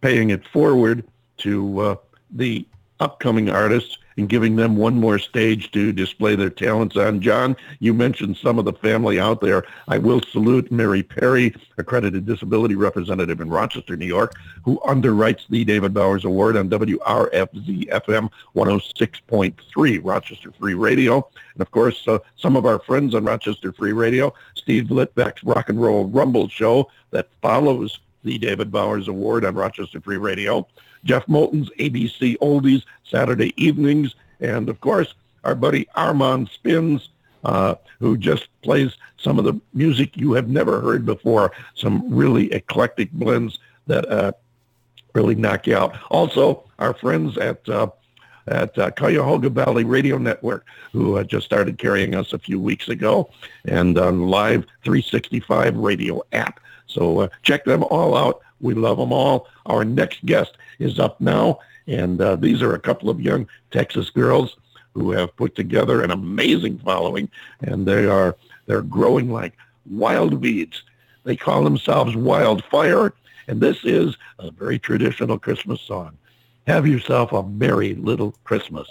paying 0.04 0.28
it 0.28 0.46
forward 0.48 1.02
to 1.38 1.80
uh, 1.80 1.96
the 2.30 2.66
upcoming 3.00 3.48
artists 3.48 3.96
and 4.18 4.28
giving 4.28 4.54
them 4.54 4.76
one 4.76 4.94
more 5.00 5.18
stage 5.18 5.70
to 5.70 5.92
display 5.92 6.36
their 6.36 6.50
talents 6.50 6.94
on. 6.94 7.22
Jon, 7.22 7.56
you 7.78 7.94
mentioned 7.94 8.36
some 8.36 8.58
of 8.58 8.66
the 8.66 8.74
family 8.74 9.18
out 9.18 9.40
there. 9.40 9.64
I 9.88 9.96
will 9.96 10.20
salute 10.20 10.70
Mary 10.70 11.02
Perry, 11.02 11.54
accredited 11.78 12.26
disability 12.26 12.74
representative 12.74 13.40
in 13.40 13.48
Rochester, 13.48 13.96
New 13.96 14.04
York, 14.04 14.34
who 14.62 14.78
underwrites 14.80 15.48
the 15.48 15.64
David 15.64 15.94
Bowers 15.94 16.26
Award 16.26 16.58
on 16.58 16.68
WRFZ 16.68 17.88
FM 17.88 18.28
106.3, 18.54 20.00
Rochester 20.04 20.52
Free 20.60 20.74
Radio. 20.74 21.26
And 21.54 21.62
of 21.62 21.70
course, 21.70 22.06
uh, 22.06 22.18
some 22.36 22.56
of 22.56 22.66
our 22.66 22.78
friends 22.78 23.14
on 23.14 23.24
Rochester 23.24 23.72
Free 23.72 23.92
Radio, 23.92 24.34
Steve 24.54 24.84
Litvak's 24.84 25.42
Rock 25.44 25.70
and 25.70 25.80
Roll 25.80 26.08
Rumble 26.08 26.50
show 26.50 26.90
that 27.10 27.30
follows 27.40 28.00
the 28.24 28.38
David 28.38 28.72
Bowers 28.72 29.08
Award 29.08 29.44
on 29.44 29.54
Rochester 29.54 30.00
Free 30.00 30.16
Radio, 30.16 30.66
Jeff 31.04 31.28
Moulton's 31.28 31.70
ABC 31.78 32.36
Oldies 32.38 32.82
Saturday 33.04 33.52
evenings, 33.62 34.14
and 34.40 34.68
of 34.68 34.80
course, 34.80 35.14
our 35.44 35.54
buddy 35.54 35.86
Armand 35.94 36.48
Spins, 36.48 37.10
uh, 37.44 37.74
who 38.00 38.16
just 38.16 38.48
plays 38.62 38.96
some 39.18 39.38
of 39.38 39.44
the 39.44 39.60
music 39.74 40.16
you 40.16 40.32
have 40.32 40.48
never 40.48 40.80
heard 40.80 41.04
before, 41.04 41.52
some 41.74 42.12
really 42.12 42.52
eclectic 42.52 43.12
blends 43.12 43.58
that 43.86 44.10
uh, 44.10 44.32
really 45.12 45.34
knock 45.34 45.66
you 45.66 45.76
out. 45.76 45.94
Also, 46.10 46.64
our 46.78 46.94
friends 46.94 47.36
at 47.38 47.68
uh, 47.68 47.88
at 48.46 48.78
uh, 48.78 48.90
Cuyahoga 48.90 49.48
Valley 49.48 49.84
Radio 49.84 50.18
Network, 50.18 50.66
who 50.92 51.16
uh, 51.16 51.24
just 51.24 51.46
started 51.46 51.78
carrying 51.78 52.14
us 52.14 52.32
a 52.32 52.38
few 52.38 52.60
weeks 52.60 52.88
ago, 52.88 53.30
and 53.66 53.96
on 53.98 54.28
Live 54.28 54.66
365 54.84 55.76
radio 55.76 56.22
app. 56.32 56.60
So 56.94 57.20
uh, 57.20 57.28
check 57.42 57.64
them 57.64 57.82
all 57.84 58.16
out. 58.16 58.40
We 58.60 58.72
love 58.72 58.98
them 58.98 59.12
all. 59.12 59.48
Our 59.66 59.84
next 59.84 60.24
guest 60.24 60.56
is 60.78 60.98
up 60.98 61.20
now, 61.20 61.58
and 61.86 62.20
uh, 62.20 62.36
these 62.36 62.62
are 62.62 62.74
a 62.74 62.80
couple 62.80 63.10
of 63.10 63.20
young 63.20 63.48
Texas 63.72 64.10
girls 64.10 64.56
who 64.94 65.10
have 65.10 65.36
put 65.36 65.56
together 65.56 66.02
an 66.02 66.12
amazing 66.12 66.78
following, 66.78 67.28
and 67.60 67.84
they 67.84 68.06
are 68.06 68.36
they're 68.66 68.80
growing 68.80 69.30
like 69.30 69.54
wild 69.90 70.34
weeds. 70.34 70.82
They 71.24 71.36
call 71.36 71.64
themselves 71.64 72.16
Wildfire, 72.16 73.12
and 73.48 73.60
this 73.60 73.78
is 73.84 74.16
a 74.38 74.50
very 74.50 74.78
traditional 74.78 75.38
Christmas 75.38 75.80
song. 75.80 76.16
Have 76.66 76.86
yourself 76.86 77.32
a 77.32 77.42
merry 77.42 77.94
little 77.94 78.34
Christmas. 78.44 78.88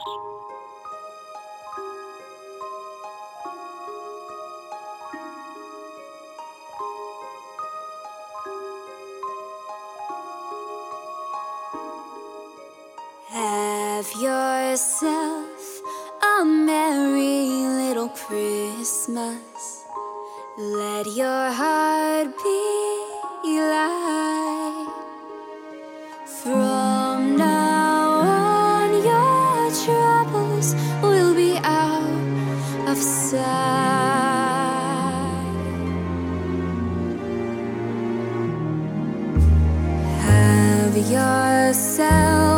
yourself. 41.12 42.53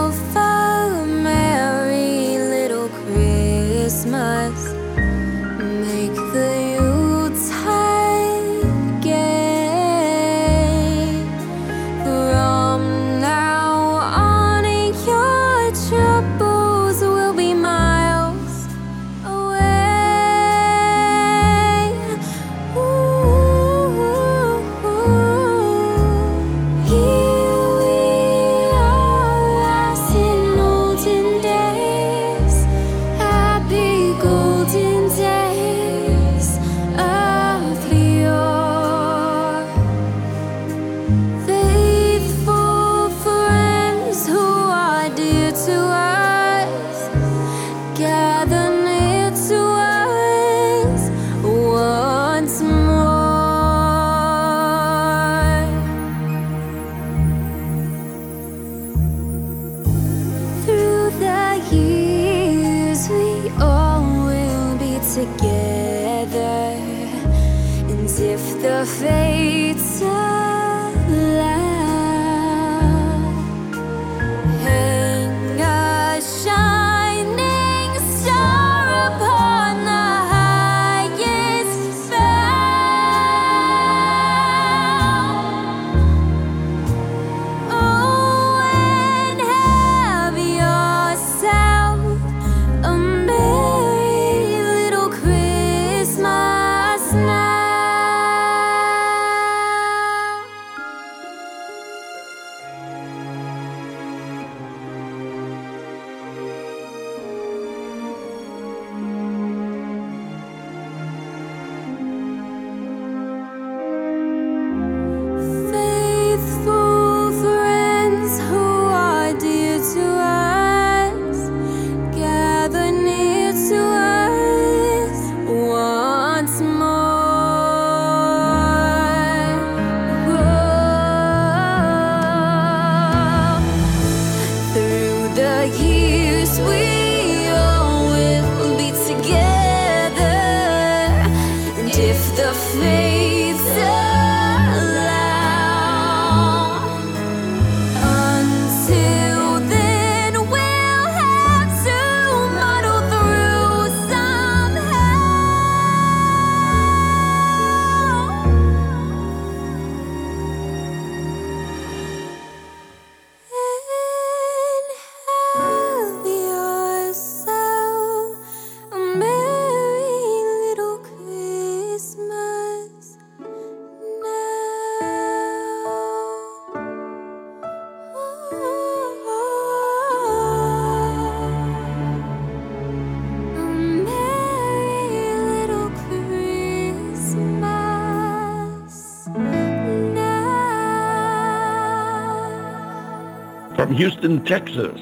Houston, 193.96 194.44
Texas, 194.44 195.00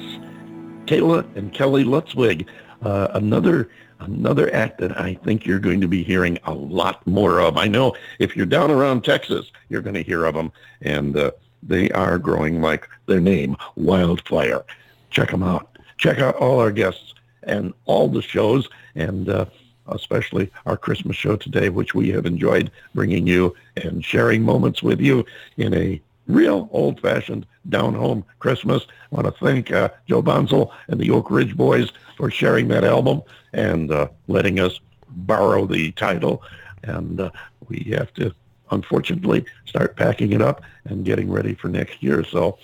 Kayla 0.86 1.24
and 1.36 1.52
Kelly 1.52 1.82
Lutzwig. 1.82 2.46
Uh, 2.80 3.08
another 3.14 3.68
another 3.98 4.54
act 4.54 4.78
that 4.78 5.00
I 5.00 5.14
think 5.14 5.44
you're 5.44 5.58
going 5.58 5.80
to 5.80 5.88
be 5.88 6.04
hearing 6.04 6.38
a 6.44 6.54
lot 6.54 7.04
more 7.04 7.40
of. 7.40 7.56
I 7.56 7.66
know 7.66 7.96
if 8.20 8.36
you're 8.36 8.46
down 8.46 8.70
around 8.70 9.02
Texas, 9.02 9.50
you're 9.68 9.80
going 9.80 9.94
to 9.94 10.02
hear 10.02 10.24
of 10.24 10.34
them, 10.34 10.52
and 10.82 11.16
uh, 11.16 11.32
they 11.60 11.90
are 11.90 12.18
growing 12.18 12.60
like 12.60 12.88
their 13.06 13.20
name, 13.20 13.56
wildfire. 13.74 14.64
Check 15.10 15.30
them 15.30 15.42
out. 15.42 15.76
Check 15.96 16.20
out 16.20 16.36
all 16.36 16.60
our 16.60 16.70
guests 16.70 17.14
and 17.42 17.74
all 17.86 18.06
the 18.06 18.22
shows, 18.22 18.68
and 18.94 19.28
uh, 19.28 19.46
especially 19.88 20.52
our 20.66 20.76
Christmas 20.76 21.16
show 21.16 21.34
today, 21.34 21.68
which 21.68 21.96
we 21.96 22.10
have 22.10 22.26
enjoyed 22.26 22.70
bringing 22.94 23.26
you 23.26 23.56
and 23.76 24.04
sharing 24.04 24.42
moments 24.42 24.84
with 24.84 25.00
you 25.00 25.24
in 25.56 25.74
a 25.74 26.00
real 26.26 26.68
old-fashioned 26.72 27.46
down-home 27.68 28.24
Christmas. 28.38 28.86
I 29.12 29.14
want 29.14 29.26
to 29.26 29.44
thank 29.44 29.70
uh, 29.70 29.90
Joe 30.06 30.22
Bonsall 30.22 30.72
and 30.88 31.00
the 31.00 31.10
Oak 31.10 31.30
Ridge 31.30 31.56
Boys 31.56 31.92
for 32.16 32.30
sharing 32.30 32.68
that 32.68 32.84
album 32.84 33.22
and 33.52 33.90
uh, 33.90 34.08
letting 34.28 34.60
us 34.60 34.80
borrow 35.08 35.66
the 35.66 35.92
title. 35.92 36.42
And 36.82 37.20
uh, 37.20 37.30
we 37.68 37.94
have 37.96 38.12
to, 38.14 38.34
unfortunately, 38.70 39.44
start 39.64 39.96
packing 39.96 40.32
it 40.32 40.42
up 40.42 40.62
and 40.84 41.04
getting 41.04 41.30
ready 41.30 41.54
for 41.54 41.68
next 41.68 42.02
year. 42.02 42.24
So, 42.24 42.58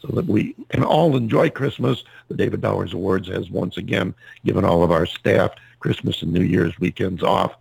so 0.00 0.08
that 0.08 0.26
we 0.26 0.54
can 0.70 0.84
all 0.84 1.16
enjoy 1.16 1.50
Christmas. 1.50 2.04
The 2.28 2.36
David 2.36 2.60
Bowers 2.60 2.92
Awards 2.92 3.28
has 3.28 3.50
once 3.50 3.76
again 3.76 4.14
given 4.44 4.64
all 4.64 4.82
of 4.82 4.90
our 4.90 5.06
staff 5.06 5.52
Christmas 5.80 6.22
and 6.22 6.32
New 6.32 6.42
Year's 6.42 6.78
weekends 6.78 7.22
off. 7.22 7.56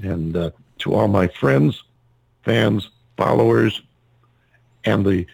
And 0.00 0.36
uh, 0.36 0.50
to 0.78 0.94
all 0.94 1.08
my 1.08 1.28
friends, 1.28 1.82
fans, 2.44 2.90
followers, 3.16 3.82
and 4.84 5.04
the 5.04 5.26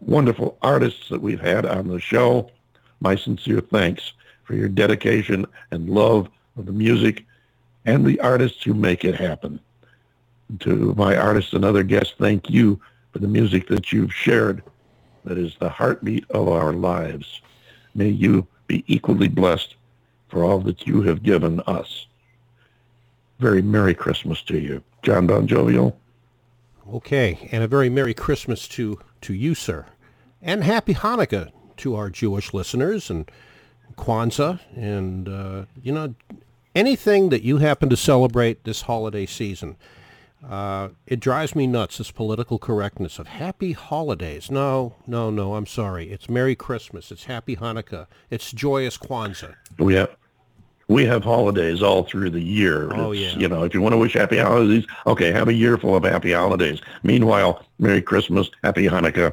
wonderful 0.00 0.56
artists 0.62 1.08
that 1.08 1.20
we've 1.20 1.40
had 1.40 1.66
on 1.66 1.88
the 1.88 2.00
show, 2.00 2.50
my 3.00 3.16
sincere 3.16 3.60
thanks 3.60 4.12
for 4.44 4.54
your 4.54 4.68
dedication 4.68 5.46
and 5.70 5.90
love 5.90 6.28
of 6.56 6.66
the 6.66 6.72
music 6.72 7.24
and 7.84 8.04
the 8.04 8.20
artists 8.20 8.62
who 8.62 8.74
make 8.74 9.04
it 9.04 9.14
happen. 9.14 9.60
To 10.60 10.94
my 10.96 11.16
artists 11.16 11.52
and 11.52 11.64
other 11.64 11.82
guests, 11.82 12.14
thank 12.18 12.48
you 12.48 12.80
for 13.12 13.18
the 13.18 13.28
music 13.28 13.66
that 13.68 13.92
you've 13.92 14.14
shared 14.14 14.62
that 15.24 15.38
is 15.38 15.56
the 15.58 15.68
heartbeat 15.68 16.24
of 16.30 16.48
our 16.48 16.72
lives. 16.72 17.40
May 17.94 18.08
you 18.08 18.46
be 18.66 18.84
equally 18.86 19.28
blessed 19.28 19.74
for 20.28 20.44
all 20.44 20.60
that 20.60 20.86
you 20.86 21.02
have 21.02 21.22
given 21.22 21.60
us. 21.66 22.06
Very 23.38 23.60
Merry 23.60 23.94
Christmas 23.94 24.42
to 24.42 24.58
you. 24.58 24.82
Jon 25.02 25.26
Bon 25.26 25.46
Jovial. 25.46 25.98
Okay, 26.92 27.48
and 27.50 27.62
a 27.62 27.68
very 27.68 27.90
Merry 27.90 28.14
Christmas 28.14 28.68
to, 28.68 29.00
to 29.22 29.34
you, 29.34 29.54
sir. 29.54 29.86
And 30.40 30.62
Happy 30.62 30.94
Hanukkah 30.94 31.50
to 31.78 31.96
our 31.96 32.08
Jewish 32.08 32.54
listeners 32.54 33.10
and 33.10 33.30
Kwanzaa 33.96 34.60
and, 34.76 35.28
uh, 35.28 35.64
you 35.82 35.92
know, 35.92 36.14
anything 36.74 37.30
that 37.30 37.42
you 37.42 37.58
happen 37.58 37.88
to 37.88 37.96
celebrate 37.96 38.64
this 38.64 38.82
holiday 38.82 39.26
season. 39.26 39.76
Uh, 40.48 40.90
it 41.06 41.18
drives 41.18 41.56
me 41.56 41.66
nuts, 41.66 41.98
this 41.98 42.10
political 42.10 42.58
correctness 42.58 43.18
of 43.18 43.26
happy 43.26 43.72
holidays. 43.72 44.50
No, 44.50 44.94
no, 45.06 45.30
no, 45.30 45.54
I'm 45.56 45.66
sorry. 45.66 46.10
It's 46.10 46.28
Merry 46.28 46.54
Christmas. 46.54 47.10
It's 47.10 47.24
Happy 47.24 47.56
Hanukkah. 47.56 48.06
It's 48.30 48.52
joyous 48.52 48.96
Kwanzaa. 48.96 49.54
We 49.78 49.94
have 49.94 50.14
we 50.88 51.04
have 51.04 51.24
holidays 51.24 51.82
all 51.82 52.04
through 52.04 52.30
the 52.30 52.40
year. 52.40 52.92
Oh, 52.94 53.10
It's, 53.10 53.34
yeah. 53.34 53.38
You 53.40 53.48
know, 53.48 53.64
if 53.64 53.74
you 53.74 53.80
want 53.80 53.94
to 53.94 53.98
wish 53.98 54.12
happy 54.12 54.38
holidays, 54.38 54.86
okay, 55.06 55.32
have 55.32 55.48
a 55.48 55.52
year 55.52 55.76
full 55.78 55.96
of 55.96 56.04
happy 56.04 56.32
holidays. 56.32 56.80
Meanwhile, 57.02 57.64
Merry 57.80 58.00
Christmas, 58.00 58.48
Happy 58.62 58.84
Hanukkah, 58.86 59.32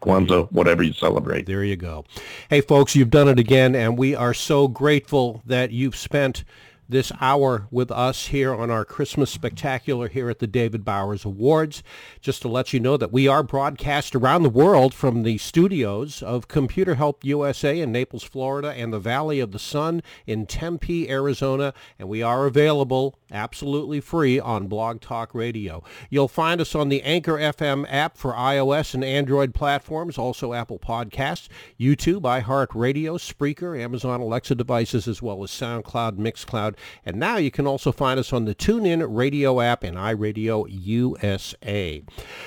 Kwanzaa, 0.00 0.50
whatever 0.52 0.84
you 0.84 0.92
celebrate. 0.92 1.46
There 1.46 1.64
you 1.64 1.74
go. 1.74 2.04
Hey, 2.48 2.60
folks, 2.60 2.94
you've 2.94 3.10
done 3.10 3.26
it 3.26 3.40
again, 3.40 3.74
and 3.74 3.98
we 3.98 4.14
are 4.14 4.34
so 4.34 4.68
grateful 4.68 5.42
that 5.44 5.72
you've 5.72 5.96
spent 5.96 6.44
this 6.88 7.12
hour 7.20 7.66
with 7.70 7.90
us 7.90 8.28
here 8.28 8.54
on 8.54 8.70
our 8.70 8.84
Christmas 8.84 9.30
spectacular 9.30 10.08
here 10.08 10.30
at 10.30 10.38
the 10.38 10.46
David 10.46 10.84
Bowers 10.84 11.24
Awards. 11.24 11.82
Just 12.20 12.42
to 12.42 12.48
let 12.48 12.72
you 12.72 12.80
know 12.80 12.96
that 12.96 13.12
we 13.12 13.26
are 13.26 13.42
broadcast 13.42 14.14
around 14.14 14.42
the 14.42 14.50
world 14.50 14.94
from 14.94 15.22
the 15.22 15.38
studios 15.38 16.22
of 16.22 16.48
Computer 16.48 16.94
Help 16.94 17.24
USA 17.24 17.80
in 17.80 17.92
Naples, 17.92 18.22
Florida, 18.22 18.72
and 18.72 18.92
the 18.92 19.00
Valley 19.00 19.40
of 19.40 19.52
the 19.52 19.58
Sun 19.58 20.02
in 20.26 20.46
Tempe, 20.46 21.10
Arizona, 21.10 21.74
and 21.98 22.08
we 22.08 22.22
are 22.22 22.46
available 22.46 23.18
absolutely 23.30 24.00
free 24.00 24.38
on 24.38 24.68
Blog 24.68 25.00
Talk 25.00 25.34
Radio. 25.34 25.82
You'll 26.10 26.28
find 26.28 26.60
us 26.60 26.74
on 26.74 26.88
the 26.88 27.02
Anchor 27.02 27.34
FM 27.34 27.86
app 27.88 28.16
for 28.16 28.32
iOS 28.32 28.94
and 28.94 29.04
Android 29.04 29.54
platforms, 29.54 30.18
also 30.18 30.52
Apple 30.52 30.78
Podcasts, 30.78 31.48
YouTube, 31.78 32.22
iHeartRadio, 32.22 33.18
Spreaker, 33.18 33.78
Amazon 33.78 34.20
Alexa 34.20 34.54
devices, 34.54 35.08
as 35.08 35.20
well 35.20 35.42
as 35.42 35.50
SoundCloud, 35.50 36.18
Mixcloud, 36.18 36.75
and 37.04 37.16
now 37.16 37.36
you 37.36 37.50
can 37.50 37.66
also 37.66 37.92
find 37.92 38.18
us 38.18 38.32
on 38.32 38.44
the 38.44 38.54
TuneIn 38.54 39.06
Radio 39.08 39.60
app 39.60 39.82
and 39.82 39.96
iRadio 39.96 40.66
USA. 40.68 42.02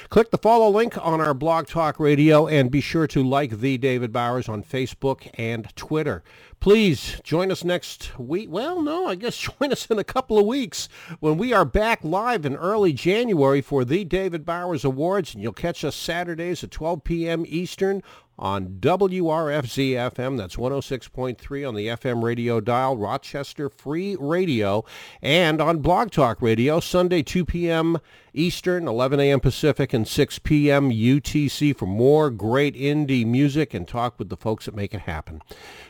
Click 0.09 0.31
the 0.31 0.37
follow 0.37 0.69
link 0.69 0.97
on 1.05 1.21
our 1.21 1.33
Blog 1.33 1.67
Talk 1.67 1.99
Radio 1.99 2.47
and 2.47 2.71
be 2.71 2.81
sure 2.81 3.07
to 3.07 3.23
like 3.23 3.59
the 3.59 3.77
David 3.77 4.11
Bowers 4.11 4.49
on 4.49 4.63
Facebook 4.63 5.29
and 5.35 5.75
Twitter. 5.75 6.23
Please 6.59 7.21
join 7.23 7.51
us 7.51 7.63
next 7.63 8.19
week. 8.19 8.49
Well, 8.51 8.81
no, 8.81 9.07
I 9.07 9.15
guess 9.15 9.37
join 9.59 9.71
us 9.71 9.85
in 9.85 9.97
a 9.97 10.03
couple 10.03 10.37
of 10.37 10.45
weeks 10.45 10.89
when 11.21 11.37
we 11.37 11.53
are 11.53 11.63
back 11.63 12.03
live 12.03 12.45
in 12.45 12.55
early 12.57 12.91
January 12.91 13.61
for 13.61 13.85
the 13.85 14.03
David 14.03 14.45
Bowers 14.45 14.83
Awards, 14.83 15.33
and 15.33 15.41
you'll 15.41 15.53
catch 15.53 15.85
us 15.85 15.95
Saturdays 15.95 16.61
at 16.63 16.71
12 16.71 17.03
p.m. 17.05 17.45
Eastern 17.47 18.03
on 18.37 18.77
WRFZ 18.79 19.91
FM. 20.11 20.37
That's 20.37 20.57
106.3 20.57 21.67
on 21.67 21.75
the 21.75 21.87
FM 21.87 22.23
radio 22.23 22.59
dial, 22.59 22.97
Rochester 22.97 23.69
Free 23.69 24.17
Radio, 24.19 24.83
and 25.21 25.61
on 25.61 25.79
Blog 25.79 26.11
Talk 26.11 26.41
Radio, 26.41 26.79
Sunday 26.79 27.21
2 27.21 27.45
p.m. 27.45 27.99
Eastern, 28.39 28.87
11 28.87 29.19
a.m. 29.19 29.39
Pacific, 29.41 29.93
and 29.93 30.07
6 30.07 30.39
p.m. 30.39 30.89
UTC 30.89 31.75
for 31.75 31.85
more 31.85 32.29
great 32.29 32.73
indie 32.75 33.25
music 33.25 33.73
and 33.73 33.87
talk 33.87 34.17
with 34.17 34.29
the 34.29 34.37
folks 34.37 34.65
that 34.65 34.73
make 34.73 34.93
it 34.93 35.01
happen. 35.01 35.41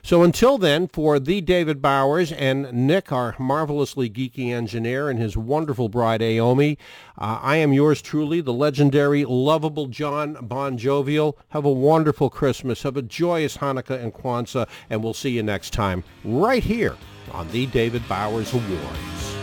So 0.01 0.23
until 0.23 0.57
then, 0.57 0.87
for 0.87 1.19
the 1.19 1.41
David 1.41 1.81
Bowers 1.81 2.31
and 2.31 2.73
Nick, 2.73 3.11
our 3.11 3.35
marvelously 3.37 4.09
geeky 4.09 4.49
engineer, 4.49 5.09
and 5.09 5.19
his 5.19 5.37
wonderful 5.37 5.89
bride, 5.89 6.21
Naomi, 6.21 6.77
uh, 7.17 7.39
I 7.41 7.57
am 7.57 7.71
yours 7.71 8.01
truly, 8.01 8.41
the 8.41 8.53
legendary, 8.53 9.25
lovable 9.25 9.87
Jon 9.87 10.37
Bon 10.41 10.77
Jovial. 10.77 11.37
Have 11.49 11.65
a 11.65 11.71
wonderful 11.71 12.29
Christmas. 12.29 12.81
Have 12.83 12.97
a 12.97 13.01
joyous 13.03 13.57
Hanukkah 13.57 14.01
and 14.01 14.13
Kwanzaa, 14.13 14.67
and 14.89 15.03
we'll 15.03 15.13
see 15.13 15.31
you 15.31 15.43
next 15.43 15.71
time 15.71 16.03
right 16.23 16.63
here 16.63 16.97
on 17.31 17.47
the 17.51 17.67
David 17.67 18.07
Bowers 18.09 18.53
Awards. 18.53 19.35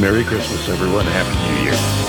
Merry 0.00 0.24
Christmas, 0.24 0.68
everyone. 0.68 1.04
Happy 1.04 1.62
New 1.62 1.70
Year. 1.70 2.01